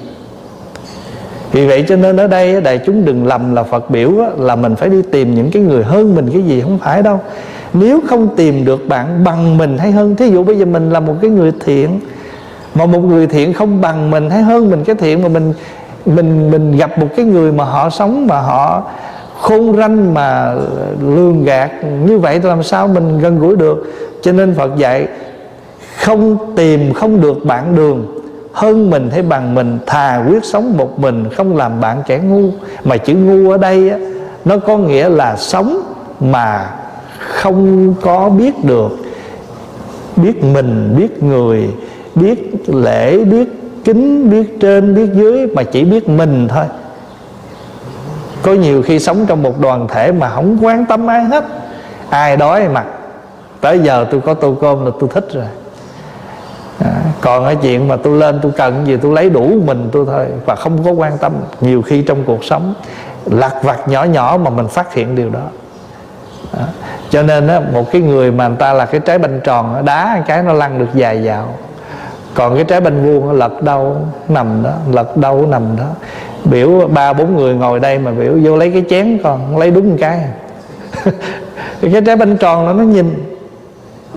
vì 1.53 1.67
vậy 1.67 1.85
cho 1.87 1.95
nên 1.95 2.17
ở 2.17 2.27
đây 2.27 2.61
đại 2.61 2.79
chúng 2.85 3.05
đừng 3.05 3.27
lầm 3.27 3.55
là 3.55 3.63
Phật 3.63 3.89
biểu 3.89 4.11
là 4.37 4.55
mình 4.55 4.75
phải 4.75 4.89
đi 4.89 5.01
tìm 5.11 5.35
những 5.35 5.51
cái 5.51 5.63
người 5.63 5.83
hơn 5.83 6.15
mình 6.15 6.29
cái 6.33 6.41
gì 6.41 6.61
không 6.61 6.79
phải 6.79 7.01
đâu. 7.01 7.19
Nếu 7.73 7.99
không 8.09 8.35
tìm 8.35 8.65
được 8.65 8.87
bạn 8.87 9.23
bằng 9.23 9.57
mình 9.57 9.77
hay 9.77 9.91
hơn, 9.91 10.15
thí 10.15 10.29
dụ 10.29 10.43
bây 10.43 10.57
giờ 10.57 10.65
mình 10.65 10.89
là 10.89 10.99
một 10.99 11.13
cái 11.21 11.31
người 11.31 11.51
thiện, 11.65 11.99
mà 12.75 12.85
một 12.85 12.99
người 12.99 13.27
thiện 13.27 13.53
không 13.53 13.81
bằng 13.81 14.11
mình 14.11 14.29
hay 14.29 14.41
hơn 14.41 14.69
mình 14.69 14.83
cái 14.83 14.95
thiện, 14.95 15.21
mà 15.21 15.29
mình 15.29 15.53
mình 16.05 16.51
mình 16.51 16.77
gặp 16.77 16.99
một 16.99 17.07
cái 17.15 17.25
người 17.25 17.51
mà 17.51 17.63
họ 17.63 17.89
sống, 17.89 18.27
mà 18.27 18.39
họ 18.39 18.83
khôn 19.41 19.77
ranh, 19.77 20.13
mà 20.13 20.53
lường 21.01 21.43
gạt, 21.43 21.71
như 22.05 22.17
vậy 22.17 22.39
thì 22.39 22.49
làm 22.49 22.63
sao 22.63 22.87
mình 22.87 23.19
gần 23.19 23.39
gũi 23.39 23.55
được? 23.55 23.93
Cho 24.21 24.31
nên 24.31 24.55
Phật 24.55 24.77
dạy, 24.77 25.07
không 25.97 26.37
tìm 26.55 26.93
không 26.93 27.21
được 27.21 27.45
bạn 27.45 27.75
đường 27.75 28.22
hơn 28.53 28.89
mình 28.89 29.09
hay 29.09 29.21
bằng 29.21 29.55
mình 29.55 29.79
thà 29.85 30.23
quyết 30.29 30.45
sống 30.45 30.77
một 30.77 30.99
mình 30.99 31.29
không 31.29 31.57
làm 31.57 31.81
bạn 31.81 32.03
kẻ 32.07 32.17
ngu. 32.17 32.49
Mà 32.83 32.97
chữ 32.97 33.13
ngu 33.13 33.51
ở 33.51 33.57
đây 33.57 33.89
á, 33.89 33.97
nó 34.45 34.57
có 34.57 34.77
nghĩa 34.77 35.09
là 35.09 35.35
sống 35.37 35.81
mà 36.19 36.71
không 37.19 37.93
có 38.01 38.29
biết 38.29 38.65
được. 38.65 38.97
Biết 40.15 40.43
mình 40.43 40.95
biết 40.97 41.23
người 41.23 41.69
biết 42.15 42.69
lễ 42.69 43.17
biết 43.17 43.49
kính 43.83 44.29
biết 44.29 44.57
trên 44.59 44.95
biết 44.95 45.09
dưới 45.13 45.47
mà 45.47 45.63
chỉ 45.63 45.83
biết 45.83 46.09
mình 46.09 46.47
thôi. 46.47 46.65
Có 48.41 48.53
nhiều 48.53 48.81
khi 48.81 48.99
sống 48.99 49.25
trong 49.27 49.43
một 49.43 49.59
đoàn 49.59 49.87
thể 49.87 50.11
mà 50.11 50.29
không 50.29 50.57
quan 50.61 50.85
tâm 50.85 51.07
ai 51.07 51.23
hết. 51.23 51.45
Ai 52.09 52.37
đói 52.37 52.69
mặt 52.69 52.85
tới 53.61 53.79
giờ 53.79 54.05
tôi 54.11 54.21
có 54.21 54.33
tô 54.33 54.57
cơm 54.61 54.85
là 54.85 54.91
tôi 54.99 55.09
thích 55.13 55.27
rồi 55.33 55.45
à, 56.79 56.91
còn 57.21 57.45
cái 57.45 57.55
chuyện 57.55 57.87
mà 57.87 57.95
tôi 57.95 58.17
lên 58.17 58.39
tôi 58.41 58.51
cần 58.51 58.87
gì 58.87 58.97
tôi 58.97 59.13
lấy 59.13 59.29
đủ 59.29 59.61
mình 59.65 59.89
tôi 59.91 60.05
thôi 60.05 60.25
và 60.45 60.55
không 60.55 60.83
có 60.83 60.91
quan 60.91 61.17
tâm 61.17 61.33
nhiều 61.61 61.81
khi 61.81 62.01
trong 62.01 62.23
cuộc 62.23 62.43
sống 62.43 62.73
lặt 63.25 63.53
vặt 63.63 63.87
nhỏ 63.87 64.03
nhỏ 64.03 64.37
mà 64.43 64.49
mình 64.49 64.67
phát 64.67 64.93
hiện 64.93 65.15
điều 65.15 65.29
đó. 65.29 65.47
À, 66.57 66.65
cho 67.09 67.23
nên 67.23 67.47
á, 67.47 67.59
một 67.73 67.91
cái 67.91 68.01
người 68.01 68.31
mà 68.31 68.47
người 68.47 68.57
ta 68.57 68.73
là 68.73 68.85
cái 68.85 69.01
trái 69.05 69.17
banh 69.17 69.39
tròn 69.43 69.85
đá 69.85 70.23
cái 70.27 70.43
nó 70.43 70.53
lăn 70.53 70.79
được 70.79 70.93
dài 70.93 71.23
dạo. 71.23 71.55
Còn 72.33 72.55
cái 72.55 72.63
trái 72.63 72.81
banh 72.81 73.03
vuông 73.03 73.31
lật 73.31 73.63
đâu 73.63 73.97
nằm 74.29 74.63
đó 74.63 74.71
lật 74.91 75.17
đâu 75.17 75.45
nằm 75.47 75.77
đó. 75.77 75.85
Biểu 76.43 76.87
ba 76.87 77.13
bốn 77.13 77.37
người 77.37 77.55
ngồi 77.55 77.79
đây 77.79 77.99
mà 77.99 78.11
biểu 78.11 78.33
vô 78.43 78.57
lấy 78.57 78.71
cái 78.71 78.83
chén 78.89 79.17
con 79.23 79.57
lấy 79.57 79.71
đúng 79.71 79.89
một 79.89 79.97
cái. 79.99 80.19
Cái 81.81 82.01
trái 82.05 82.15
banh 82.15 82.37
tròn 82.37 82.65
đó 82.65 82.73
nó 82.73 82.83
nhìn. 82.83 83.35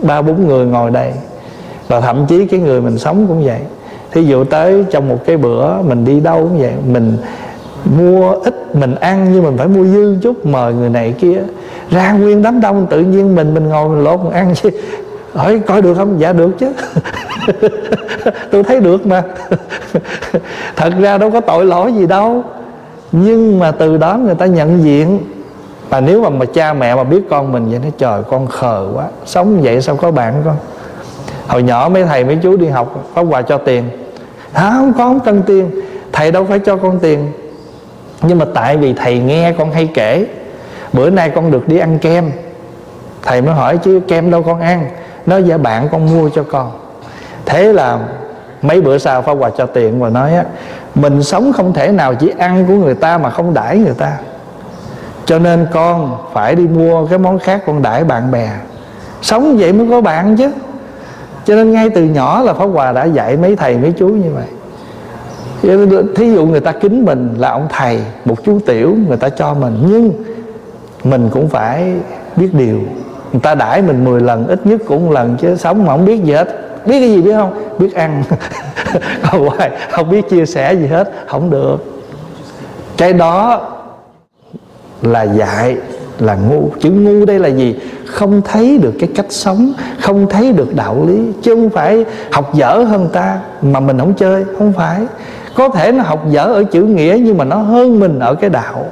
Ba 0.02 0.22
bốn 0.22 0.46
người 0.46 0.66
ngồi 0.66 0.90
đây 0.90 1.12
và 1.88 2.00
thậm 2.00 2.26
chí 2.26 2.46
cái 2.46 2.60
người 2.60 2.80
mình 2.80 2.98
sống 2.98 3.26
cũng 3.28 3.44
vậy. 3.44 3.60
Thí 4.12 4.24
dụ 4.24 4.44
tới 4.44 4.84
trong 4.90 5.08
một 5.08 5.18
cái 5.26 5.36
bữa 5.36 5.82
mình 5.82 6.04
đi 6.04 6.20
đâu 6.20 6.42
cũng 6.42 6.58
vậy 6.60 6.72
mình 6.86 7.16
mua 7.98 8.30
ít 8.30 8.76
mình 8.76 8.94
ăn 8.94 9.28
nhưng 9.32 9.42
mình 9.42 9.56
phải 9.58 9.68
mua 9.68 9.84
dư 9.84 10.16
chút 10.22 10.46
mời 10.46 10.74
người 10.74 10.90
này 10.90 11.14
kia. 11.18 11.42
Ra 11.90 12.12
nguyên 12.12 12.42
đám 12.42 12.60
đông 12.60 12.86
tự 12.90 13.00
nhiên 13.00 13.34
mình 13.34 13.54
mình 13.54 13.68
ngồi 13.68 13.88
mình 13.88 14.04
lột 14.04 14.20
mình 14.20 14.32
ăn 14.32 14.54
chứ. 14.54 14.70
Hỏi 15.34 15.60
coi 15.66 15.82
được 15.82 15.94
không? 15.94 16.20
Dạ 16.20 16.32
được 16.32 16.50
chứ. 16.58 16.72
Tôi 18.50 18.62
thấy 18.62 18.80
được 18.80 19.06
mà. 19.06 19.22
Thật 20.76 20.92
ra 21.00 21.18
đâu 21.18 21.30
có 21.30 21.40
tội 21.40 21.64
lỗi 21.64 21.92
gì 21.92 22.06
đâu. 22.06 22.44
Nhưng 23.12 23.58
mà 23.58 23.70
từ 23.70 23.96
đó 23.96 24.16
người 24.16 24.34
ta 24.34 24.46
nhận 24.46 24.84
diện. 24.84 25.18
Và 25.88 26.00
nếu 26.00 26.22
mà, 26.22 26.28
mà 26.28 26.44
cha 26.44 26.72
mẹ 26.72 26.94
mà 26.94 27.04
biết 27.04 27.22
con 27.30 27.52
mình 27.52 27.70
vậy 27.70 27.80
nó 27.84 27.90
trời 27.98 28.22
con 28.30 28.46
khờ 28.46 28.88
quá. 28.94 29.04
Sống 29.26 29.60
vậy 29.62 29.82
sao 29.82 29.96
có 29.96 30.10
bạn 30.10 30.34
con? 30.44 30.56
Hồi 31.48 31.62
nhỏ 31.62 31.88
mấy 31.92 32.04
thầy 32.04 32.24
mấy 32.24 32.38
chú 32.42 32.56
đi 32.56 32.66
học 32.66 33.04
pháp 33.14 33.22
quà 33.22 33.42
cho 33.42 33.58
tiền. 33.58 33.84
Hả? 34.52 34.70
Không 34.70 34.92
có, 34.92 35.04
không 35.04 35.20
cần 35.20 35.42
tiền. 35.46 35.70
Thầy 36.12 36.32
đâu 36.32 36.44
phải 36.44 36.58
cho 36.58 36.76
con 36.76 36.98
tiền. 36.98 37.32
Nhưng 38.22 38.38
mà 38.38 38.46
tại 38.54 38.76
vì 38.76 38.92
thầy 38.92 39.18
nghe 39.18 39.52
con 39.58 39.72
hay 39.72 39.88
kể, 39.94 40.26
bữa 40.92 41.10
nay 41.10 41.30
con 41.30 41.50
được 41.50 41.68
đi 41.68 41.78
ăn 41.78 41.98
kem. 41.98 42.30
Thầy 43.22 43.42
mới 43.42 43.54
hỏi 43.54 43.78
chứ 43.78 44.00
kem 44.08 44.30
đâu 44.30 44.42
con 44.42 44.60
ăn. 44.60 44.90
Nó 45.26 45.36
dạ 45.36 45.58
bạn 45.58 45.88
con 45.92 46.06
mua 46.06 46.28
cho 46.28 46.42
con. 46.42 46.72
Thế 47.46 47.72
là 47.72 47.98
mấy 48.62 48.80
bữa 48.80 48.98
sau 48.98 49.22
phá 49.22 49.32
quà 49.32 49.50
cho 49.50 49.66
tiền 49.66 50.00
và 50.00 50.08
nói 50.08 50.34
á, 50.34 50.44
mình 50.94 51.22
sống 51.22 51.52
không 51.52 51.72
thể 51.72 51.88
nào 51.88 52.14
chỉ 52.14 52.32
ăn 52.38 52.66
của 52.68 52.74
người 52.74 52.94
ta 52.94 53.18
mà 53.18 53.30
không 53.30 53.54
đãi 53.54 53.78
người 53.78 53.94
ta. 53.94 54.12
Cho 55.24 55.38
nên 55.38 55.66
con 55.72 56.16
phải 56.32 56.54
đi 56.54 56.62
mua 56.62 57.06
cái 57.06 57.18
món 57.18 57.38
khác 57.38 57.62
con 57.66 57.82
đãi 57.82 58.04
bạn 58.04 58.30
bè. 58.30 58.50
Sống 59.22 59.56
vậy 59.56 59.72
mới 59.72 59.86
có 59.90 60.00
bạn 60.00 60.36
chứ 60.36 60.50
cho 61.46 61.54
nên 61.54 61.72
ngay 61.72 61.90
từ 61.90 62.04
nhỏ 62.04 62.42
là 62.42 62.54
pháp 62.54 62.66
hòa 62.66 62.92
đã 62.92 63.04
dạy 63.04 63.36
mấy 63.36 63.56
thầy 63.56 63.78
mấy 63.78 63.92
chú 63.98 64.08
như 64.08 64.30
vậy. 64.34 64.46
Thí 66.16 66.32
dụ 66.32 66.46
người 66.46 66.60
ta 66.60 66.72
kính 66.72 67.04
mình 67.04 67.34
là 67.38 67.50
ông 67.50 67.66
thầy 67.70 68.00
một 68.24 68.44
chú 68.44 68.58
tiểu 68.66 68.96
người 69.08 69.16
ta 69.16 69.28
cho 69.28 69.54
mình. 69.54 69.78
Nhưng 69.86 70.12
mình 71.04 71.28
cũng 71.32 71.48
phải 71.48 71.94
biết 72.36 72.48
điều. 72.54 72.80
Người 73.32 73.40
ta 73.42 73.54
đãi 73.54 73.82
mình 73.82 74.04
10 74.04 74.20
lần 74.20 74.46
ít 74.46 74.66
nhất 74.66 74.80
cũng 74.86 75.06
một 75.06 75.12
lần 75.12 75.36
chứ 75.40 75.56
sống 75.56 75.86
mà 75.86 75.92
không 75.92 76.04
biết 76.04 76.24
gì 76.24 76.32
hết. 76.32 76.48
Biết 76.86 77.00
cái 77.00 77.10
gì 77.10 77.22
biết 77.22 77.34
không? 77.34 77.54
Biết 77.78 77.94
ăn. 77.94 78.22
Không, 79.22 79.48
không 79.90 80.10
biết 80.10 80.28
chia 80.28 80.46
sẻ 80.46 80.74
gì 80.74 80.86
hết 80.86 81.12
không 81.26 81.50
được. 81.50 82.02
Cái 82.96 83.12
đó 83.12 83.60
là 85.02 85.22
dạy 85.22 85.76
là 86.18 86.34
ngu. 86.34 86.70
Chữ 86.80 86.90
ngu 86.90 87.24
đây 87.24 87.38
là 87.38 87.48
gì? 87.48 87.76
Không 88.06 88.42
thấy 88.42 88.78
được 88.78 88.92
cái 88.98 89.08
cách 89.14 89.26
sống, 89.28 89.72
không 90.00 90.26
thấy 90.28 90.52
được 90.52 90.74
đạo 90.74 91.04
lý, 91.08 91.32
chứ 91.42 91.54
không 91.54 91.70
phải 91.70 92.04
học 92.32 92.54
dở 92.54 92.84
hơn 92.88 93.08
ta 93.12 93.38
mà 93.62 93.80
mình 93.80 93.98
không 93.98 94.14
chơi, 94.14 94.44
không 94.58 94.72
phải. 94.72 95.00
Có 95.56 95.68
thể 95.68 95.92
nó 95.92 96.02
học 96.02 96.24
dở 96.30 96.44
ở 96.44 96.64
chữ 96.64 96.82
nghĩa 96.82 97.18
nhưng 97.22 97.38
mà 97.38 97.44
nó 97.44 97.56
hơn 97.56 98.00
mình 98.00 98.18
ở 98.18 98.34
cái 98.34 98.50
đạo. 98.50 98.86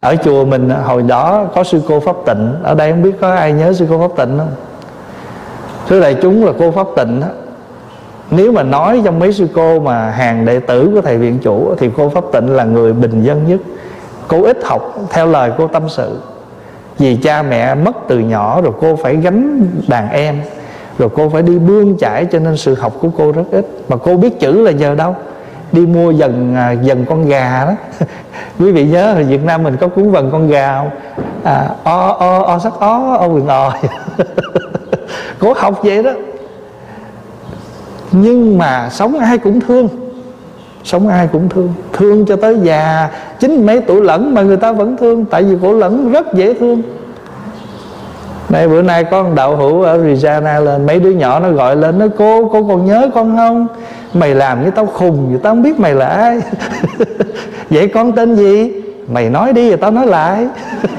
Ở 0.00 0.16
chùa 0.24 0.44
mình, 0.44 0.70
hồi 0.84 1.02
đó 1.02 1.44
có 1.54 1.64
sư 1.64 1.80
cô 1.88 2.00
pháp 2.00 2.16
tịnh. 2.26 2.54
Ở 2.62 2.74
đây 2.74 2.90
không 2.90 3.02
biết 3.02 3.14
có 3.20 3.34
ai 3.34 3.52
nhớ 3.52 3.72
sư 3.72 3.86
cô 3.90 4.08
pháp 4.08 4.16
tịnh 4.16 4.38
không? 4.38 4.50
Thưa 5.88 6.00
đại 6.00 6.16
chúng 6.22 6.44
là 6.44 6.52
cô 6.58 6.70
pháp 6.70 6.86
tịnh 6.96 7.20
đó 7.20 7.26
nếu 8.30 8.52
mà 8.52 8.62
nói 8.62 9.02
trong 9.04 9.18
mấy 9.18 9.32
sư 9.32 9.46
cô 9.54 9.80
mà 9.80 10.10
hàng 10.10 10.44
đệ 10.44 10.60
tử 10.60 10.90
của 10.94 11.00
thầy 11.00 11.16
viện 11.18 11.38
chủ 11.42 11.74
thì 11.78 11.90
cô 11.96 12.08
pháp 12.08 12.24
tịnh 12.32 12.50
là 12.50 12.64
người 12.64 12.92
bình 12.92 13.22
dân 13.22 13.48
nhất 13.48 13.60
cô 14.28 14.42
ít 14.42 14.58
học 14.64 14.94
theo 15.10 15.26
lời 15.26 15.50
cô 15.58 15.68
tâm 15.68 15.88
sự. 15.88 16.18
Vì 16.98 17.16
cha 17.16 17.42
mẹ 17.42 17.74
mất 17.74 17.96
từ 18.08 18.18
nhỏ 18.18 18.60
rồi 18.60 18.72
cô 18.80 18.96
phải 18.96 19.16
gánh 19.16 19.66
đàn 19.88 20.10
em 20.10 20.42
rồi 20.98 21.08
cô 21.14 21.28
phải 21.28 21.42
đi 21.42 21.58
bươn 21.58 21.98
chải 21.98 22.24
cho 22.24 22.38
nên 22.38 22.56
sự 22.56 22.74
học 22.74 22.92
của 23.00 23.08
cô 23.18 23.32
rất 23.32 23.42
ít. 23.50 23.66
Mà 23.88 23.96
cô 23.96 24.16
biết 24.16 24.40
chữ 24.40 24.62
là 24.62 24.70
giờ 24.70 24.94
đâu? 24.94 25.16
Đi 25.72 25.86
mua 25.86 26.10
dần 26.10 26.54
à, 26.54 26.72
dần 26.72 27.04
con 27.08 27.28
gà 27.28 27.64
đó. 27.64 27.72
Quý 28.58 28.72
vị 28.72 28.84
nhớ 28.84 29.14
ở 29.14 29.22
Việt 29.22 29.44
Nam 29.44 29.62
mình 29.62 29.76
có 29.76 29.88
cuốn 29.88 30.10
vần 30.10 30.30
con 30.32 30.48
gà 30.48 30.78
không? 30.78 30.90
À, 31.44 31.68
o 31.84 32.08
o 32.08 32.42
o 32.42 32.58
sắc 32.58 32.72
ó 32.78 33.16
o 33.20 33.26
quyền 33.26 33.46
o. 33.46 33.72
Cô 35.38 35.52
học 35.56 35.80
vậy 35.82 36.02
đó. 36.02 36.10
Nhưng 38.12 38.58
mà 38.58 38.88
sống 38.90 39.18
ai 39.18 39.38
cũng 39.38 39.60
thương 39.60 40.03
sống 40.84 41.08
ai 41.08 41.28
cũng 41.32 41.48
thương. 41.48 41.74
Thương 41.92 42.26
cho 42.26 42.36
tới 42.36 42.58
già. 42.62 43.10
Chín 43.40 43.66
mấy 43.66 43.80
tuổi 43.80 44.00
lẫn 44.00 44.34
mà 44.34 44.42
người 44.42 44.56
ta 44.56 44.72
vẫn 44.72 44.96
thương. 44.96 45.24
Tại 45.24 45.42
vì 45.42 45.56
cổ 45.62 45.72
lẫn 45.72 46.12
rất 46.12 46.34
dễ 46.34 46.54
thương. 46.54 46.82
Này 48.48 48.68
bữa 48.68 48.82
nay 48.82 49.04
có 49.04 49.22
con 49.22 49.34
đạo 49.34 49.56
hữu 49.56 49.82
ở 49.82 49.98
Rizana 49.98 50.64
lên. 50.64 50.86
Mấy 50.86 51.00
đứa 51.00 51.10
nhỏ 51.10 51.40
nó 51.40 51.50
gọi 51.50 51.76
lên, 51.76 51.98
nó, 51.98 52.06
cô 52.18 52.48
cô 52.52 52.64
còn 52.68 52.86
nhớ 52.86 53.10
con 53.14 53.36
không? 53.36 53.66
Mày 54.14 54.34
làm 54.34 54.62
với 54.62 54.70
tao 54.70 54.86
khùng 54.86 55.28
vậy, 55.28 55.40
tao 55.42 55.52
không 55.52 55.62
biết 55.62 55.80
mày 55.80 55.94
là 55.94 56.06
ai. 56.06 56.40
Vậy 57.70 57.88
con 57.88 58.12
tên 58.12 58.34
gì? 58.34 58.72
Mày 59.08 59.30
nói 59.30 59.52
đi 59.52 59.68
rồi 59.68 59.76
tao 59.76 59.90
nói 59.90 60.06
lại. 60.06 60.46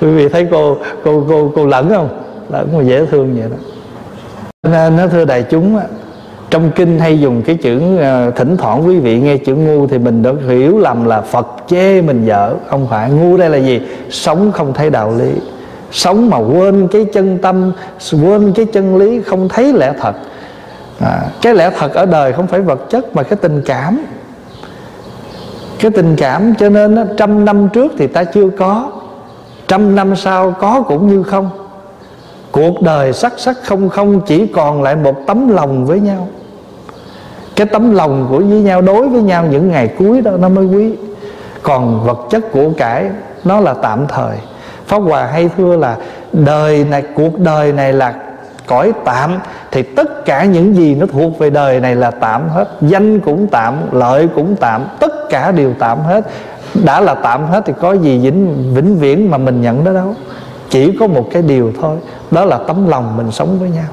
Quý 0.00 0.08
vị 0.08 0.28
thấy 0.28 0.48
cô 0.50 0.76
cô 1.04 1.24
cô 1.28 1.52
cô 1.54 1.66
lẫn 1.66 1.88
không? 1.88 2.08
Lẫn 2.52 2.68
mà 2.76 2.82
dễ 2.82 3.06
thương 3.06 3.34
vậy 3.34 3.48
đó. 3.50 3.56
Nên 4.70 4.96
nó 4.96 5.06
thưa 5.06 5.24
đại 5.24 5.44
chúng 5.50 5.78
trong 6.50 6.70
kinh 6.70 6.98
hay 6.98 7.20
dùng 7.20 7.42
cái 7.42 7.56
chữ 7.56 7.96
ờ, 7.96 8.30
thỉnh 8.30 8.56
thoảng 8.56 8.86
quý 8.86 8.98
vị 8.98 9.20
nghe 9.20 9.36
chữ 9.36 9.54
ngu 9.54 9.86
thì 9.86 9.98
mình 9.98 10.22
đã 10.22 10.32
hiểu 10.48 10.78
lầm 10.78 11.04
là 11.04 11.20
phật 11.20 11.46
chê 11.68 12.02
mình 12.02 12.24
dở 12.24 12.54
không 12.68 12.86
phải 12.90 13.10
ngu 13.10 13.36
đây 13.36 13.50
là 13.50 13.58
gì? 13.58 13.80
Sống 14.10 14.52
không 14.52 14.74
thấy 14.74 14.90
đạo 14.90 15.14
lý. 15.18 15.30
Sống 15.92 16.30
mà 16.30 16.38
quên 16.38 16.88
cái 16.88 17.04
chân 17.12 17.38
tâm 17.38 17.72
quên 18.12 18.52
cái 18.52 18.66
chân 18.66 18.96
lý 18.96 19.22
không 19.22 19.48
thấy 19.48 19.72
lẽ 19.72 19.92
thật. 20.00 20.14
À, 21.00 21.20
cái 21.42 21.54
lẽ 21.54 21.70
thật 21.78 21.94
ở 21.94 22.06
đời 22.06 22.32
không 22.32 22.46
phải 22.46 22.60
vật 22.60 22.90
chất 22.90 23.16
mà 23.16 23.22
cái 23.22 23.36
tình 23.42 23.62
cảm. 23.66 24.00
Cái 25.78 25.90
tình 25.90 26.16
cảm 26.16 26.54
cho 26.54 26.68
nên 26.68 26.98
trăm 27.16 27.44
năm 27.44 27.68
trước 27.72 27.92
thì 27.98 28.06
ta 28.06 28.24
chưa 28.24 28.48
có 28.58 28.90
trăm 29.68 29.94
năm 29.94 30.16
sau 30.16 30.50
có 30.50 30.82
cũng 30.88 31.08
như 31.08 31.22
không 31.22 31.67
cuộc 32.52 32.82
đời 32.82 33.12
sắc 33.12 33.32
sắc 33.36 33.56
không 33.64 33.88
không, 33.88 34.20
chỉ 34.20 34.46
còn 34.46 34.82
lại 34.82 34.96
một 34.96 35.14
tấm 35.26 35.48
lòng 35.48 35.86
với 35.86 36.00
nhau. 36.00 36.28
Cái 37.56 37.66
tấm 37.66 37.94
lòng 37.94 38.26
của 38.30 38.38
với 38.38 38.60
nhau, 38.60 38.80
đối 38.80 39.08
với 39.08 39.22
nhau 39.22 39.44
những 39.50 39.68
ngày 39.68 39.88
cuối 39.98 40.20
đó, 40.20 40.30
nó 40.38 40.48
mới 40.48 40.64
quý. 40.66 40.94
Còn 41.62 42.04
vật 42.04 42.18
chất 42.30 42.52
của 42.52 42.70
cải, 42.76 43.04
nó 43.44 43.60
là 43.60 43.74
tạm 43.74 44.06
thời. 44.06 44.36
Pháp 44.86 44.98
hòa 44.98 45.26
hay 45.26 45.50
thưa 45.56 45.76
là, 45.76 45.96
đời 46.32 46.84
này, 46.90 47.02
cuộc 47.14 47.38
đời 47.38 47.72
này 47.72 47.92
là 47.92 48.14
cõi 48.66 48.92
tạm, 49.04 49.38
thì 49.70 49.82
tất 49.82 50.24
cả 50.24 50.44
những 50.44 50.76
gì 50.76 50.94
nó 50.94 51.06
thuộc 51.06 51.38
về 51.38 51.50
đời 51.50 51.80
này 51.80 51.96
là 51.96 52.10
tạm 52.10 52.48
hết. 52.48 52.68
Danh 52.80 53.20
cũng 53.20 53.46
tạm, 53.46 53.74
lợi 53.92 54.28
cũng 54.34 54.56
tạm, 54.56 54.86
tất 55.00 55.12
cả 55.30 55.50
đều 55.52 55.72
tạm 55.78 55.98
hết. 55.98 56.24
Đã 56.84 57.00
là 57.00 57.14
tạm 57.14 57.46
hết 57.46 57.62
thì 57.66 57.72
có 57.80 57.92
gì 57.92 58.18
vĩnh 58.18 58.72
vĩnh 58.74 58.98
viễn 58.98 59.30
mà 59.30 59.38
mình 59.38 59.62
nhận 59.62 59.84
đó 59.84 59.92
đâu 59.92 60.14
chỉ 60.70 60.96
có 61.00 61.06
một 61.06 61.28
cái 61.32 61.42
điều 61.42 61.72
thôi 61.80 61.96
đó 62.30 62.44
là 62.44 62.58
tấm 62.58 62.88
lòng 62.88 63.16
mình 63.16 63.32
sống 63.32 63.58
với 63.58 63.70
nhau. 63.70 63.88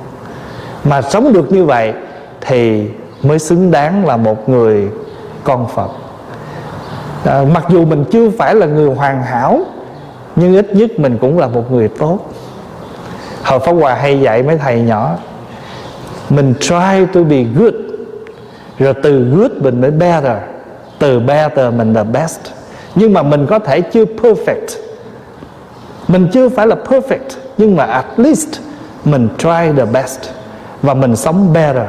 Mà 0.83 1.01
sống 1.01 1.33
được 1.33 1.51
như 1.51 1.65
vậy 1.65 1.93
thì 2.41 2.87
mới 3.23 3.39
xứng 3.39 3.71
đáng 3.71 4.05
là 4.05 4.17
một 4.17 4.49
người 4.49 4.87
con 5.43 5.67
phật. 5.67 5.89
À, 7.25 7.45
mặc 7.53 7.65
dù 7.69 7.85
mình 7.85 8.05
chưa 8.11 8.29
phải 8.29 8.55
là 8.55 8.65
người 8.65 8.89
hoàn 8.89 9.23
hảo 9.23 9.59
nhưng 10.35 10.55
ít 10.55 10.73
nhất 10.73 10.99
mình 10.99 11.17
cũng 11.21 11.39
là 11.39 11.47
một 11.47 11.71
người 11.71 11.87
tốt. 11.87 12.19
Hồi 13.43 13.59
pháp 13.59 13.71
hòa 13.71 13.95
hay 13.95 14.21
dạy 14.21 14.43
mấy 14.43 14.57
thầy 14.57 14.81
nhỏ 14.81 15.15
mình 16.29 16.53
try 16.59 17.05
to 17.13 17.23
be 17.29 17.43
good 17.55 17.73
rồi 18.79 18.93
từ 19.03 19.25
good 19.35 19.51
mình 19.51 19.81
mới 19.81 19.91
better 19.91 20.37
từ 20.99 21.19
better 21.19 21.73
mình 21.73 21.93
là 21.93 22.03
best. 22.03 22.39
Nhưng 22.95 23.13
mà 23.13 23.23
mình 23.23 23.47
có 23.47 23.59
thể 23.59 23.81
chưa 23.81 24.05
perfect 24.05 24.84
mình 26.15 26.27
chưa 26.31 26.49
phải 26.49 26.67
là 26.67 26.75
perfect, 26.89 27.37
nhưng 27.57 27.75
mà 27.75 27.85
at 27.85 28.05
least 28.17 28.49
mình 29.05 29.27
try 29.37 29.71
the 29.77 29.85
best 29.93 30.19
và 30.81 30.93
mình 30.93 31.15
sống 31.15 31.53
better. 31.53 31.87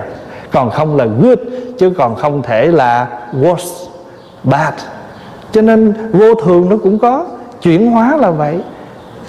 Còn 0.52 0.70
không 0.70 0.96
là 0.96 1.06
good, 1.22 1.38
chứ 1.78 1.90
còn 1.98 2.14
không 2.16 2.42
thể 2.42 2.66
là 2.66 3.06
worse, 3.32 3.86
bad. 4.44 4.72
Cho 5.52 5.62
nên 5.62 5.94
vô 6.12 6.34
thường 6.34 6.68
nó 6.70 6.76
cũng 6.82 6.98
có, 6.98 7.26
chuyển 7.62 7.90
hóa 7.90 8.16
là 8.16 8.30
vậy, 8.30 8.58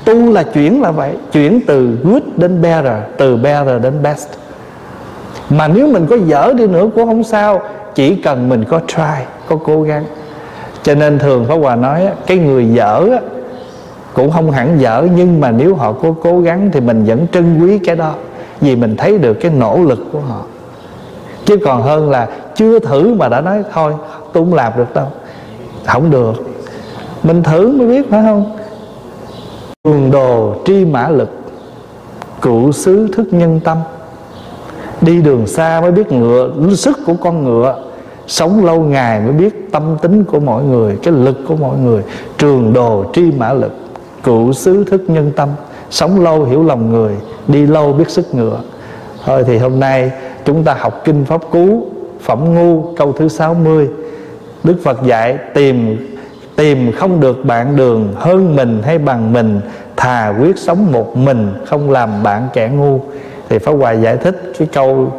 tu 0.06 0.32
là 0.32 0.44
chuyển 0.44 0.82
là 0.82 0.92
vậy, 0.92 1.12
chuyển 1.32 1.62
từ 1.68 1.98
good 2.04 2.24
đến 2.36 2.62
better, 2.62 2.94
từ 3.18 3.36
better 3.36 3.82
đến 3.82 4.04
best. 4.04 4.28
Mà 5.50 5.68
nếu 5.68 5.88
mình 5.88 6.08
có 6.10 6.18
dở 6.26 6.54
đi 6.58 6.68
nữa 6.68 6.90
cũng 6.96 7.06
không 7.08 7.24
sao, 7.24 7.62
chỉ 7.96 8.16
cần 8.16 8.50
mình 8.50 8.66
có 8.70 8.80
try, 8.88 9.24
có 9.48 9.56
cố 9.66 9.82
gắng. 9.82 10.06
Cho 10.84 10.96
nên 10.96 11.20
thường 11.20 11.46
Pháp 11.46 11.56
Hòa 11.56 11.76
nói 11.76 12.08
cái 12.26 12.38
người 12.38 12.66
dở 12.66 13.20
cũng 14.18 14.32
không 14.32 14.52
hẳn 14.52 14.80
dở, 14.80 15.08
nhưng 15.16 15.42
mà 15.42 15.52
nếu 15.52 15.76
họ 15.76 15.92
có 15.94 16.14
cố 16.24 16.40
gắng 16.40 16.70
thì 16.74 16.80
mình 16.80 17.06
vẫn 17.06 17.28
trân 17.32 17.60
quý 17.62 17.78
cái 17.80 17.96
đó. 17.96 18.14
Vì 18.62 18.76
mình 18.76 18.96
thấy 18.98 19.18
được 19.18 19.34
cái 19.34 19.52
nỗ 19.52 19.78
lực 19.78 20.00
của 20.12 20.20
họ. 20.20 20.42
Chứ 21.46 21.58
còn 21.66 21.82
hơn 21.82 22.10
là 22.10 22.28
chưa 22.56 22.80
thử 22.80 23.14
mà 23.14 23.30
đã 23.30 23.42
nói, 23.42 23.64
thôi, 23.74 23.94
tôi 24.34 24.44
không 24.44 24.54
làm 24.54 24.74
được 24.78 24.94
đâu. 24.94 25.06
Không 25.86 26.12
được. 26.12 26.34
Mình 27.24 27.44
thử 27.44 27.72
mới 27.72 27.88
biết, 27.88 28.10
phải 28.10 28.24
không? 28.24 28.58
Cường 29.84 30.12
đồ 30.12 30.56
tri 30.66 30.86
mã 30.86 31.10
lực, 31.10 31.30
cựu 32.42 32.72
xứ 32.72 33.08
thức 33.16 33.28
nhân 33.32 33.60
tâm. 33.64 33.78
Đi 35.02 35.22
đường 35.22 35.48
xa 35.48 35.82
mới 35.82 35.92
biết 35.92 36.12
ngựa, 36.12 36.52
sức 36.76 37.00
của 37.06 37.16
con 37.22 37.44
ngựa. 37.44 37.76
Sống 38.28 38.66
lâu 38.66 38.80
ngày 38.80 39.20
mới 39.20 39.32
biết 39.32 39.72
tâm 39.72 39.98
tính 40.02 40.24
của 40.24 40.40
mọi 40.40 40.64
người, 40.64 40.98
cái 41.04 41.14
lực 41.14 41.38
của 41.48 41.56
mọi 41.56 41.78
người. 41.78 42.04
Trường 42.38 42.74
đồ 42.74 43.06
tri 43.14 43.32
mã 43.32 43.54
lực 43.54 43.72
cụ 44.28 44.54
xứ 44.54 44.84
thức 44.84 45.02
nhân 45.08 45.32
tâm, 45.36 45.50
sống 45.90 46.24
lâu 46.24 46.44
hiểu 46.44 46.64
lòng 46.64 46.92
người, 46.92 47.14
đi 47.48 47.66
lâu 47.66 47.94
biết 47.94 48.10
sức 48.10 48.36
ngựa. 48.36 48.60
Thôi 49.26 49.44
thì 49.48 49.58
hôm 49.58 49.80
nay 49.80 50.12
chúng 50.46 50.64
ta 50.64 50.74
học 50.80 51.02
kinh 51.06 51.26
pháp 51.26 51.42
cú, 51.52 51.88
phẩm 52.22 52.56
ngu, 52.56 52.96
câu 52.96 53.14
thứ 53.14 53.28
60 53.28 53.90
Đức 54.64 54.76
Phật 54.84 55.04
dạy, 55.04 55.38
tìm 55.54 55.98
tìm 56.56 56.92
không 56.92 57.20
được 57.20 57.46
bạn 57.46 57.76
đường 57.76 58.14
hơn 58.16 58.56
mình 58.56 58.82
hay 58.84 58.98
bằng 58.98 59.34
mình, 59.34 59.62
thà 59.96 60.34
quyết 60.42 60.58
sống 60.58 60.92
một 60.92 61.18
mình 61.18 61.54
không 61.66 61.92
làm 61.92 62.24
bạn 62.24 62.48
kẻ 62.54 62.70
ngu. 62.70 63.00
Thì 63.50 63.58
Pháp 63.60 63.72
Hòa 63.72 63.92
giải 63.92 64.18
thích 64.18 64.54
cái 64.60 64.68
câu 64.74 65.12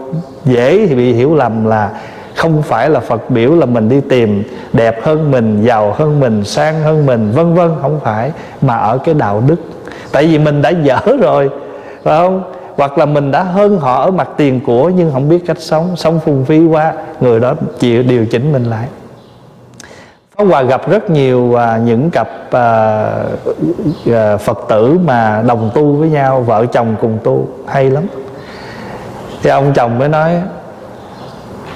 dễ 0.44 0.86
thì 0.86 0.94
bị 0.94 1.12
hiểu 1.12 1.34
lầm 1.34 1.66
là 1.66 1.90
không 2.38 2.62
phải 2.62 2.90
là 2.90 3.00
Phật 3.00 3.30
biểu 3.30 3.54
là 3.54 3.66
mình 3.66 3.88
đi 3.88 4.00
tìm 4.00 4.42
đẹp 4.72 5.04
hơn 5.04 5.30
mình, 5.30 5.62
giàu 5.62 5.92
hơn 5.92 6.20
mình, 6.20 6.44
sang 6.44 6.82
hơn 6.82 7.06
mình, 7.06 7.32
vân 7.32 7.54
vân 7.54 7.70
không 7.82 8.00
phải 8.04 8.32
mà 8.60 8.76
ở 8.76 8.98
cái 8.98 9.14
đạo 9.14 9.42
đức. 9.46 9.56
Tại 10.12 10.26
vì 10.26 10.38
mình 10.38 10.62
đã 10.62 10.70
dở 10.70 11.00
rồi, 11.20 11.50
phải 12.02 12.18
không? 12.18 12.42
Hoặc 12.76 12.98
là 12.98 13.06
mình 13.06 13.30
đã 13.30 13.42
hơn 13.42 13.78
họ 13.78 14.02
ở 14.02 14.10
mặt 14.10 14.28
tiền 14.36 14.60
của 14.66 14.88
nhưng 14.88 15.12
không 15.12 15.28
biết 15.28 15.38
cách 15.46 15.60
sống, 15.60 15.96
sống 15.96 16.20
phung 16.24 16.44
phí 16.44 16.66
quá, 16.66 16.92
người 17.20 17.40
đó 17.40 17.54
chịu 17.78 18.02
điều 18.02 18.26
chỉnh 18.26 18.52
mình 18.52 18.64
lại. 18.64 18.86
Pháp 20.36 20.44
Hòa 20.44 20.62
gặp 20.62 20.90
rất 20.90 21.10
nhiều 21.10 21.54
à, 21.54 21.80
những 21.84 22.10
cặp 22.10 22.28
à, 22.50 23.10
à, 24.12 24.36
Phật 24.36 24.58
tử 24.68 24.98
mà 25.04 25.42
đồng 25.46 25.70
tu 25.74 25.92
với 25.92 26.08
nhau, 26.10 26.40
vợ 26.40 26.66
chồng 26.66 26.96
cùng 27.00 27.18
tu, 27.24 27.48
hay 27.66 27.90
lắm. 27.90 28.04
Thì 29.42 29.50
ông 29.50 29.72
chồng 29.74 29.98
mới 29.98 30.08
nói 30.08 30.32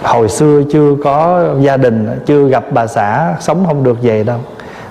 hồi 0.02 0.28
xưa 0.28 0.62
chưa 0.72 0.94
có 1.04 1.44
gia 1.60 1.76
đình, 1.76 2.20
chưa 2.26 2.48
gặp 2.48 2.64
bà 2.70 2.86
xã, 2.86 3.34
sống 3.40 3.64
không 3.66 3.84
được 3.84 4.02
về 4.02 4.24
đâu. 4.24 4.38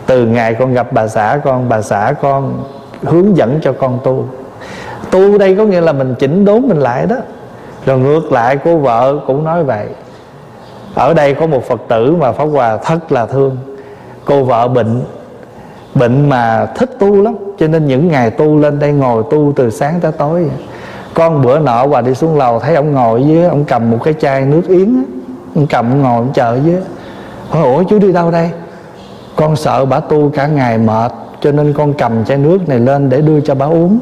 Từ 0.06 0.26
ngày 0.26 0.54
con 0.54 0.74
gặp 0.74 0.94
bà 0.94 1.08
xã, 1.08 1.40
con, 1.44 1.70
bà 1.70 1.82
xã 1.82 2.14
con 2.22 2.64
hướng 3.04 3.38
dẫn 3.38 3.60
cho 3.64 3.74
con 3.80 4.00
tu. 4.04 4.26
Tu 5.12 5.38
đây 5.38 5.56
có 5.56 5.66
nghĩa 5.66 5.82
là 5.82 5.94
mình 5.94 6.16
chỉnh 6.20 6.46
đốn 6.46 6.62
mình 6.62 6.80
lại 6.80 7.06
đó. 7.06 7.16
Rồi 7.86 8.00
ngược 8.00 8.32
lại, 8.32 8.58
cô 8.64 8.78
vợ 8.78 9.20
cũng 9.28 9.44
nói 9.44 9.64
vậy. 9.64 9.88
Ở 10.96 11.14
đây 11.14 11.34
có 11.34 11.48
một 11.48 11.64
phật 11.64 11.82
tử 11.88 12.16
mà 12.20 12.32
pháp 12.32 12.46
hòa 12.46 12.78
thật 12.78 13.12
là 13.12 13.26
thương. 13.26 13.58
Cô 14.26 14.44
vợ 14.44 14.68
bệnh 14.68 15.02
bệnh 15.96 16.30
mà 16.30 16.66
thích 16.66 16.90
tu 17.00 17.22
lắm. 17.22 17.36
Cho 17.58 17.68
nên 17.68 17.88
những 17.88 18.08
ngày 18.08 18.32
tu 18.32 18.58
lên 18.58 18.80
đây 18.80 18.92
ngồi 18.92 19.24
tu 19.32 19.54
từ 19.56 19.70
sáng 19.70 20.00
tới 20.00 20.12
tối 20.12 20.50
con 21.14 21.42
bữa 21.42 21.60
nọ 21.60 21.88
bà 21.88 22.02
đi 22.02 22.14
xuống 22.14 22.38
lầu, 22.38 22.60
thấy 22.60 22.76
ông 22.76 22.94
ngồi 22.94 23.24
dưới 23.24 23.46
ông 23.46 23.64
cầm 23.66 23.92
một 23.92 23.98
cái 24.04 24.14
chai 24.14 24.42
nước 24.42 24.62
yến 24.68 25.04
ông 25.56 25.68
cầm, 25.68 25.92
ông 25.92 26.02
ngồi, 26.02 26.16
ông 26.16 26.32
chờ 26.34 26.60
dưới 26.66 26.78
hỏi 27.50 27.64
ủa, 27.64 27.84
chú 27.84 28.00
đi 28.00 28.12
đâu 28.12 28.32
đây? 28.32 28.50
Con 29.36 29.56
sợ 29.56 29.86
bà 29.86 30.00
tu 30.00 30.30
cả 30.30 30.48
ngày 30.48 30.78
mệt, 30.78 31.12
cho 31.42 31.52
nên 31.52 31.74
con 31.74 31.94
cầm 31.94 32.26
chai 32.26 32.38
nước 32.38 32.70
này 32.70 32.80
lên 32.80 33.10
để 33.10 33.22
đưa 33.22 33.40
cho 33.42 33.56
bà 33.56 33.66
uống. 33.66 34.00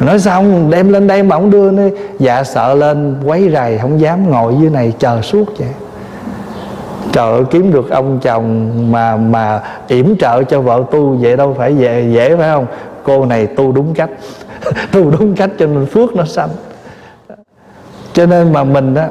Nói 0.00 0.18
xong 0.18 0.70
đem 0.70 0.92
lên 0.92 1.06
đây 1.06 1.22
mà 1.22 1.36
ông 1.36 1.50
đưa 1.50 1.70
đi 1.70 1.96
dạ 2.18 2.44
sợ 2.44 2.74
lên, 2.74 3.16
quấy 3.26 3.50
rầy, 3.52 3.78
không 3.78 4.00
dám 4.00 4.30
ngồi 4.30 4.54
dưới 4.60 4.70
này, 4.70 4.92
chờ 4.98 5.22
suốt 5.22 5.44
vậy. 5.58 5.68
Trợ 7.12 7.44
kiếm 7.50 7.72
được 7.72 7.90
ông 7.90 8.18
chồng 8.22 8.70
mà 8.92 9.16
mà 9.16 9.60
yểm 9.88 10.16
trợ 10.16 10.42
cho 10.42 10.60
vợ 10.60 10.82
tu 10.90 11.16
vậy 11.20 11.36
đâu 11.36 11.54
phải 11.58 11.76
dễ 11.76 12.10
dễ 12.12 12.36
phải 12.36 12.50
không? 12.52 12.66
Cô 13.02 13.24
này 13.24 13.46
tu 13.46 13.72
đúng 13.72 13.94
cách. 13.94 14.10
tu 14.92 15.10
đúng 15.10 15.34
cách 15.34 15.50
cho 15.58 15.66
nên 15.66 15.86
phước 15.86 16.16
nó 16.16 16.24
sanh. 16.24 16.48
Cho 18.12 18.26
nên 18.26 18.52
mà 18.52 18.64
mình 18.64 18.94
đó, 18.94 19.04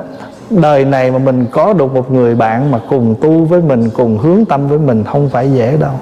đời 0.49 0.85
này 0.85 1.11
mà 1.11 1.17
mình 1.17 1.45
có 1.51 1.73
được 1.73 1.93
một 1.93 2.11
người 2.11 2.35
bạn 2.35 2.71
mà 2.71 2.79
cùng 2.89 3.15
tu 3.21 3.45
với 3.45 3.61
mình 3.61 3.89
cùng 3.89 4.17
hướng 4.17 4.45
tâm 4.45 4.67
với 4.67 4.77
mình 4.79 5.03
không 5.03 5.29
phải 5.29 5.51
dễ 5.51 5.77
đâu. 5.79 5.93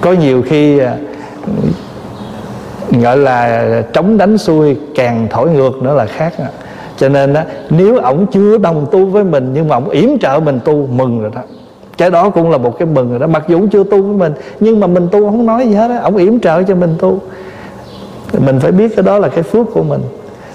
Có 0.00 0.12
nhiều 0.12 0.42
khi 0.42 0.78
à, 0.78 0.96
gọi 2.90 3.16
là 3.16 3.82
chống 3.92 4.18
đánh 4.18 4.38
xuôi 4.38 4.76
càng 4.94 5.26
thổi 5.30 5.50
ngược 5.50 5.82
nữa 5.82 5.94
là 5.94 6.06
khác 6.06 6.32
cho 6.96 7.08
nên 7.08 7.34
á 7.34 7.44
nếu 7.70 7.98
ổng 7.98 8.26
chưa 8.26 8.58
đồng 8.58 8.86
tu 8.92 9.06
với 9.06 9.24
mình 9.24 9.50
nhưng 9.54 9.68
mà 9.68 9.76
ổng 9.76 9.88
yểm 9.88 10.18
trợ 10.18 10.40
mình 10.44 10.60
tu 10.64 10.86
mừng 10.86 11.20
rồi 11.20 11.30
đó. 11.34 11.40
Cái 11.98 12.10
đó 12.10 12.30
cũng 12.30 12.50
là 12.50 12.58
một 12.58 12.78
cái 12.78 12.88
mừng 12.88 13.10
rồi 13.10 13.18
đó. 13.18 13.26
Mặc 13.26 13.44
dù 13.48 13.66
chưa 13.72 13.84
tu 13.84 14.02
với 14.02 14.16
mình 14.16 14.32
nhưng 14.60 14.80
mà 14.80 14.86
mình 14.86 15.08
tu 15.12 15.30
không 15.30 15.46
nói 15.46 15.68
gì 15.68 15.74
hết 15.74 15.88
á. 15.90 15.98
Ổng 15.98 16.16
yểm 16.16 16.40
trợ 16.40 16.62
cho 16.62 16.74
mình 16.74 16.94
tu 16.98 17.20
mình 18.32 18.60
phải 18.60 18.72
biết 18.72 18.96
cái 18.96 19.02
đó 19.02 19.18
là 19.18 19.28
cái 19.28 19.42
phước 19.42 19.66
của 19.72 19.82
mình. 19.82 20.00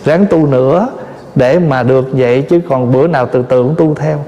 Ráng 0.06 0.26
tu 0.26 0.48
nữa 0.48 0.88
để 1.36 1.60
mà 1.60 1.84
được 1.84 2.06
vậy 2.12 2.42
chứ 2.42 2.60
còn 2.70 2.92
bữa 2.92 3.08
nào 3.08 3.26
từ 3.32 3.44
từ 3.50 3.64
cũng 3.64 3.76
tu 3.76 3.96
theo. 3.96 4.26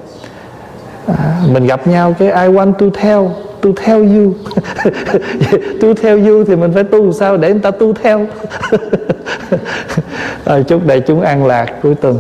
À, 1.08 1.41
mình 1.52 1.68
gặp 1.68 1.88
nhau 1.88 2.16
cái 2.20 2.28
I 2.28 2.54
want 2.54 2.74
to 2.74 2.86
tell 3.04 3.28
to 3.62 3.70
tell 3.86 4.18
you. 4.18 4.34
To 5.82 5.88
tell 6.02 6.28
you 6.28 6.44
thì 6.44 6.56
mình 6.56 6.74
phải 6.74 6.84
tu 6.84 7.12
sao 7.12 7.38
để 7.38 7.52
người 7.52 7.62
ta 7.62 7.72
tu 7.72 7.94
theo? 7.94 8.26
À, 10.46 10.62
chúc 10.68 10.88
đại 10.88 11.00
chúng 11.00 11.22
an 11.22 11.46
lạc 11.46 11.66
cuối 11.84 11.96
tuần. 11.96 12.20